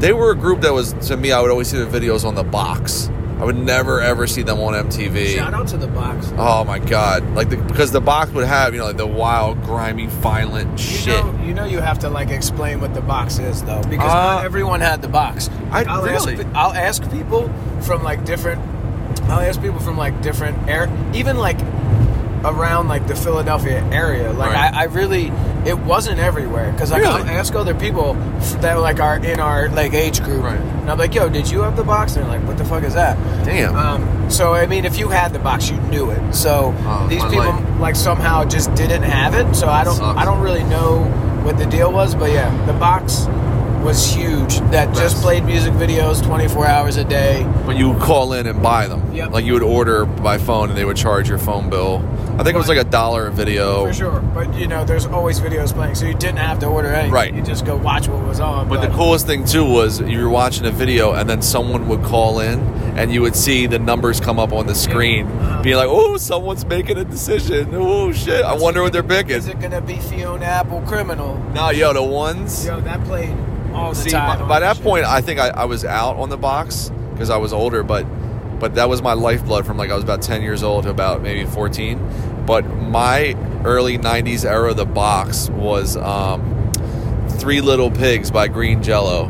they 0.00 0.12
were 0.12 0.30
a 0.30 0.34
group 0.36 0.60
that 0.62 0.72
was 0.72 0.92
to 1.08 1.16
me. 1.16 1.32
I 1.32 1.40
would 1.40 1.50
always 1.50 1.68
see 1.68 1.78
the 1.78 1.86
videos 1.86 2.24
on 2.24 2.34
the 2.34 2.44
box. 2.44 3.08
I 3.38 3.44
would 3.44 3.56
never 3.58 4.00
ever 4.00 4.26
see 4.26 4.40
them 4.42 4.58
on 4.60 4.72
MTV. 4.72 5.34
Shout 5.34 5.52
out 5.52 5.68
to 5.68 5.76
the 5.76 5.88
box. 5.88 6.32
Oh 6.38 6.64
my 6.64 6.78
god! 6.78 7.22
Like 7.34 7.50
the, 7.50 7.58
because 7.58 7.92
the 7.92 8.00
box 8.00 8.30
would 8.32 8.46
have 8.46 8.72
you 8.72 8.78
know 8.80 8.86
like 8.86 8.96
the 8.96 9.06
wild, 9.06 9.62
grimy, 9.62 10.06
violent 10.06 10.70
You 10.72 10.78
shit. 10.78 11.24
know, 11.24 11.42
you 11.44 11.52
know, 11.52 11.64
you 11.66 11.80
have 11.80 11.98
to 11.98 12.08
like 12.08 12.30
explain 12.30 12.80
what 12.80 12.94
the 12.94 13.02
box 13.02 13.38
is, 13.38 13.62
though, 13.64 13.82
because 13.90 14.10
Uh, 14.10 14.36
not 14.36 14.44
everyone 14.46 14.80
had 14.80 15.02
the 15.02 15.08
box. 15.08 15.50
I- 15.70 15.84
I'll 15.84 16.02
really? 16.02 16.34
ask, 16.36 16.46
I'll 16.54 16.72
ask 16.72 17.10
people 17.10 17.52
from 17.82 18.02
like 18.02 18.24
different. 18.24 18.62
I'll 19.28 19.40
ask 19.40 19.60
people 19.60 19.80
from 19.80 19.98
like 19.98 20.22
different 20.22 20.56
air, 20.68 20.88
even 21.12 21.36
like 21.36 21.58
around 22.44 22.88
like 22.88 23.06
the 23.06 23.16
Philadelphia 23.16 23.82
area. 23.92 24.32
Like 24.32 24.52
Right. 24.52 24.72
I, 24.74 24.80
I 24.82 24.84
really, 24.84 25.32
it 25.64 25.78
wasn't 25.78 26.18
everywhere 26.20 26.70
because 26.72 26.90
like 26.92 27.02
Really? 27.02 27.22
ask 27.22 27.54
other 27.54 27.74
people 27.74 28.14
that 28.60 28.74
like 28.74 29.00
are 29.00 29.16
in 29.16 29.40
our 29.40 29.68
like 29.70 29.94
age 29.94 30.22
group, 30.22 30.44
and 30.44 30.90
I'm 30.90 30.98
like, 30.98 31.14
"Yo, 31.14 31.28
did 31.28 31.50
you 31.50 31.62
have 31.62 31.76
the 31.76 31.82
box?" 31.84 32.14
And 32.16 32.24
they're 32.24 32.38
like, 32.38 32.46
"What 32.46 32.56
the 32.58 32.64
fuck 32.64 32.84
is 32.84 32.94
that?" 32.94 33.16
Damn. 33.44 33.74
Um, 33.74 34.30
so 34.30 34.54
I 34.54 34.66
mean, 34.66 34.84
if 34.84 34.98
you 34.98 35.08
had 35.08 35.32
the 35.32 35.38
box, 35.40 35.68
you 35.70 35.76
knew 35.88 36.10
it. 36.10 36.32
So 36.34 36.72
Oh, 36.86 37.06
these 37.08 37.22
people 37.24 37.38
life. 37.38 37.80
like 37.80 37.96
somehow 37.96 38.44
just 38.44 38.72
didn't 38.74 39.02
have 39.02 39.34
it. 39.34 39.54
So 39.56 39.68
I 39.68 39.82
don't, 39.84 39.96
Sucks. 39.96 40.18
I 40.18 40.24
don't 40.24 40.40
really 40.40 40.64
know 40.64 41.00
what 41.42 41.58
the 41.58 41.66
deal 41.66 41.92
was, 41.92 42.14
but 42.14 42.30
yeah, 42.30 42.50
the 42.66 42.72
box 42.74 43.26
was 43.82 44.12
huge. 44.12 44.58
That 44.72 44.94
just 44.96 45.22
played 45.22 45.44
music 45.44 45.72
videos 45.74 46.20
24 46.24 46.66
hours 46.66 46.96
a 46.96 47.04
day. 47.04 47.44
But 47.64 47.76
you 47.76 47.90
would 47.90 48.02
call 48.02 48.32
in 48.32 48.46
and 48.48 48.60
buy 48.60 48.88
them. 48.88 49.14
Yep. 49.14 49.30
Like 49.30 49.44
you 49.44 49.52
would 49.52 49.62
order 49.62 50.04
by 50.06 50.38
phone, 50.38 50.70
and 50.70 50.78
they 50.78 50.84
would 50.84 50.96
charge 50.96 51.28
your 51.28 51.38
phone 51.38 51.70
bill. 51.70 51.98
I 52.38 52.42
think 52.42 52.54
it 52.54 52.58
was 52.58 52.68
like 52.68 52.78
a 52.78 52.84
dollar 52.84 53.28
a 53.28 53.30
video. 53.32 53.86
For 53.86 53.94
sure, 53.94 54.20
but 54.20 54.54
you 54.54 54.66
know, 54.66 54.84
there's 54.84 55.06
always 55.06 55.40
videos 55.40 55.72
playing, 55.72 55.94
so 55.94 56.04
you 56.04 56.12
didn't 56.12 56.36
have 56.38 56.58
to 56.60 56.66
order 56.66 56.88
anything. 56.88 57.10
Right. 57.12 57.32
You 57.34 57.40
just 57.42 57.64
go 57.64 57.76
watch 57.76 58.08
what 58.08 58.22
was 58.26 58.40
on. 58.40 58.68
But 58.68 58.82
the 58.82 58.88
coolest 58.94 59.26
thing 59.26 59.44
too 59.46 59.64
was 59.64 60.00
you 60.02 60.20
were 60.22 60.28
watching 60.28 60.66
a 60.66 60.70
video 60.70 61.12
and 61.12 61.28
then 61.30 61.40
someone 61.40 61.88
would 61.88 62.02
call 62.02 62.40
in 62.40 62.60
and 62.98 63.10
you 63.12 63.22
would 63.22 63.34
see 63.36 63.66
the 63.66 63.78
numbers 63.78 64.20
come 64.20 64.38
up 64.38 64.52
on 64.52 64.66
the 64.66 64.74
screen, 64.74 65.26
Uh-huh. 65.26 65.62
being 65.62 65.76
like, 65.76 65.88
"Oh, 65.88 66.18
someone's 66.18 66.66
making 66.66 66.98
a 66.98 67.04
decision. 67.04 67.70
Oh 67.74 68.12
shit, 68.12 68.44
I 68.44 68.54
wonder 68.54 68.82
what 68.82 68.92
they're 68.92 69.02
picking." 69.02 69.36
Is 69.36 69.48
it 69.48 69.58
gonna 69.58 69.80
be 69.80 69.96
Fiona 69.96 70.44
Apple 70.44 70.82
Criminal? 70.82 71.40
No, 71.54 71.70
yo, 71.70 71.94
the 71.94 72.02
ones. 72.02 72.66
Yo, 72.66 72.80
that 72.82 73.02
played 73.04 73.34
all 73.74 73.90
the 73.90 73.96
See, 73.96 74.10
time. 74.10 74.40
by, 74.40 74.46
by 74.46 74.60
that 74.60 74.76
shit. 74.76 74.84
point, 74.84 75.04
I 75.06 75.22
think 75.22 75.40
I, 75.40 75.48
I 75.48 75.64
was 75.64 75.84
out 75.86 76.16
on 76.16 76.28
the 76.28 76.36
box 76.38 76.90
because 77.12 77.30
I 77.30 77.38
was 77.38 77.52
older, 77.54 77.82
but 77.82 78.04
but 78.58 78.74
that 78.76 78.88
was 78.88 79.02
my 79.02 79.12
lifeblood 79.14 79.66
from 79.66 79.76
like 79.76 79.90
I 79.90 79.94
was 79.94 80.04
about 80.04 80.22
ten 80.22 80.42
years 80.42 80.62
old 80.62 80.84
to 80.84 80.90
about 80.90 81.22
maybe 81.22 81.44
fourteen. 81.48 81.98
But 82.46 82.64
my 82.66 83.34
early 83.64 83.98
'90s 83.98 84.44
era, 84.44 84.70
of 84.70 84.76
the 84.76 84.86
box 84.86 85.48
was 85.50 85.96
um, 85.96 86.72
Three 87.38 87.60
Little 87.60 87.90
Pigs 87.90 88.30
by 88.30 88.48
Green 88.48 88.82
Jello. 88.82 89.28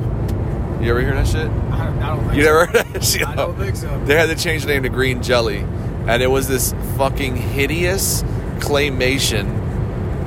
You 0.80 0.90
ever 0.90 1.00
hear 1.00 1.14
that 1.14 1.26
shit? 1.26 1.48
I 1.48 1.86
don't, 1.86 2.02
I 2.02 2.08
don't 2.16 2.24
think 2.24 2.36
You 2.36 2.42
so. 2.44 2.48
never 2.52 2.66
heard 2.66 2.86
that 2.92 3.04
shit? 3.04 3.26
I 3.26 3.34
don't 3.34 3.56
think 3.56 3.76
so. 3.76 4.04
They 4.04 4.14
had 4.14 4.26
to 4.28 4.36
change 4.36 4.62
the 4.62 4.68
name 4.68 4.82
to 4.82 4.88
Green 4.90 5.22
Jelly, 5.22 5.58
and 6.06 6.22
it 6.22 6.26
was 6.26 6.46
this 6.48 6.74
fucking 6.98 7.36
hideous 7.36 8.22
claymation 8.58 9.46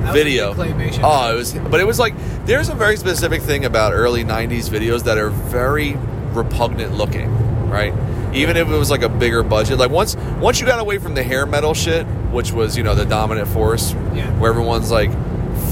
was 0.00 0.10
a 0.10 0.12
video. 0.12 0.54
claymation. 0.54 1.00
Oh, 1.04 1.32
it 1.32 1.36
was, 1.36 1.54
but 1.54 1.80
it 1.80 1.86
was 1.86 1.98
like 1.98 2.14
there's 2.46 2.68
a 2.68 2.74
very 2.74 2.96
specific 2.96 3.42
thing 3.42 3.64
about 3.64 3.92
early 3.92 4.24
'90s 4.24 4.68
videos 4.68 5.04
that 5.04 5.18
are 5.18 5.30
very 5.30 5.94
repugnant 6.32 6.94
looking, 6.94 7.30
right? 7.68 7.92
Even 8.32 8.56
if 8.56 8.68
it 8.68 8.76
was 8.76 8.90
like 8.90 9.02
a 9.02 9.08
bigger 9.08 9.42
budget, 9.42 9.78
like 9.78 9.90
once 9.90 10.16
once 10.40 10.60
you 10.60 10.66
got 10.66 10.78
away 10.80 10.98
from 10.98 11.14
the 11.14 11.22
hair 11.22 11.46
metal 11.46 11.74
shit, 11.74 12.06
which 12.32 12.52
was 12.52 12.76
you 12.76 12.82
know 12.82 12.94
the 12.94 13.04
dominant 13.04 13.48
force, 13.48 13.92
Yeah. 14.14 14.30
where 14.38 14.50
everyone's 14.50 14.90
like 14.90 15.10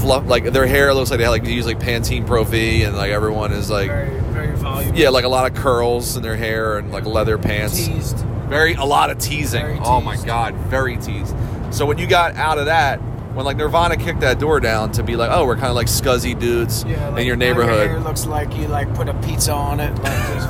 fluff, 0.01 0.25
like 0.27 0.51
their 0.51 0.67
hair 0.67 0.93
looks 0.93 1.09
like 1.09 1.17
they 1.19 1.23
had 1.23 1.29
like 1.31 1.43
they 1.43 1.51
use 1.53 1.65
like 1.65 1.79
Pantene 1.79 2.25
Pro 2.27 2.43
V, 2.43 2.83
and 2.83 2.95
like 2.97 3.11
everyone 3.11 3.51
is 3.51 3.69
like 3.69 3.87
very, 3.89 4.19
very 4.31 4.55
volume. 4.57 4.93
yeah, 4.95 5.09
like 5.09 5.23
a 5.25 5.29
lot 5.29 5.49
of 5.49 5.57
curls 5.57 6.17
in 6.17 6.23
their 6.23 6.35
hair 6.35 6.77
and 6.77 6.91
like 6.91 7.05
leather 7.05 7.37
pants. 7.37 7.85
Teased. 7.85 8.17
Very 8.49 8.73
a 8.73 8.85
lot 8.85 9.09
of 9.09 9.19
teasing. 9.19 9.61
Very 9.61 9.79
Oh 9.81 10.01
my 10.01 10.17
god, 10.17 10.53
very 10.55 10.97
teased. 10.97 11.35
So 11.71 11.85
when 11.85 11.97
you 11.97 12.07
got 12.07 12.35
out 12.35 12.57
of 12.57 12.65
that, 12.65 12.97
when 13.35 13.45
like 13.45 13.57
Nirvana 13.57 13.95
kicked 13.95 14.21
that 14.21 14.39
door 14.39 14.59
down 14.59 14.91
to 14.93 15.03
be 15.03 15.15
like, 15.15 15.29
oh, 15.31 15.45
we're 15.45 15.55
kind 15.55 15.67
of 15.67 15.75
like 15.75 15.85
scuzzy 15.87 16.37
dudes 16.37 16.83
Yeah, 16.83 17.09
like, 17.09 17.21
in 17.21 17.27
your 17.27 17.35
now 17.35 17.45
Your 17.45 17.63
hair 17.63 17.77
neighborhood. 17.87 18.03
looks 18.05 18.25
like 18.25 18.53
you 18.57 18.67
like 18.67 18.91
put 18.95 19.07
a 19.07 19.13
pizza 19.21 19.53
on 19.53 19.79
it, 19.79 19.93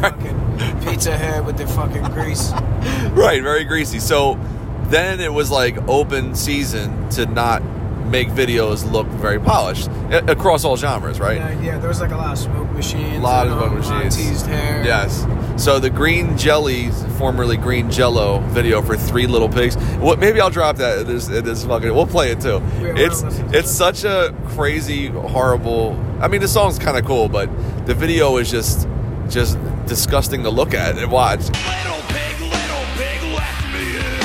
like 0.01 0.15
pizza 0.85 1.15
head 1.15 1.45
with 1.45 1.57
the 1.57 1.67
fucking 1.67 2.03
grease. 2.05 2.51
right, 3.11 3.41
very 3.41 3.63
greasy. 3.63 3.99
So 3.99 4.39
then 4.83 5.19
it 5.19 5.31
was 5.31 5.51
like 5.51 5.77
open 5.87 6.35
season 6.35 7.09
to 7.11 7.25
not 7.25 7.63
make 8.09 8.27
videos 8.29 8.89
look 8.91 9.07
very 9.07 9.39
polished 9.39 9.89
across 10.27 10.65
all 10.65 10.75
genres, 10.75 11.19
right? 11.19 11.37
Yeah, 11.37 11.61
yeah, 11.61 11.77
there 11.77 11.89
was 11.89 12.01
like 12.01 12.11
a 12.11 12.17
lot 12.17 12.33
of 12.33 12.39
smoke 12.39 12.71
machines. 12.71 13.17
A 13.17 13.19
lot 13.19 13.47
of 13.47 13.53
smoke 13.53 13.71
um, 13.71 13.77
machines. 13.77 14.17
Teased 14.17 14.47
hair. 14.47 14.83
Yes. 14.83 15.25
So 15.63 15.79
the 15.79 15.89
green 15.89 16.37
jelly, 16.37 16.89
formerly 17.17 17.57
green 17.57 17.91
jello 17.91 18.39
video 18.49 18.81
for 18.81 18.97
Three 18.97 19.27
Little 19.27 19.49
Pigs. 19.49 19.75
What? 19.97 20.19
Maybe 20.19 20.41
I'll 20.41 20.49
drop 20.49 20.77
that. 20.77 21.05
This, 21.05 21.27
this 21.27 21.65
fucking. 21.65 21.93
We'll 21.93 22.07
play 22.07 22.31
it 22.31 22.41
too. 22.41 22.61
Yeah, 22.81 22.93
it's 22.95 23.23
it's 23.53 23.71
such 23.71 24.03
a 24.03 24.35
crazy, 24.47 25.07
horrible. 25.07 25.99
I 26.19 26.27
mean, 26.27 26.41
the 26.41 26.47
song's 26.47 26.79
kind 26.79 26.97
of 26.97 27.05
cool, 27.05 27.29
but 27.29 27.47
the 27.85 27.93
video 27.93 28.37
is 28.37 28.49
just 28.49 28.87
just 29.29 29.57
disgusting 29.89 30.43
to 30.43 30.51
look 30.51 30.75
at 30.75 30.97
and 30.99 31.11
watch. 31.11 31.39
Little 31.49 32.01
pig, 32.13 32.37
little 32.39 32.85
pig, 32.93 33.19
let 33.33 33.57
me 33.73 33.97
in. 33.97 34.21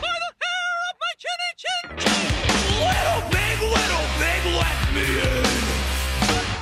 By 0.00 0.16
the 0.24 0.32
hair 0.40 0.72
of 0.88 0.94
my 1.04 1.12
chinny 1.22 1.52
chin. 1.60 1.84
Little 2.80 3.22
pig, 3.28 3.60
little 3.60 4.08
pig, 4.16 4.40
let 4.56 4.80
me 4.96 5.04
in. 5.04 5.52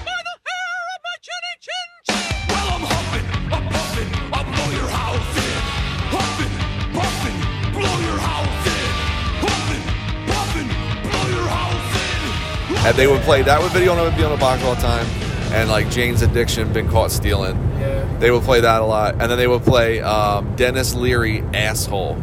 By 0.02 0.18
the 0.26 0.36
hair 0.46 0.74
of 0.92 1.00
my 1.06 1.16
chinny 1.26 1.54
chin. 1.62 1.88
Well, 2.50 2.68
I'm 2.74 2.84
huffing, 2.90 3.26
I'm 3.54 3.64
puffing, 3.70 4.10
I 4.34 4.40
blow 4.42 4.68
your 4.74 4.90
house 4.90 5.32
in. 5.46 5.56
Huffing, 6.10 6.54
puffing, 6.90 7.38
blow 7.70 7.96
your 8.02 8.18
house 8.18 8.66
in. 8.66 8.90
Huffing, 9.46 9.84
puffing, 10.26 10.68
blow 11.06 11.26
your 11.38 11.48
house 11.48 11.94
in. 12.02 12.86
And 12.88 12.94
they 12.98 13.06
would 13.06 13.22
play 13.22 13.42
that 13.42 13.62
would 13.62 13.70
video 13.70 13.92
and 13.92 14.00
it 14.00 14.04
would 14.04 14.16
be 14.16 14.24
on 14.24 14.32
the 14.32 14.42
box 14.42 14.64
all 14.64 14.74
the 14.74 14.82
time. 14.82 15.25
And 15.52 15.70
like 15.70 15.90
Jane's 15.90 16.22
Addiction, 16.22 16.72
been 16.72 16.88
caught 16.88 17.10
stealing. 17.10 17.56
Yeah. 17.78 18.18
They 18.18 18.30
would 18.30 18.42
play 18.42 18.60
that 18.60 18.80
a 18.80 18.84
lot, 18.84 19.14
and 19.20 19.30
then 19.30 19.38
they 19.38 19.46
would 19.46 19.62
play 19.62 20.00
um, 20.00 20.54
Denis 20.56 20.94
Leary, 20.94 21.42
asshole. 21.54 22.16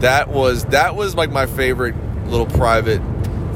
That 0.00 0.28
was 0.28 0.64
that 0.66 0.96
was 0.96 1.14
like 1.14 1.30
my 1.30 1.46
favorite 1.46 1.94
little 2.26 2.46
private 2.46 3.00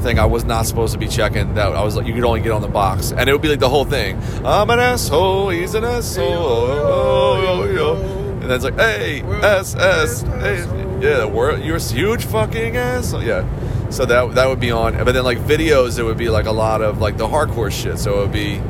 thing. 0.01 0.19
I 0.19 0.25
was 0.25 0.45
not 0.45 0.65
supposed 0.65 0.93
to 0.93 0.99
be 0.99 1.07
checking. 1.07 1.55
That 1.55 1.73
I 1.73 1.83
was 1.83 1.97
like, 1.97 2.07
you 2.07 2.13
could 2.13 2.23
only 2.23 2.39
get 2.39 2.53
on 2.53 2.61
the 2.61 2.69
box, 2.69 3.11
and 3.11 3.29
it 3.29 3.33
would 3.33 3.41
be 3.41 3.49
like 3.49 3.59
the 3.59 3.67
whole 3.67 3.83
thing. 3.83 4.21
I'm 4.45 4.69
an 4.69 4.79
asshole. 4.79 5.49
He's 5.49 5.73
an 5.73 5.83
asshole. 5.83 6.25
Oh, 6.25 7.45
oh, 7.45 7.65
yo. 7.65 7.95
And 7.95 8.43
then 8.43 8.51
it's 8.51 8.63
like, 8.63 8.75
hey, 8.75 9.23
S 9.43 9.75
S, 9.75 10.21
hey, 10.21 10.59
yeah, 11.01 11.25
world, 11.25 11.61
you're 11.63 11.75
a 11.77 11.81
huge 11.81 12.23
fucking 12.23 12.77
asshole. 12.77 13.23
Yeah. 13.23 13.45
So 13.89 14.05
that 14.05 14.35
that 14.35 14.47
would 14.47 14.59
be 14.59 14.71
on, 14.71 14.95
but 15.03 15.13
then 15.13 15.23
like 15.23 15.39
videos, 15.39 15.99
it 15.99 16.03
would 16.03 16.17
be 16.17 16.29
like 16.29 16.45
a 16.45 16.51
lot 16.51 16.81
of 16.81 16.99
like 16.99 17.17
the 17.17 17.27
hardcore 17.27 17.71
shit. 17.71 17.99
So 17.99 18.19
it 18.19 18.21
would 18.21 18.31
be 18.31 18.61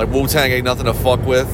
like 0.00 0.08
Wu 0.14 0.26
Tang 0.26 0.50
ain't 0.50 0.64
nothing 0.64 0.86
to 0.86 0.94
fuck 0.94 1.24
with, 1.26 1.46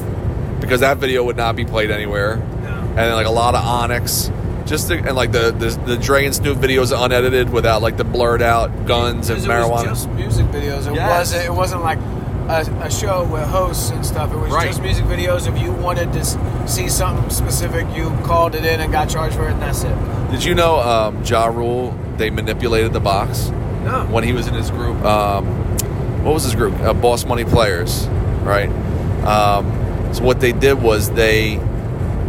because 0.61 0.79
that 0.79 0.97
video 0.97 1.23
would 1.25 1.35
not 1.37 1.55
be 1.55 1.65
played 1.65 1.91
anywhere. 1.91 2.33
And 2.33 2.97
then 2.97 3.13
like 3.13 3.27
a 3.27 3.31
lot 3.31 3.53
of 3.55 3.63
Onyx, 3.63 4.31
Just 4.65 4.87
to, 4.87 4.95
and 4.97 5.15
like 5.15 5.31
the, 5.31 5.51
the 5.51 5.69
the 5.85 5.97
Dre 5.97 6.25
and 6.25 6.33
Snoop 6.33 6.57
videos 6.57 6.91
unedited 6.97 7.49
without 7.51 7.81
like 7.81 7.95
the 7.97 8.03
blurred 8.03 8.41
out 8.41 8.85
guns 8.85 9.29
and 9.29 9.41
marijuana. 9.43 9.85
It 9.85 9.89
was 9.91 10.05
just 10.05 10.09
music 10.11 10.45
videos. 10.47 10.87
It 10.87 10.95
Yes. 10.95 11.19
wasn't. 11.19 11.45
It 11.45 11.53
wasn't 11.53 11.83
like 11.83 11.99
a, 12.49 12.61
a 12.83 12.89
show 12.91 13.23
with 13.25 13.43
hosts 13.43 13.91
and 13.91 14.05
stuff. 14.05 14.33
It 14.33 14.37
was 14.37 14.51
Right. 14.51 14.67
just 14.67 14.81
music 14.81 15.05
videos. 15.05 15.47
If 15.47 15.61
you 15.61 15.71
wanted 15.73 16.11
to 16.13 16.25
see 16.67 16.87
something 16.89 17.29
specific, 17.29 17.85
you 17.95 18.09
called 18.23 18.55
it 18.55 18.65
in 18.65 18.79
and 18.81 18.91
got 18.91 19.09
charged 19.09 19.35
for 19.35 19.47
it, 19.47 19.51
and 19.51 19.61
that's 19.61 19.83
it. 19.83 19.95
Did 20.31 20.43
you 20.43 20.55
know 20.55 20.79
um, 20.79 21.21
Ja 21.23 21.45
Rule? 21.47 21.93
They 22.17 22.29
manipulated 22.29 22.91
the 22.93 22.99
box 22.99 23.49
No. 23.85 24.05
when 24.09 24.23
he 24.23 24.33
was 24.33 24.47
in 24.47 24.53
his 24.55 24.69
group. 24.71 25.01
Um, 25.05 25.45
what 26.25 26.33
was 26.33 26.43
his 26.43 26.55
group? 26.55 26.73
Uh, 26.81 26.93
Boss 26.93 27.25
Money 27.25 27.45
Players, 27.45 28.07
right? 28.47 28.69
Um, 29.25 30.13
so 30.13 30.23
what 30.23 30.39
they 30.39 30.53
did 30.53 30.81
was 30.81 31.11
they, 31.11 31.57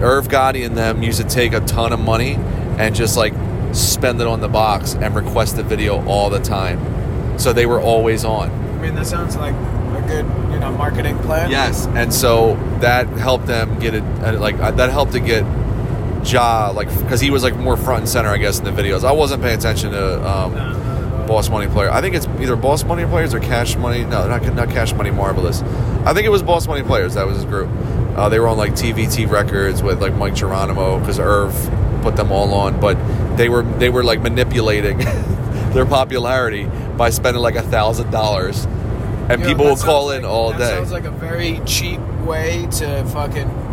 Irv 0.02 0.28
Gotti 0.28 0.66
and 0.66 0.76
them 0.76 1.02
used 1.02 1.20
to 1.20 1.26
take 1.26 1.52
a 1.52 1.60
ton 1.60 1.92
of 1.92 2.00
money 2.00 2.34
and 2.78 2.94
just 2.94 3.16
like 3.16 3.32
spend 3.72 4.20
it 4.20 4.26
on 4.26 4.40
the 4.40 4.48
box 4.48 4.94
and 4.94 5.14
request 5.14 5.56
the 5.56 5.62
video 5.62 6.04
all 6.06 6.30
the 6.30 6.40
time. 6.40 7.38
So 7.38 7.52
they 7.52 7.66
were 7.66 7.80
always 7.80 8.24
on. 8.24 8.50
I 8.50 8.82
mean, 8.82 8.94
that 8.96 9.06
sounds 9.06 9.36
like 9.36 9.54
a 9.54 10.04
good, 10.06 10.24
you 10.52 10.58
know, 10.58 10.72
marketing 10.72 11.18
plan. 11.18 11.50
Yes, 11.50 11.86
and 11.88 12.12
so 12.12 12.54
that 12.80 13.06
helped 13.08 13.46
them 13.46 13.78
get 13.78 13.94
it. 13.94 14.02
uh, 14.22 14.38
Like 14.38 14.58
uh, 14.58 14.72
that 14.72 14.90
helped 14.90 15.12
to 15.12 15.20
get 15.20 15.44
Ja 16.24 16.70
like 16.74 16.88
because 17.02 17.20
he 17.20 17.30
was 17.30 17.42
like 17.44 17.56
more 17.56 17.76
front 17.76 18.00
and 18.00 18.08
center, 18.08 18.28
I 18.28 18.38
guess, 18.38 18.58
in 18.58 18.64
the 18.64 18.70
videos. 18.72 19.04
I 19.04 19.12
wasn't 19.12 19.42
paying 19.42 19.58
attention 19.58 19.92
to 19.92 20.28
um, 20.28 20.52
Boss 21.28 21.50
Money 21.50 21.68
Player. 21.68 21.90
I 21.90 22.00
think 22.00 22.16
it's 22.16 22.26
either 22.26 22.56
Boss 22.56 22.82
Money 22.84 23.04
Players 23.04 23.34
or 23.34 23.40
Cash 23.40 23.76
Money. 23.76 24.02
No, 24.02 24.26
they're 24.26 24.40
not 24.40 24.54
not 24.54 24.70
Cash 24.70 24.94
Money 24.94 25.10
Marvelous. 25.10 25.62
I 26.04 26.14
think 26.14 26.26
it 26.26 26.30
was 26.30 26.42
Boss 26.42 26.66
Money 26.66 26.82
Players. 26.82 27.14
That 27.14 27.26
was 27.26 27.36
his 27.36 27.44
group. 27.44 27.68
Uh, 28.16 28.28
they 28.28 28.40
were 28.40 28.48
on 28.48 28.56
like 28.56 28.72
TVT 28.72 29.30
Records 29.30 29.82
with 29.82 30.00
like 30.00 30.14
Mic 30.14 30.34
Geronimo 30.34 30.98
because 30.98 31.20
Irv 31.20 31.52
put 32.02 32.16
them 32.16 32.32
all 32.32 32.52
on, 32.54 32.80
but 32.80 32.96
they 33.36 33.48
were 33.48 33.62
they 33.62 33.90
were 33.90 34.02
like 34.02 34.20
manipulating 34.20 34.98
their 35.72 35.86
popularity 35.86 36.64
by 36.96 37.10
spending 37.10 37.42
like 37.42 37.54
a 37.54 37.62
thousand 37.62 38.10
dollars, 38.10 38.64
and 39.28 39.40
Yo, 39.42 39.46
people 39.46 39.66
will 39.66 39.76
call 39.76 40.08
sounds 40.08 40.18
in 40.20 40.24
all 40.24 40.50
that 40.50 40.58
day. 40.58 40.76
Sounds 40.76 40.90
like 40.90 41.04
a 41.04 41.10
very 41.10 41.60
cheap 41.66 42.00
way 42.24 42.66
to 42.72 43.04
fucking 43.12 43.67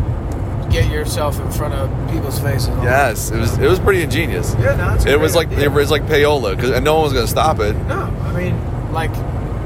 get 0.81 0.91
yourself 0.91 1.39
in 1.39 1.49
front 1.51 1.73
of 1.73 1.89
people's 2.11 2.39
faces. 2.39 2.69
Yes, 2.83 3.31
it 3.31 3.37
was 3.39 3.57
it 3.57 3.67
was 3.67 3.79
pretty 3.79 4.01
ingenious. 4.03 4.55
Yeah, 4.59 4.75
no, 4.75 4.93
it's 4.95 5.05
a 5.05 5.11
it 5.13 5.19
was 5.19 5.35
like 5.35 5.51
it 5.51 5.69
was 5.69 5.89
like 5.91 6.03
payola 6.03 6.55
because 6.55 6.71
and 6.71 6.83
no 6.83 6.95
one 6.95 7.03
was 7.03 7.13
gonna 7.13 7.27
stop 7.27 7.59
it. 7.59 7.73
No, 7.87 8.01
I 8.23 8.31
mean, 8.33 8.91
like 8.93 9.13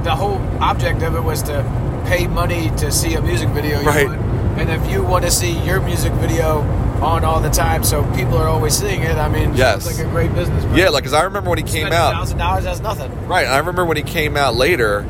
the 0.04 0.16
whole 0.16 0.38
object 0.62 1.02
of 1.04 1.16
it 1.16 1.22
was 1.24 1.42
to 1.44 1.64
pay 2.08 2.28
money 2.28 2.70
to 2.78 2.92
see 2.92 3.14
a 3.16 3.22
music 3.22 3.50
video. 3.50 3.80
You 3.82 3.88
Right. 3.88 4.08
want. 4.08 4.22
And 4.60 4.70
if 4.70 4.92
you 4.92 5.02
want 5.04 5.24
to 5.24 5.32
see 5.32 5.52
your 5.60 5.80
music 5.82 6.12
video 6.14 6.60
on 7.02 7.24
all 7.24 7.40
the 7.40 7.50
time, 7.50 7.82
so 7.84 8.04
people 8.14 8.38
are 8.38 8.48
always 8.48 8.78
seeing 8.78 9.02
it. 9.04 9.16
I 9.16 9.30
mean, 9.30 9.54
Yes. 9.56 9.88
it's 9.88 9.98
like 9.98 10.06
a 10.06 10.10
great 10.10 10.34
business. 10.36 10.66
Yeah, 10.76 10.90
like 10.90 11.04
because 11.04 11.14
I 11.14 11.24
remember 11.24 11.50
when 11.50 11.60
he 11.60 11.64
came 11.64 11.88
out. 11.94 12.14
thousand 12.14 12.38
dollars 12.40 12.66
as 12.66 12.82
nothing. 12.82 13.10
Right, 13.28 13.48
I 13.48 13.58
remember 13.58 13.86
when 13.86 13.96
he 13.98 14.04
came 14.04 14.36
out 14.36 14.56
later, 14.56 15.06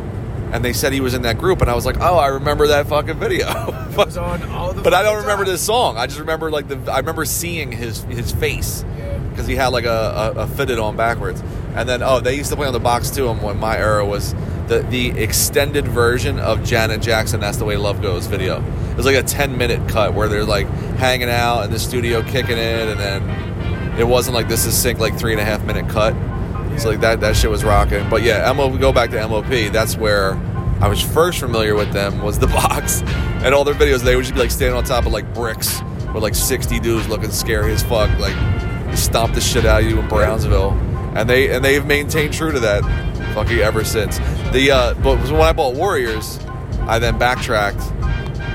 and 0.52 0.64
they 0.66 0.74
said 0.74 0.94
he 0.94 1.02
was 1.02 1.14
in 1.14 1.22
that 1.24 1.38
group, 1.38 1.62
and 1.62 1.70
I 1.70 1.76
was 1.76 1.86
like, 1.86 1.98
oh, 2.00 2.18
I 2.18 2.28
remember 2.28 2.68
that 2.68 2.88
fucking 2.88 3.20
video. 3.20 3.48
It 3.90 4.06
was 4.06 4.18
on 4.18 4.42
all 4.52 4.72
the. 4.72 4.82
but 4.82 4.94
I 4.94 5.04
don't 5.04 5.22
remember 5.22 5.44
time. 5.44 5.52
this 5.54 5.62
song. 5.66 5.98
I 5.98 6.08
just 6.08 6.20
remember 6.20 6.50
like 6.50 6.70
the 6.70 6.90
I 6.90 7.00
remember 7.00 7.26
seeing 7.26 7.70
his 7.70 8.04
his 8.04 8.32
face 8.32 8.86
because 9.30 9.46
he 9.46 9.56
had 9.56 9.68
like 9.68 9.84
a, 9.84 10.34
a, 10.38 10.42
a 10.44 10.48
fitted 10.48 10.80
on 10.80 10.96
backwards, 10.96 11.42
and 11.76 11.90
then 11.90 12.02
oh 12.02 12.22
they 12.22 12.36
used 12.36 12.50
to 12.52 12.56
play 12.56 12.68
on 12.68 12.72
the 12.72 12.80
box 12.80 13.10
too. 13.10 13.30
And 13.30 13.42
when 13.42 13.60
my 13.60 13.78
era 13.78 14.06
was 14.06 14.34
the 14.68 14.86
the 14.90 15.10
extended 15.20 15.86
version 15.86 16.40
of 16.40 16.64
Janet 16.64 17.02
Jackson, 17.02 17.42
"That's 17.42 17.58
the 17.58 17.66
Way 17.66 17.76
Love 17.76 18.02
Goes" 18.02 18.26
video. 18.28 18.64
It 18.92 18.96
was 18.96 19.06
like 19.06 19.18
a 19.18 19.24
ten 19.24 19.58
minute 19.58 19.90
cut 19.90 20.14
where 20.14 20.30
they're 20.30 20.46
like 20.46 20.68
hanging 20.98 21.30
out 21.30 21.64
in 21.64 21.72
the 21.72 21.80
studio 21.80 22.22
kicking 22.22 22.58
it, 22.58 22.88
and 22.88 23.00
then 23.00 24.00
it 24.00 24.08
wasn't 24.08 24.36
like 24.36 24.48
this 24.48 24.66
is 24.66 24.78
sync 24.78 25.00
like 25.00 25.18
three 25.18 25.34
and 25.34 25.42
a 25.42 25.46
half 25.46 25.64
minute 25.66 25.90
cut. 25.90 26.14
So 26.78 26.90
like 26.90 27.02
that 27.02 27.20
that 27.22 27.36
shit 27.36 27.50
was 27.50 27.64
rocking. 27.64 28.10
But 28.10 28.24
yeah, 28.24 28.52
MO 28.54 28.78
go 28.78 28.92
back 28.94 29.10
to 29.12 29.28
MOP. 29.28 29.72
That's 29.72 29.98
where 29.98 30.34
I 30.82 30.88
was 30.88 31.02
first 31.02 31.40
familiar 31.40 31.76
with 31.76 31.92
them 31.92 32.22
was 32.22 32.40
the 32.40 32.48
box 32.62 33.02
and 33.44 33.54
all 33.54 33.64
their 33.64 33.74
videos. 33.74 34.00
They 34.00 34.16
would 34.16 34.24
just 34.24 34.34
be 34.34 34.40
like 34.40 34.52
standing 34.52 34.78
on 34.78 34.84
top 34.84 35.06
of 35.06 35.12
like 35.12 35.34
bricks 35.34 35.82
with 36.14 36.24
like 36.24 36.36
sixty 36.36 36.80
dudes 36.80 37.08
looking 37.08 37.32
scary 37.32 37.74
as 37.74 37.84
fuck, 37.84 38.10
like 38.20 38.36
stomp 38.98 39.34
the 39.34 39.42
shit 39.42 39.66
out 39.66 39.84
of 39.84 39.90
you 39.90 40.00
in 40.00 40.08
Brownsville. 40.08 40.72
And 41.16 41.30
they 41.30 41.54
and 41.54 41.64
they've 41.66 41.86
maintained 41.86 42.34
true 42.34 42.52
to 42.52 42.60
that 42.62 42.84
fucking 43.34 43.60
ever 43.60 43.84
since. 43.84 44.18
The 44.52 44.72
uh, 44.72 44.94
but 44.96 45.18
when 45.32 45.42
I 45.42 45.54
bought 45.54 45.76
Warriorz, 45.76 46.46
I 46.88 47.00
then 47.00 47.18
backtracked 47.18 47.82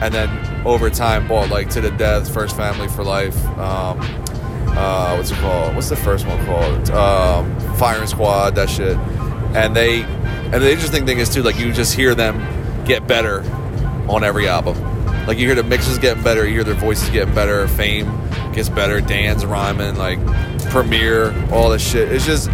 and 0.02 0.12
then 0.12 0.66
over 0.66 0.90
time 0.90 1.28
bought 1.28 1.50
like 1.50 1.68
to 1.70 1.80
the 1.80 1.90
death, 1.90 2.32
first 2.32 2.56
family 2.56 2.88
for 2.88 3.04
life. 3.04 3.36
Um, 3.58 4.23
uh, 4.76 5.14
what's 5.14 5.30
it 5.30 5.38
called? 5.38 5.74
What's 5.74 5.88
the 5.88 5.96
first 5.96 6.26
one 6.26 6.44
called? 6.46 6.90
Um, 6.90 7.76
Firing 7.76 8.06
Squad, 8.06 8.56
that 8.56 8.68
shit. 8.68 8.96
And 9.56 9.74
they, 9.74 10.02
and 10.02 10.54
the 10.54 10.70
interesting 10.70 11.06
thing 11.06 11.18
is 11.18 11.32
too, 11.32 11.42
like 11.42 11.58
you 11.58 11.72
just 11.72 11.94
hear 11.94 12.14
them 12.14 12.84
get 12.84 13.06
better 13.06 13.42
on 14.08 14.24
every 14.24 14.48
album. 14.48 14.80
Like 15.26 15.38
you 15.38 15.46
hear 15.46 15.54
the 15.54 15.62
mixes 15.62 15.98
getting 15.98 16.22
better, 16.22 16.46
you 16.46 16.54
hear 16.54 16.64
their 16.64 16.74
voices 16.74 17.08
getting 17.10 17.34
better, 17.34 17.66
Fame 17.68 18.06
gets 18.52 18.68
better, 18.68 19.00
Danze 19.00 19.48
rhyming, 19.48 19.96
like 19.96 20.18
Premier, 20.70 21.32
all 21.52 21.70
this 21.70 21.88
shit. 21.88 22.10
It's 22.10 22.26
just, 22.26 22.50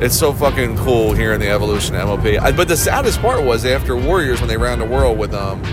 it's 0.00 0.16
so 0.16 0.32
fucking 0.32 0.76
cool 0.78 1.14
hearing 1.14 1.40
the 1.40 1.48
evolution 1.48 1.96
of 1.96 2.06
MOP. 2.08 2.40
I, 2.40 2.52
but 2.52 2.68
the 2.68 2.76
saddest 2.76 3.20
part 3.20 3.42
was 3.44 3.64
after 3.64 3.94
Warriorz 3.94 4.38
when 4.38 4.48
they 4.48 4.56
ran 4.56 4.78
the 4.78 4.84
world 4.84 5.18
with 5.18 5.34
um, 5.34 5.64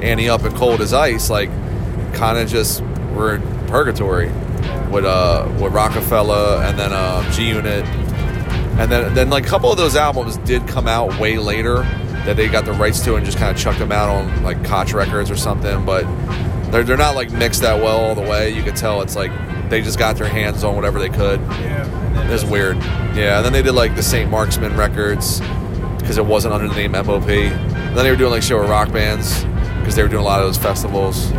Ante 0.00 0.28
Up 0.28 0.44
and 0.44 0.54
Cold 0.54 0.80
as 0.80 0.92
Ice, 0.92 1.30
like 1.30 1.50
kind 2.14 2.38
of 2.38 2.48
just 2.48 2.80
were 3.12 3.34
in 3.34 3.66
purgatory 3.66 4.30
with 4.90 5.04
uh 5.04 5.48
with 5.60 5.72
Roc-A-Fella 5.72 6.66
and 6.66 6.78
then 6.78 6.92
uh, 6.92 7.30
G 7.32 7.48
Unit, 7.48 7.84
and 8.78 8.90
then 8.90 9.14
then 9.14 9.30
like 9.30 9.44
a 9.44 9.48
couple 9.48 9.70
of 9.70 9.76
those 9.76 9.96
albums 9.96 10.36
did 10.38 10.66
come 10.68 10.86
out 10.86 11.18
way 11.18 11.38
later 11.38 11.82
that 12.24 12.36
they 12.36 12.48
got 12.48 12.64
the 12.64 12.72
rights 12.72 13.00
to 13.04 13.16
and 13.16 13.26
just 13.26 13.38
kind 13.38 13.54
of 13.54 13.60
chucked 13.60 13.78
them 13.78 13.92
out 13.92 14.08
on 14.08 14.42
like 14.42 14.64
Koch 14.64 14.92
Records 14.92 15.30
or 15.30 15.36
something, 15.36 15.84
but 15.84 16.04
they're 16.70 16.82
they're 16.82 16.96
not 16.96 17.14
like 17.14 17.30
mixed 17.32 17.62
that 17.62 17.82
well 17.82 17.98
all 17.98 18.14
the 18.14 18.22
way. 18.22 18.50
You 18.50 18.62
could 18.62 18.76
tell 18.76 19.02
it's 19.02 19.16
like 19.16 19.30
they 19.70 19.82
just 19.82 19.98
got 19.98 20.16
their 20.16 20.28
hands 20.28 20.64
on 20.64 20.76
whatever 20.76 20.98
they 20.98 21.08
could. 21.08 21.40
Yeah. 21.40 22.30
It's 22.30 22.44
weird. 22.44 22.76
Yeah, 23.14 23.36
and 23.36 23.44
then 23.44 23.52
they 23.52 23.62
did 23.62 23.72
like 23.72 23.94
the 23.94 24.02
St. 24.02 24.30
Marksman 24.30 24.76
records 24.76 25.40
because 25.98 26.18
it 26.18 26.24
wasn't 26.26 26.54
under 26.54 26.68
the 26.68 26.74
name 26.74 26.92
MOP. 26.92 27.28
And 27.28 27.96
then 27.96 28.04
they 28.04 28.10
were 28.10 28.16
doing 28.16 28.30
like 28.30 28.42
show 28.42 28.60
with 28.60 28.70
rock 28.70 28.92
bands 28.92 29.44
because 29.78 29.96
they 29.96 30.02
were 30.02 30.08
doing 30.08 30.22
a 30.22 30.24
lot 30.24 30.40
of 30.40 30.46
those 30.46 30.58
festivals. 30.58 31.30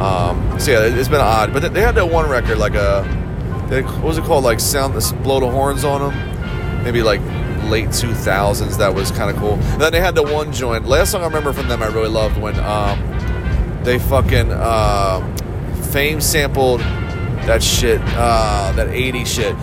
Um, 0.00 0.58
so 0.58 0.70
yeah, 0.72 0.86
it- 0.86 0.98
it's 0.98 1.08
been 1.08 1.20
odd. 1.20 1.52
But 1.52 1.72
they 1.72 1.80
had 1.80 1.94
that 1.94 2.10
one 2.10 2.28
record, 2.28 2.58
like 2.58 2.74
a 2.74 3.04
they, 3.68 3.82
what 3.82 4.02
was 4.04 4.18
it 4.18 4.24
called? 4.24 4.44
Like 4.44 4.60
sound, 4.60 4.92
blow 5.22 5.40
the 5.40 5.50
horns 5.50 5.84
on 5.84 6.00
them. 6.12 6.84
Maybe 6.84 7.02
like 7.02 7.20
late 7.64 7.90
two 7.92 8.14
thousands. 8.14 8.76
That 8.78 8.94
was 8.94 9.10
kind 9.10 9.28
of 9.30 9.36
cool. 9.38 9.54
And 9.54 9.80
then 9.80 9.92
they 9.92 10.00
had 10.00 10.14
the 10.14 10.22
one 10.22 10.52
joint. 10.52 10.86
Last 10.86 11.10
song 11.10 11.22
I 11.22 11.26
remember 11.26 11.52
from 11.52 11.66
them, 11.68 11.82
I 11.82 11.86
really 11.86 12.08
loved 12.08 12.36
when 12.40 12.58
um, 12.60 13.80
they 13.82 13.98
fucking 13.98 14.52
uh, 14.52 15.20
Fame 15.90 16.20
sampled 16.20 16.80
that 17.46 17.62
shit, 17.62 18.00
uh, 18.16 18.72
that 18.74 18.88
80s 18.88 19.26
shit. 19.26 19.56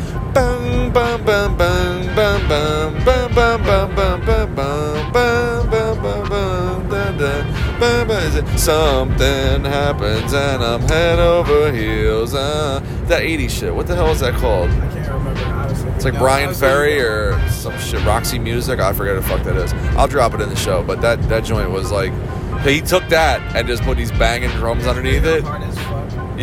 Something 8.58 9.66
happens 9.66 10.34
and 10.34 10.64
I'm 10.64 10.82
head 10.84 11.20
over 11.20 11.72
heels. 11.74 12.34
Uh, 12.34 12.80
that 13.08 13.24
80s 13.24 13.50
shit. 13.50 13.76
What 13.76 13.88
the 13.88 13.96
hell 13.96 14.10
is 14.12 14.22
that 14.22 14.36
called? 14.36 14.70
I 14.70 14.90
can't 14.94 15.12
remember. 15.12 15.90
It's 15.96 16.06
like 16.06 16.14
no, 16.14 16.20
Bryan 16.22 16.54
Ferry 16.54 17.02
or 17.02 17.38
some 17.50 17.78
shit. 17.80 18.04
Roxy 18.06 18.40
Music. 18.40 18.80
I 18.80 18.94
forget 18.94 19.16
what 19.16 19.24
the 19.24 19.28
fuck 19.28 19.44
that 19.44 19.58
is. 19.58 19.74
I'll 19.98 20.08
drop 20.08 20.34
it 20.34 20.42
in 20.42 20.50
the 20.50 20.56
show. 20.56 20.82
But 20.84 21.02
that 21.02 21.22
that 21.30 21.44
joint 21.44 21.72
was 21.72 21.92
like, 21.92 22.14
he 22.62 22.82
took 22.82 23.08
that 23.10 23.42
and 23.56 23.68
just 23.68 23.84
put 23.84 23.98
these 23.98 24.12
banging 24.12 24.50
drums 24.52 24.88
underneath 24.88 25.26
it. 25.26 25.44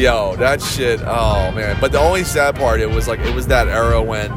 Yo, 0.01 0.35
that 0.37 0.63
shit. 0.63 0.99
Oh 1.03 1.53
man. 1.53 1.77
But 1.79 1.93
the 1.93 2.01
only 2.01 2.25
sad 2.25 2.57
part, 2.57 2.81
it 2.81 2.89
was 2.89 3.07
like 3.07 3.21
it 3.21 3.35
was 3.35 3.49
that 3.49 3.69
era 3.69 4.03
when 4.03 4.31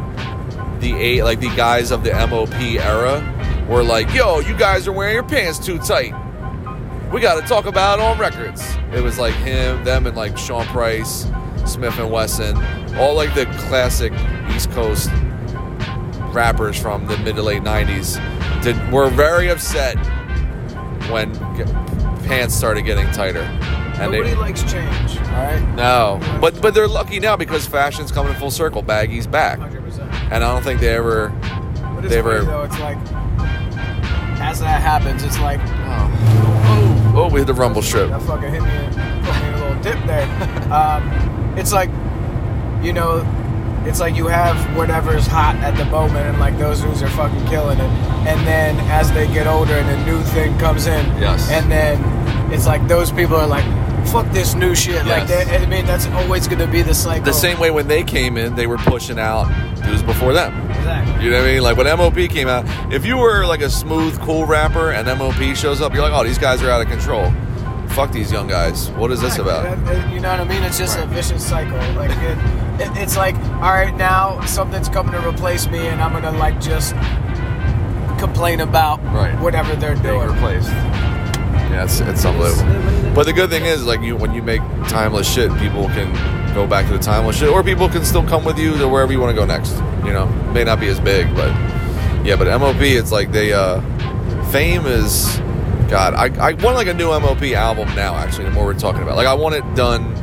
the 0.82 0.94
eight, 0.94 1.24
like 1.24 1.40
the 1.40 1.56
guys 1.56 1.90
of 1.90 2.04
the 2.04 2.12
MOP 2.12 2.54
era, 2.82 3.24
were 3.70 3.82
like, 3.82 4.14
"Yo, 4.14 4.42
you 4.42 4.58
guys 4.58 4.90
are 4.90 4.92
wearing 4.92 5.14
your 5.14 5.24
pants 5.24 5.60
too 5.60 5.80
tight. 5.80 6.14
We 7.14 7.22
got 7.22 7.42
to 7.42 7.48
talk 7.48 7.66
about 7.66 8.00
it 8.00 8.04
on 8.04 8.20
records." 8.20 8.76
It 8.92 9.02
was 9.02 9.18
like 9.18 9.36
him, 9.36 9.86
them, 9.86 10.06
and 10.06 10.18
like 10.18 10.38
Sean 10.38 10.66
Price, 10.66 11.28
Smif-N-Wessun, 11.60 12.98
all 12.98 13.16
like 13.16 13.34
the 13.34 13.46
classic 13.68 14.12
East 14.54 14.70
Coast 14.72 15.10
rappers 16.34 16.78
from 16.78 17.08
the 17.08 17.18
mid 17.20 17.38
to 17.38 17.42
late 17.42 17.64
'90s. 17.64 18.20
Did 18.64 18.76
were 18.92 19.10
very 19.10 19.48
upset 19.48 19.96
when 21.10 21.34
pants 22.26 22.54
started 22.54 22.82
getting 22.82 23.10
tighter. 23.12 23.48
And 24.00 24.12
Nobody 24.12 24.30
they, 24.32 24.36
likes 24.36 24.62
change. 24.64 25.18
All 25.18 25.24
right. 25.34 25.62
no, 25.76 26.20
but 26.42 26.62
but 26.62 26.74
they're 26.74 26.88
lucky 26.88 27.20
now 27.20 27.36
because 27.36 27.66
fashion's 27.68 28.12
coming 28.12 28.34
full 28.36 28.52
circle. 28.52 28.82
Baggy's 28.82 29.28
back, 29.28 29.60
and 29.60 30.34
I 30.36 30.40
don't 30.40 30.64
think 30.64 30.80
they 30.80 30.90
ever 30.96 31.30
But 31.96 32.06
it's 32.06 32.14
they 32.14 32.20
ever. 32.20 32.42
though. 32.44 32.64
It's 32.64 32.80
like 32.80 32.98
as 34.42 34.60
that 34.60 34.82
happens, 34.82 35.24
it's 35.24 35.40
like 35.40 35.60
Oh, 35.86 37.14
oh, 37.16 37.30
we 37.32 37.40
hit 37.40 37.48
the 37.48 37.54
rumble 37.54 37.82
strip. 37.82 38.10
that 38.10 38.22
fucking 38.24 38.50
hit 38.52 38.62
me, 38.62 38.70
put 39.26 39.42
me 39.42 39.50
a 39.50 39.68
little 39.68 39.84
dip 39.84 40.06
there. 40.06 40.74
Um, 40.74 41.54
it's 41.58 41.72
like 41.72 41.90
you 42.84 42.94
know 42.94 43.24
it's 43.86 44.00
like 44.00 44.16
you 44.16 44.28
have 44.28 44.56
whatever's 44.76 45.28
hot 45.28 45.56
at 45.58 45.78
the 45.78 45.86
moment, 45.86 46.26
and 46.28 46.40
like 46.40 46.58
those 46.58 46.82
dudes 46.82 47.04
are 47.04 47.10
fucking 47.10 47.46
killing 47.48 47.78
it. 47.80 47.90
And 48.28 48.46
then 48.48 48.80
as 48.90 49.12
they 49.14 49.28
get 49.28 49.46
older, 49.46 49.74
and 49.74 49.90
a 50.02 50.06
new 50.06 50.22
thing 50.24 50.58
comes 50.58 50.88
in, 50.88 51.06
Yes. 51.22 51.50
and 51.52 51.72
then 51.72 52.02
it's 52.52 52.66
like 52.66 52.88
those 52.88 53.12
people 53.12 53.36
are 53.36 53.48
like, 53.48 53.66
fuck 54.08 54.30
this 54.32 54.54
new 54.56 54.76
shit. 54.76 55.06
Like 55.06 55.28
that. 55.28 55.48
I 55.62 55.66
mean, 55.66 55.86
that's 55.86 56.08
always 56.08 56.48
gonna 56.48 56.68
be 56.68 56.82
the 56.82 56.94
cycle. 56.94 57.24
The 57.26 57.34
same 57.34 57.60
way 57.60 57.72
when 57.72 57.88
they 57.88 58.04
came 58.04 58.38
in, 58.38 58.56
they 58.56 58.68
were 58.68 58.78
pushing 58.78 59.20
out 59.20 59.48
dudes 59.84 60.04
before 60.04 60.34
them. 60.34 60.54
Exactly. 60.72 61.24
You 61.26 61.32
know 61.32 61.38
what 61.42 61.48
I 61.50 61.54
mean? 61.54 61.62
Like 61.64 61.78
when 61.78 61.88
MOP 61.98 62.16
came 62.30 62.48
out, 62.48 62.66
if 62.94 63.06
you 63.06 63.18
were 63.18 63.46
like 63.46 63.62
a 63.62 63.70
smooth, 63.70 64.20
cool 64.22 64.46
rapper 64.46 64.92
and 64.92 65.08
MOP 65.18 65.56
shows 65.56 65.82
up, 65.82 65.94
you're 65.94 66.02
like, 66.04 66.14
oh, 66.14 66.24
these 66.24 66.38
guys 66.38 66.62
are 66.64 66.70
out 66.70 66.82
of 66.82 66.88
control. 66.88 67.32
Fuck 67.90 68.12
these 68.12 68.32
young 68.32 68.48
guys. 68.48 68.90
What 68.92 69.12
is 69.12 69.22
this 69.22 69.38
about? 69.38 69.66
You 70.12 70.20
know 70.20 70.30
what 70.32 70.40
I 70.40 70.44
mean? 70.46 70.64
It's 70.64 70.80
just 70.80 70.98
a 70.98 71.06
vicious 71.06 71.46
cycle. 71.48 71.78
Like 71.96 72.10
it, 72.12 72.38
it, 72.82 72.98
it's 73.04 73.16
like, 73.16 73.36
all 73.36 73.72
right, 73.74 73.96
now 73.96 74.42
something's 74.46 74.90
coming 74.90 75.12
to 75.14 75.28
replace 75.28 75.68
me, 75.68 75.88
and 75.88 76.02
I'm 76.02 76.12
gonna 76.12 76.36
like 76.38 76.60
just 76.60 76.94
complain 78.20 78.62
about 78.62 79.04
Right. 79.14 79.38
whatever 79.42 79.76
they're 79.76 79.96
doing. 79.96 80.28
replaced. 80.28 80.70
Yeah, 81.74 81.86
it's, 81.86 82.00
it's 82.02 82.24
unbelievable. 82.24 83.14
But 83.16 83.26
the 83.26 83.34
good 83.34 83.50
thing 83.50 83.66
is, 83.66 83.84
like, 83.84 84.02
you 84.02 84.16
when 84.16 84.34
you 84.34 84.44
make 84.44 84.62
timeless 84.88 85.32
shit, 85.32 85.52
people 85.58 85.88
can 85.88 86.14
go 86.54 86.68
back 86.68 86.86
to 86.88 86.94
the 86.94 87.00
timeless 87.00 87.38
shit, 87.38 87.50
or 87.50 87.64
people 87.64 87.90
can 87.90 88.06
still 88.06 88.24
come 88.24 88.46
with 88.46 88.60
you 88.60 88.78
to 88.78 88.88
wherever 88.88 89.12
you 89.12 89.20
want 89.20 89.36
to 89.36 89.42
go 89.42 89.46
next. 89.46 89.72
You 90.06 90.14
know, 90.14 90.28
may 90.54 90.64
not 90.64 90.80
be 90.80 90.88
as 90.88 91.00
big, 91.00 91.34
but 91.36 91.50
yeah. 92.24 92.36
But 92.36 92.46
MOP, 92.60 92.82
it's 92.82 93.12
like 93.12 93.32
they 93.32 93.54
uh, 93.54 93.82
fame 94.52 94.86
is. 94.86 95.40
God, 95.90 96.14
I, 96.16 96.50
I 96.50 96.54
want 96.54 96.76
like 96.76 96.88
a 96.88 96.94
new 96.94 97.08
MOP 97.08 97.44
album 97.54 97.88
now. 97.96 98.16
Actually, 98.16 98.46
the 98.46 98.52
more 98.52 98.66
we're 98.66 98.74
talking 98.74 99.02
about, 99.02 99.16
like, 99.16 99.28
I 99.28 99.34
want 99.34 99.56
it 99.56 99.76
done 99.76 100.14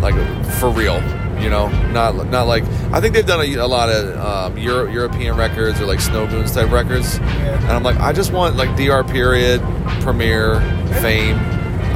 like 0.00 0.14
for 0.58 0.70
real. 0.70 1.02
You 1.40 1.48
know, 1.48 1.68
not 1.92 2.28
not 2.30 2.46
like 2.46 2.64
I 2.92 3.00
think 3.00 3.14
they've 3.14 3.26
done 3.26 3.40
a, 3.40 3.54
a 3.56 3.66
lot 3.66 3.88
of 3.88 4.18
um, 4.18 4.58
Euro, 4.58 4.90
European 4.90 5.36
records 5.36 5.80
or 5.80 5.86
like 5.86 6.00
Snow 6.00 6.26
Goons 6.26 6.52
type 6.52 6.70
records, 6.70 7.16
and 7.18 7.70
I'm 7.70 7.82
like, 7.82 7.96
I 7.96 8.12
just 8.12 8.32
want 8.32 8.56
like 8.56 8.76
DR 8.76 9.04
period, 9.04 9.60
Premier, 10.02 10.60
Fame. 11.00 11.36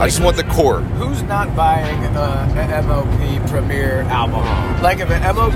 I 0.01 0.07
just 0.09 0.21
want 0.21 0.37
the 0.37 0.43
core. 0.45 0.81
Who's 0.81 1.23
not 1.23 1.55
buying 1.55 2.05
uh, 2.17 2.53
an 2.57 2.89
MOP 2.89 3.49
premier 3.49 4.01
album? 4.03 4.43
Like 4.83 4.99
if 4.99 5.09
an 5.09 5.23
MOP 5.37 5.53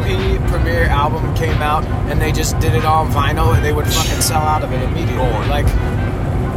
premier 0.49 0.85
album 0.85 1.35
came 1.35 1.61
out 1.61 1.85
and 2.09 2.21
they 2.21 2.31
just 2.31 2.57
did 2.61 2.75
it 2.75 2.85
on 2.85 3.11
vinyl, 3.11 3.61
they 3.61 3.73
would 3.73 3.87
fucking 3.87 4.21
sell 4.21 4.43
out 4.43 4.63
of 4.63 4.71
it 4.71 4.81
immediately. 4.83 5.49
Like 5.49 5.67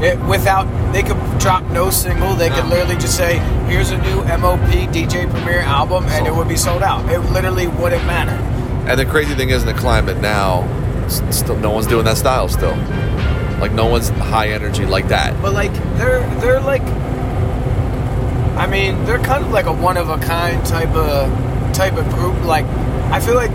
it, 0.02 0.20
without 0.26 0.66
they 0.94 1.04
could 1.04 1.18
drop 1.40 1.64
no 1.72 1.90
single, 1.90 2.34
they 2.36 2.50
could 2.50 2.66
literally 2.66 2.96
just 2.96 3.16
say, 3.16 3.38
"Here's 3.68 3.92
a 3.92 3.98
new 3.98 4.24
MOP 4.24 4.88
DJ 4.92 5.30
premier 5.30 5.60
album," 5.60 6.06
and 6.10 6.28
it 6.28 6.36
would 6.36 6.48
be 6.48 6.58
sold 6.58 6.84
out. 6.84 7.08
It 7.10 7.20
literally 7.32 7.68
wouldn't 7.68 8.06
matter. 8.06 8.38
And 8.90 9.00
the 9.00 9.06
crazy 9.06 9.36
thing 9.36 9.50
is, 9.50 9.62
in 9.62 9.68
the 9.68 9.80
climate 9.80 10.20
now, 10.20 10.68
still 11.08 11.58
no 11.58 11.72
one's 11.72 11.88
doing 11.88 12.06
that 12.06 12.18
style. 12.18 12.48
Still, 12.50 12.76
like 13.60 13.72
no 13.74 13.86
one's 13.86 14.10
high 14.10 14.50
energy 14.50 14.86
like 14.86 15.08
that. 15.10 15.40
But 15.42 15.54
like 15.54 15.74
they're 15.98 16.28
they're 16.40 16.62
like 16.62 16.84
I 18.62 18.68
mean, 18.68 19.06
they're 19.06 19.20
kind 19.20 19.44
of 19.44 19.52
like 19.52 19.66
a 19.66 19.74
one 19.74 19.98
of 19.98 20.10
a 20.10 20.18
kind 20.18 20.64
type 20.66 20.94
of 20.96 21.74
type 21.74 21.94
of 21.94 22.08
group. 22.14 22.44
Like 22.44 22.66
I 23.12 23.20
feel 23.20 23.36
like 23.36 23.52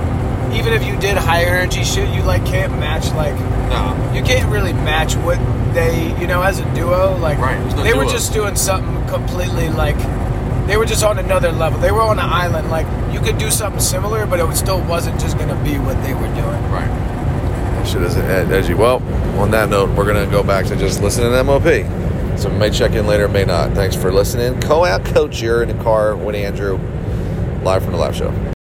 even 0.53 0.73
if 0.73 0.85
you 0.85 0.99
did 0.99 1.17
high 1.17 1.45
energy 1.45 1.85
shit, 1.85 2.09
you 2.15 2.23
like 2.23 2.45
can't 2.47 2.73
match 2.79 3.13
like 3.13 3.35
no. 3.69 4.13
You 4.15 4.23
can't 4.23 4.51
really 4.51 4.73
match 4.73 5.15
what 5.17 5.39
they, 5.77 6.19
you 6.19 6.27
know, 6.27 6.43
as 6.43 6.59
a 6.59 6.75
duo, 6.75 7.17
like 7.19 7.39
no 7.39 7.83
they 7.85 7.93
were 7.93 8.07
just 8.07 8.33
doing 8.33 8.57
something 8.57 9.07
completely 9.09 9.69
like 9.69 9.97
they 10.67 10.77
were 10.77 10.87
just 10.87 11.05
on 11.05 11.19
another 11.19 11.53
level. 11.53 11.79
They 11.79 11.93
were 11.93 12.01
on 12.01 12.19
an 12.19 12.25
island. 12.25 12.71
Like 12.71 12.87
you 13.13 13.21
could 13.21 13.37
do 13.39 13.51
something 13.51 13.81
similar, 13.81 14.27
but 14.27 14.41
it 14.41 14.57
still 14.57 14.81
wasn't 14.87 15.21
just 15.21 15.39
gonna 15.39 15.63
be 15.63 15.79
what 15.79 16.03
they 16.03 16.15
were 16.15 16.29
doing. 16.35 16.63
Right. 16.73 16.89
That 16.89 17.87
shit 17.87 18.03
isn't 18.03 18.25
ed- 18.25 18.51
edgy. 18.51 18.73
Well, 18.75 19.03
on 19.39 19.51
that 19.51 19.69
note, 19.69 19.91
we're 19.91 20.07
gonna 20.07 20.31
go 20.31 20.43
back 20.43 20.65
to 20.67 20.77
just 20.77 21.03
listening 21.03 21.31
to 21.31 21.45
MOP. 21.45 21.85
So 22.39 22.49
we 22.49 22.57
may 22.57 22.71
check 22.71 22.93
in 22.93 23.07
later, 23.07 23.29
may 23.29 23.45
not. 23.45 23.73
Thanks 23.73 23.95
for 23.95 24.11
listening. 24.11 24.61
Co-op 24.63 25.05
coach, 25.05 25.43
you're 25.43 25.63
in 25.63 25.77
the 25.77 25.85
car 25.85 26.17
with 26.17 26.35
Andrew, 26.35 26.79
live 27.63 27.83
from 27.83 27.93
the 27.93 27.99
live 27.99 28.17
show. 28.17 28.56